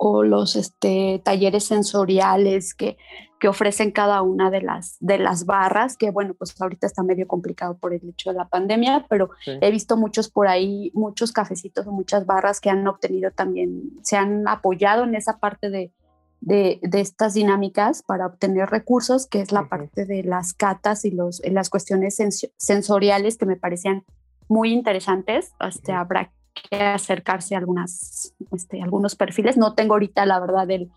o 0.03 0.23
los 0.23 0.55
este, 0.55 1.21
talleres 1.23 1.65
sensoriales 1.65 2.73
que, 2.73 2.97
que 3.39 3.47
ofrecen 3.47 3.91
cada 3.91 4.23
una 4.23 4.49
de 4.49 4.63
las, 4.63 4.97
de 4.99 5.19
las 5.19 5.45
barras, 5.45 5.95
que 5.95 6.09
bueno, 6.09 6.33
pues 6.33 6.59
ahorita 6.59 6.87
está 6.87 7.03
medio 7.03 7.27
complicado 7.27 7.77
por 7.77 7.93
el 7.93 8.09
hecho 8.09 8.31
de 8.31 8.37
la 8.37 8.47
pandemia, 8.47 9.05
pero 9.09 9.29
he 9.45 9.69
visto 9.69 9.97
muchos 9.97 10.27
por 10.27 10.47
ahí, 10.47 10.89
muchos 10.95 11.31
cafecitos 11.31 11.85
o 11.85 11.91
muchas 11.91 12.25
barras 12.25 12.59
que 12.59 12.71
han 12.71 12.87
obtenido 12.87 13.29
también, 13.29 13.91
se 14.01 14.17
han 14.17 14.47
apoyado 14.47 15.03
en 15.03 15.13
esa 15.13 15.37
parte 15.37 15.69
de, 15.69 15.91
de, 16.39 16.79
de 16.81 16.99
estas 16.99 17.35
dinámicas 17.35 18.01
para 18.01 18.25
obtener 18.25 18.71
recursos, 18.71 19.27
que 19.27 19.39
es 19.39 19.51
la 19.51 19.69
parte 19.69 20.07
de 20.07 20.23
las 20.23 20.55
catas 20.55 21.05
y 21.05 21.11
los, 21.11 21.43
las 21.45 21.69
cuestiones 21.69 22.17
sensoriales 22.57 23.37
que 23.37 23.45
me 23.45 23.55
parecían 23.55 24.03
muy 24.47 24.73
interesantes. 24.73 25.51
Este, 25.59 25.91
habrá 25.91 26.31
que 26.53 26.77
acercarse 26.77 27.55
a 27.55 27.59
algunas, 27.59 28.33
este, 28.51 28.81
algunos 28.81 29.15
perfiles. 29.15 29.57
No 29.57 29.73
tengo 29.73 29.93
ahorita 29.93 30.25
la 30.25 30.39
verdad 30.39 30.67
del, 30.67 30.91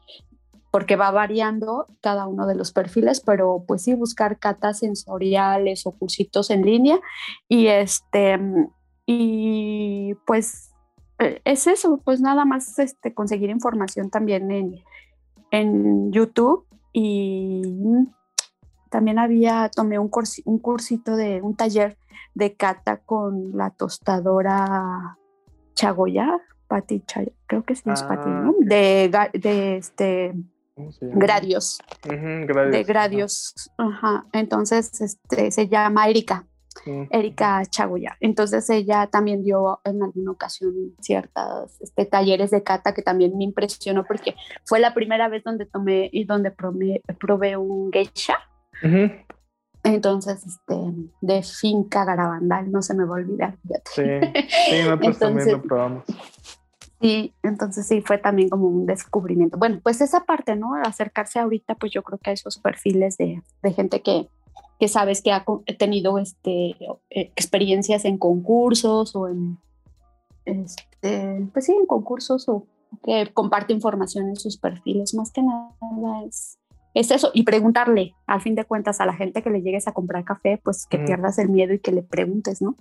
porque 0.70 0.96
va 0.96 1.10
variando 1.10 1.86
cada 2.00 2.26
uno 2.26 2.46
de 2.46 2.56
los 2.56 2.72
perfiles, 2.72 3.20
pero 3.20 3.64
pues 3.66 3.82
sí, 3.82 3.94
buscar 3.94 4.38
catas 4.38 4.80
sensoriales 4.80 5.86
o 5.86 5.92
cursitos 5.92 6.50
en 6.50 6.62
línea 6.62 6.98
y 7.48 7.68
este, 7.68 8.38
y 9.06 10.14
pues 10.26 10.72
e, 11.18 11.40
es 11.44 11.66
eso, 11.66 12.00
pues 12.04 12.20
nada 12.20 12.44
más 12.44 12.78
este, 12.78 13.14
conseguir 13.14 13.50
información 13.50 14.10
también 14.10 14.50
en, 14.50 14.82
en 15.52 16.10
YouTube 16.12 16.66
y 16.92 17.62
también 18.90 19.18
había, 19.18 19.70
tomé 19.74 19.98
un, 19.98 20.10
un 20.44 20.58
cursito 20.58 21.16
de 21.16 21.40
un 21.42 21.56
taller 21.56 21.96
de 22.34 22.54
cata 22.54 22.98
con 22.98 23.56
la 23.56 23.70
tostadora 23.70 25.18
Chagoya, 25.74 26.40
Pati 26.66 27.04
creo 27.46 27.64
que 27.64 27.74
sí 27.74 27.82
es 27.90 28.02
Pati, 28.02 28.28
¿no? 28.28 28.50
Ah, 28.50 28.54
de, 28.60 29.10
de 29.34 29.76
este 29.76 30.34
Gradios. 31.00 31.78
De 32.02 32.84
Gradios. 32.84 33.70
Ajá. 33.78 34.26
Entonces, 34.32 35.00
este, 35.00 35.50
se 35.50 35.68
llama 35.68 36.08
Erika. 36.08 36.46
Erika 37.10 37.62
Chagoya. 37.66 38.16
Entonces 38.20 38.68
ella 38.68 39.06
también 39.06 39.44
dio 39.44 39.80
en 39.84 40.02
alguna 40.02 40.32
ocasión 40.32 40.74
ciertas 41.00 41.80
este, 41.80 42.04
talleres 42.04 42.50
de 42.50 42.62
cata 42.62 42.92
que 42.92 43.02
también 43.02 43.36
me 43.36 43.44
impresionó 43.44 44.04
porque 44.04 44.34
fue 44.64 44.80
la 44.80 44.92
primera 44.92 45.28
vez 45.28 45.44
donde 45.44 45.66
tomé 45.66 46.10
y 46.12 46.24
donde 46.24 46.50
probé, 46.50 47.56
un 47.56 47.92
geisha. 47.92 48.38
Entonces, 49.84 50.44
este, 50.46 50.74
de 51.20 51.42
finca 51.42 52.06
Garabandal, 52.06 52.72
no 52.72 52.80
se 52.80 52.94
me 52.94 53.04
va 53.04 53.16
a 53.16 53.20
olvidar. 53.20 53.58
Sí, 53.94 54.02
sí, 54.48 54.82
nosotros 54.84 55.18
también 55.18 55.52
lo 55.52 55.62
probamos. 55.62 56.04
Sí, 57.02 57.34
entonces 57.42 57.86
sí, 57.86 58.00
fue 58.00 58.16
también 58.16 58.48
como 58.48 58.66
un 58.66 58.86
descubrimiento. 58.86 59.58
Bueno, 59.58 59.80
pues 59.82 60.00
esa 60.00 60.24
parte, 60.24 60.56
¿no? 60.56 60.74
Acercarse 60.74 61.38
ahorita, 61.38 61.74
pues 61.74 61.92
yo 61.92 62.02
creo 62.02 62.18
que 62.18 62.30
a 62.30 62.32
esos 62.32 62.58
perfiles 62.58 63.18
de, 63.18 63.42
de 63.62 63.72
gente 63.72 64.00
que, 64.00 64.26
que 64.80 64.88
sabes 64.88 65.20
que 65.20 65.32
ha 65.32 65.44
tenido 65.78 66.18
este, 66.18 66.70
eh, 67.10 67.30
experiencias 67.36 68.06
en 68.06 68.16
concursos 68.16 69.14
o 69.14 69.28
en, 69.28 69.58
este, 70.46 71.46
pues 71.52 71.66
sí, 71.66 71.72
en 71.78 71.84
concursos 71.84 72.48
o 72.48 72.66
que 73.02 73.30
comparte 73.34 73.74
información 73.74 74.28
en 74.28 74.36
sus 74.36 74.56
perfiles, 74.56 75.12
más 75.14 75.30
que 75.30 75.42
nada 75.42 75.74
es 76.26 76.58
es 76.94 77.10
eso, 77.10 77.30
y 77.34 77.42
preguntarle, 77.42 78.14
al 78.26 78.40
fin 78.40 78.54
de 78.54 78.64
cuentas, 78.64 79.00
a 79.00 79.06
la 79.06 79.14
gente 79.14 79.42
que 79.42 79.50
le 79.50 79.62
llegues 79.62 79.88
a 79.88 79.92
comprar 79.92 80.24
café, 80.24 80.60
pues 80.62 80.86
que 80.88 80.98
pierdas 80.98 81.38
el 81.38 81.48
miedo 81.48 81.74
y 81.74 81.80
que 81.80 81.92
le 81.92 82.02
preguntes, 82.02 82.62
¿no? 82.62 82.76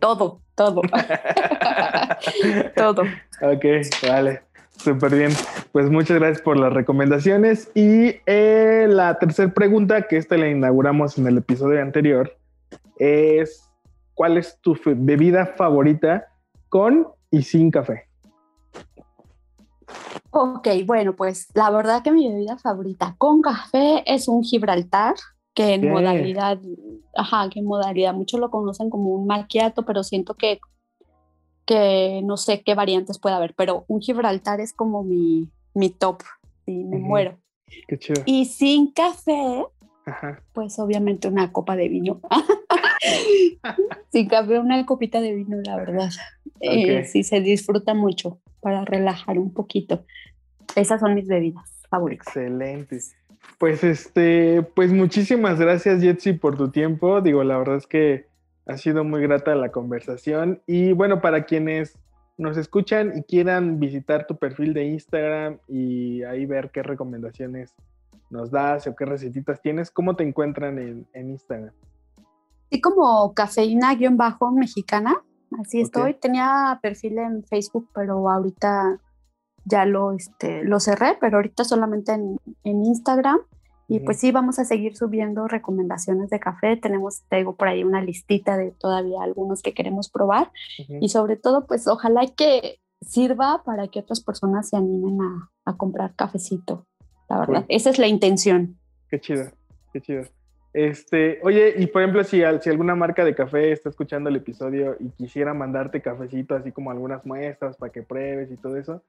Todo, 0.00 0.40
todo. 0.54 0.82
todo. 2.76 3.02
Ok, 3.40 3.64
vale. 4.06 4.42
Súper 4.70 5.14
bien. 5.14 5.30
Pues 5.70 5.90
muchas 5.90 6.18
gracias 6.18 6.42
por 6.42 6.58
las 6.58 6.72
recomendaciones. 6.72 7.70
Y 7.74 8.16
eh, 8.26 8.86
la 8.88 9.18
tercera 9.18 9.52
pregunta, 9.52 10.08
que 10.08 10.16
esta 10.16 10.36
la 10.36 10.48
inauguramos 10.48 11.16
en 11.18 11.26
el 11.26 11.38
episodio 11.38 11.80
anterior, 11.80 12.36
es 12.98 13.70
¿cuál 14.14 14.38
es 14.38 14.58
tu 14.60 14.76
bebida 14.84 15.46
favorita 15.46 16.26
con 16.68 17.08
y 17.30 17.42
sin 17.42 17.70
café? 17.70 18.08
Ok, 20.30 20.68
bueno, 20.86 21.14
pues 21.14 21.48
la 21.54 21.70
verdad 21.70 22.02
que 22.02 22.10
mi 22.10 22.28
bebida 22.28 22.56
favorita 22.58 23.14
con 23.18 23.42
café 23.42 24.02
es 24.06 24.28
un 24.28 24.42
Gibraltar, 24.42 25.14
que 25.54 25.74
en 25.74 25.90
modalidad, 25.90 26.58
ajá, 27.14 27.50
que 27.50 27.60
en 27.60 27.66
modalidad 27.66 28.14
muchos 28.14 28.40
lo 28.40 28.50
conocen 28.50 28.88
como 28.88 29.10
un 29.10 29.26
macchiato, 29.26 29.84
pero 29.84 30.02
siento 30.02 30.34
que, 30.34 30.60
que 31.66 32.22
no 32.24 32.36
sé 32.36 32.62
qué 32.62 32.74
variantes 32.74 33.18
puede 33.18 33.34
haber, 33.34 33.54
pero 33.54 33.84
un 33.88 34.00
Gibraltar 34.00 34.60
es 34.60 34.72
como 34.72 35.04
mi, 35.04 35.50
mi 35.74 35.90
top, 35.90 36.22
y 36.66 36.84
me 36.84 36.98
muero. 36.98 37.38
Qué 37.88 37.98
chido. 37.98 38.22
Y 38.24 38.46
sin 38.46 38.92
café, 38.92 39.66
pues 40.52 40.78
obviamente 40.78 41.28
una 41.28 41.52
copa 41.52 41.76
de 41.76 41.88
vino. 41.88 42.20
sin 44.12 44.28
café, 44.28 44.58
una 44.58 44.84
copita 44.86 45.20
de 45.20 45.34
vino, 45.34 45.58
la 45.62 45.76
verdad. 45.76 46.10
Eh, 46.60 47.04
sí, 47.04 47.22
se 47.22 47.40
disfruta 47.40 47.92
mucho 47.92 48.40
para 48.62 48.84
relajar 48.84 49.38
un 49.38 49.52
poquito. 49.52 50.06
Esas 50.74 51.00
son 51.00 51.14
mis 51.14 51.28
bebidas 51.28 51.82
favoritas. 51.90 52.26
Excelente. 52.28 53.00
Pues 53.58 53.84
este, 53.84 54.62
pues 54.74 54.92
muchísimas 54.92 55.60
gracias, 55.60 56.00
Jetsi, 56.00 56.32
por 56.32 56.56
tu 56.56 56.70
tiempo. 56.70 57.20
Digo, 57.20 57.44
la 57.44 57.58
verdad 57.58 57.76
es 57.76 57.86
que 57.86 58.26
ha 58.66 58.78
sido 58.78 59.04
muy 59.04 59.20
grata 59.20 59.54
la 59.54 59.70
conversación. 59.70 60.62
Y 60.66 60.92
bueno, 60.92 61.20
para 61.20 61.44
quienes 61.44 61.98
nos 62.38 62.56
escuchan 62.56 63.12
y 63.18 63.22
quieran 63.22 63.78
visitar 63.78 64.26
tu 64.26 64.38
perfil 64.38 64.72
de 64.72 64.84
Instagram 64.86 65.58
y 65.68 66.22
ahí 66.22 66.46
ver 66.46 66.70
qué 66.70 66.82
recomendaciones 66.82 67.74
nos 68.30 68.50
das 68.50 68.86
o 68.86 68.96
qué 68.96 69.04
recetitas 69.04 69.60
tienes, 69.60 69.90
¿cómo 69.90 70.16
te 70.16 70.24
encuentran 70.24 70.78
en, 70.78 71.06
Instagram? 71.14 71.74
Sí, 72.70 72.80
como 72.80 73.34
cafeína-mexicana, 73.34 75.22
así 75.60 75.80
estoy. 75.80 76.14
Tenía 76.14 76.78
perfil 76.82 77.18
en 77.18 77.44
Facebook, 77.44 77.88
pero 77.94 78.28
ahorita 78.28 79.00
ya 79.64 79.84
lo, 79.84 80.12
este, 80.12 80.64
lo 80.64 80.80
cerré, 80.80 81.16
pero 81.20 81.36
ahorita 81.36 81.64
solamente 81.64 82.12
en, 82.12 82.36
en 82.64 82.84
Instagram. 82.84 83.38
Y 83.88 84.00
pues 84.00 84.20
sí, 84.20 84.32
vamos 84.32 84.58
a 84.58 84.64
seguir 84.64 84.96
subiendo 84.96 85.46
recomendaciones 85.48 86.30
de 86.30 86.40
café. 86.40 86.76
Tenemos, 86.78 87.24
tengo 87.28 87.56
por 87.56 87.68
ahí 87.68 87.84
una 87.84 88.00
listita 88.00 88.56
de 88.56 88.70
todavía 88.70 89.22
algunos 89.22 89.60
que 89.60 89.74
queremos 89.74 90.08
probar. 90.08 90.50
Y 90.78 91.10
sobre 91.10 91.36
todo, 91.36 91.66
pues 91.66 91.86
ojalá 91.86 92.22
que 92.34 92.80
sirva 93.02 93.62
para 93.64 93.88
que 93.88 94.00
otras 94.00 94.22
personas 94.22 94.70
se 94.70 94.76
animen 94.76 95.20
a, 95.20 95.50
a 95.66 95.76
comprar 95.76 96.14
cafecito. 96.14 96.86
La 97.28 97.40
verdad, 97.40 97.64
esa 97.68 97.90
es 97.90 97.98
la 97.98 98.06
intención. 98.06 98.78
Qué 99.10 99.20
chido, 99.20 99.50
qué 99.92 100.00
chido. 100.00 100.22
Este, 100.72 101.38
oye, 101.42 101.74
y 101.76 101.86
por 101.86 102.02
ejemplo, 102.02 102.24
si, 102.24 102.42
si 102.60 102.70
alguna 102.70 102.94
marca 102.94 103.24
de 103.24 103.34
café 103.34 103.72
está 103.72 103.90
escuchando 103.90 104.30
el 104.30 104.36
episodio 104.36 104.96
y 104.98 105.10
quisiera 105.10 105.52
mandarte 105.52 106.00
cafecito, 106.00 106.54
así 106.54 106.72
como 106.72 106.90
algunas 106.90 107.26
muestras 107.26 107.76
para 107.76 107.92
que 107.92 108.02
pruebes 108.02 108.50
y 108.50 108.56
todo 108.56 108.76
eso, 108.76 109.02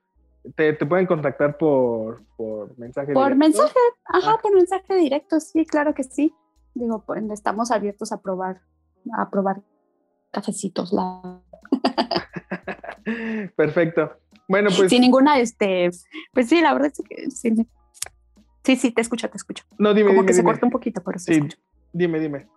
te, 0.56 0.74
pueden 0.74 1.06
contactar 1.06 1.58
por, 1.58 2.22
por 2.36 2.78
mensaje 2.78 3.14
por 3.14 3.36
mensaje, 3.36 3.80
ajá, 4.06 4.34
ah. 4.34 4.40
por 4.42 4.54
mensaje 4.54 4.96
directo, 4.96 5.40
sí, 5.40 5.66
claro 5.66 5.94
que 5.94 6.04
sí. 6.04 6.34
Digo, 6.74 7.04
pues, 7.06 7.24
estamos 7.32 7.72
abiertos 7.72 8.12
a 8.12 8.22
probar, 8.22 8.62
a 9.18 9.30
probar 9.30 9.62
cafecitos. 10.32 10.92
La... 10.92 11.42
Perfecto. 13.56 14.18
Bueno, 14.50 14.70
pues. 14.76 14.90
Sin 14.90 15.02
ninguna, 15.02 15.40
este, 15.40 15.92
pues 16.34 16.50
sí, 16.50 16.62
la 16.62 16.74
verdad 16.74 16.92
es 16.92 17.02
que 17.08 17.32
sí, 17.32 17.54
sí, 18.64 18.76
sí 18.76 18.92
te 18.92 19.02
escucho, 19.02 19.30
te 19.30 19.38
escucho. 19.38 19.64
No, 19.78 19.94
dime, 19.94 20.10
Como 20.10 20.26
que 20.26 20.34
se 20.34 20.44
corta 20.44 20.66
un 20.66 20.72
poquito, 20.72 21.02
por 21.02 21.16
eso. 21.16 21.32
Sí, 21.32 21.42
dime, 21.92 22.20
dime. 22.20 22.48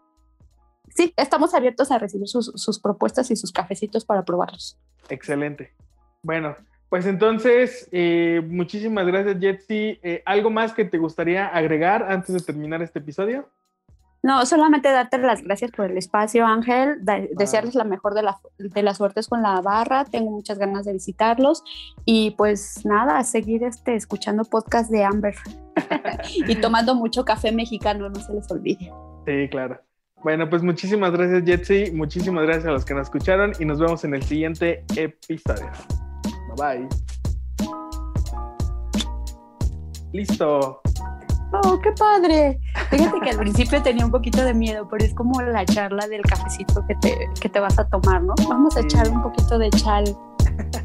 Sí, 0.95 1.13
estamos 1.17 1.55
abiertos 1.55 1.91
a 1.91 1.99
recibir 1.99 2.29
sus, 2.29 2.53
sus 2.55 2.79
propuestas 2.79 3.31
y 3.31 3.37
sus 3.37 3.53
cafecitos 3.53 4.05
para 4.05 4.25
probarlos. 4.25 4.79
Excelente. 5.09 5.75
Bueno, 6.23 6.57
pues 6.89 7.07
entonces, 7.07 7.89
eh, 7.93 8.41
muchísimas 8.47 9.07
gracias, 9.07 9.39
Jetsi. 9.41 9.99
Eh, 10.03 10.23
¿Algo 10.25 10.51
más 10.51 10.73
que 10.73 10.85
te 10.85 10.99
gustaría 10.99 11.49
agregar 11.49 12.11
antes 12.11 12.35
de 12.35 12.41
terminar 12.41 12.81
este 12.83 13.01
episodio? 13.01 13.49
No, 14.27 14.45
solamente 14.45 14.91
darte 14.91 15.19
las 15.19 15.41
gracias 15.45 15.71
por 15.71 15.89
el 15.89 15.97
espacio, 15.97 16.45
Ángel, 16.45 16.97
desearles 17.37 17.77
la 17.77 17.85
mejor 17.85 18.13
de, 18.13 18.29
de, 18.59 18.83
las 18.83 18.97
suertes 18.97 19.29
con 19.29 19.41
la 19.41 19.61
barra, 19.61 20.05
tengo 20.05 20.33
muchas 20.33 20.59
ganas 20.59 20.85
de 20.85 20.95
visitarlos 20.95 21.63
y 22.05 22.33
pues 22.33 22.85
nada, 22.85 23.23
seguir 23.23 23.63
este, 23.63 23.95
escuchando 23.95 24.43
podcast 24.43 24.91
de 24.91 25.05
Amber 25.05 25.37
y 26.49 26.57
tomando 26.57 26.97
mucho 26.97 27.25
café 27.25 27.53
mexicano, 27.53 28.09
no 28.09 28.17
se 28.17 28.35
les 28.35 28.51
olvide. 28.51 28.91
Sí, 29.27 29.49
claro. 29.49 29.81
Bueno, 30.25 30.51
pues 30.51 30.61
muchísimas 30.65 31.13
gracias, 31.13 31.45
Jetsi. 31.45 31.93
Muchísimas 31.93 32.43
gracias 32.47 32.67
a 32.67 32.73
los 32.73 32.85
que 32.85 32.95
nos 32.95 33.07
escucharon 33.07 33.53
y 33.61 33.65
nos 33.65 33.79
vemos 33.79 34.03
en 34.03 34.15
el 34.15 34.25
siguiente 34.25 34.85
episodio. 34.97 35.71
Bye 36.57 36.79
bye. 36.81 36.89
Listo. 40.13 40.81
Oh, 41.53 41.79
qué 41.81 41.93
padre. 41.93 42.61
Fíjate 42.91 43.21
que 43.21 43.31
al 43.31 43.39
principio 43.39 43.83
tenía 43.83 44.05
un 44.05 44.11
poquito 44.11 44.43
de 44.43 44.53
miedo, 44.53 44.87
pero 44.89 45.05
es 45.05 45.15
como 45.15 45.41
la 45.41 45.65
charla 45.65 46.07
del 46.09 46.23
cafecito 46.23 46.85
que 46.87 46.95
te, 46.97 47.17
que 47.41 47.49
te 47.49 47.61
vas 47.61 47.79
a 47.79 47.89
tomar, 47.89 48.23
¿no? 48.23 48.35
Vamos 48.49 48.77
a 48.77 48.81
echar 48.81 49.09
un 49.09 49.23
poquito 49.23 49.59
de 49.59 49.71
chal. 49.71 50.05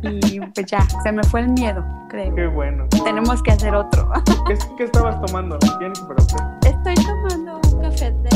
Y 0.01 0.39
pues 0.39 0.65
ya, 0.67 0.85
se 1.03 1.11
me 1.11 1.23
fue 1.23 1.41
el 1.41 1.49
miedo, 1.49 1.83
creo. 2.09 2.33
Qué 2.35 2.47
bueno. 2.47 2.85
Tenemos 3.03 3.41
que 3.43 3.51
hacer 3.51 3.73
otro. 3.73 4.11
¿Qué, 4.47 4.57
qué 4.77 4.83
estabas 4.85 5.21
tomando? 5.21 5.57
¿Quién 5.79 5.93
para 6.07 6.21
usted? 6.21 6.43
Estoy 6.65 6.95
tomando 7.05 7.59
un 7.71 7.81
café 7.81 8.11
de, 8.11 8.29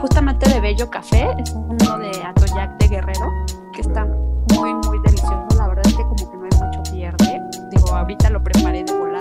justamente 0.00 0.48
de 0.48 0.60
Bello 0.60 0.90
Café, 0.90 1.28
es 1.38 1.52
uno 1.52 1.98
de 1.98 2.10
Atoyac 2.24 2.78
de 2.78 2.88
Guerrero, 2.88 3.30
que 3.72 3.82
está 3.82 4.06
muy, 4.54 4.74
muy 4.74 4.98
delicioso. 5.04 5.46
La 5.56 5.68
verdad 5.68 5.86
es 5.86 5.94
que 5.94 6.02
como 6.02 6.30
que 6.30 6.36
no 6.36 6.44
hay 6.44 6.66
mucho 6.66 6.92
pierde. 6.92 7.40
Digo, 7.70 7.94
ahorita 7.94 8.30
lo 8.30 8.42
preparé 8.42 8.84
de 8.84 8.96
volada, 8.96 9.19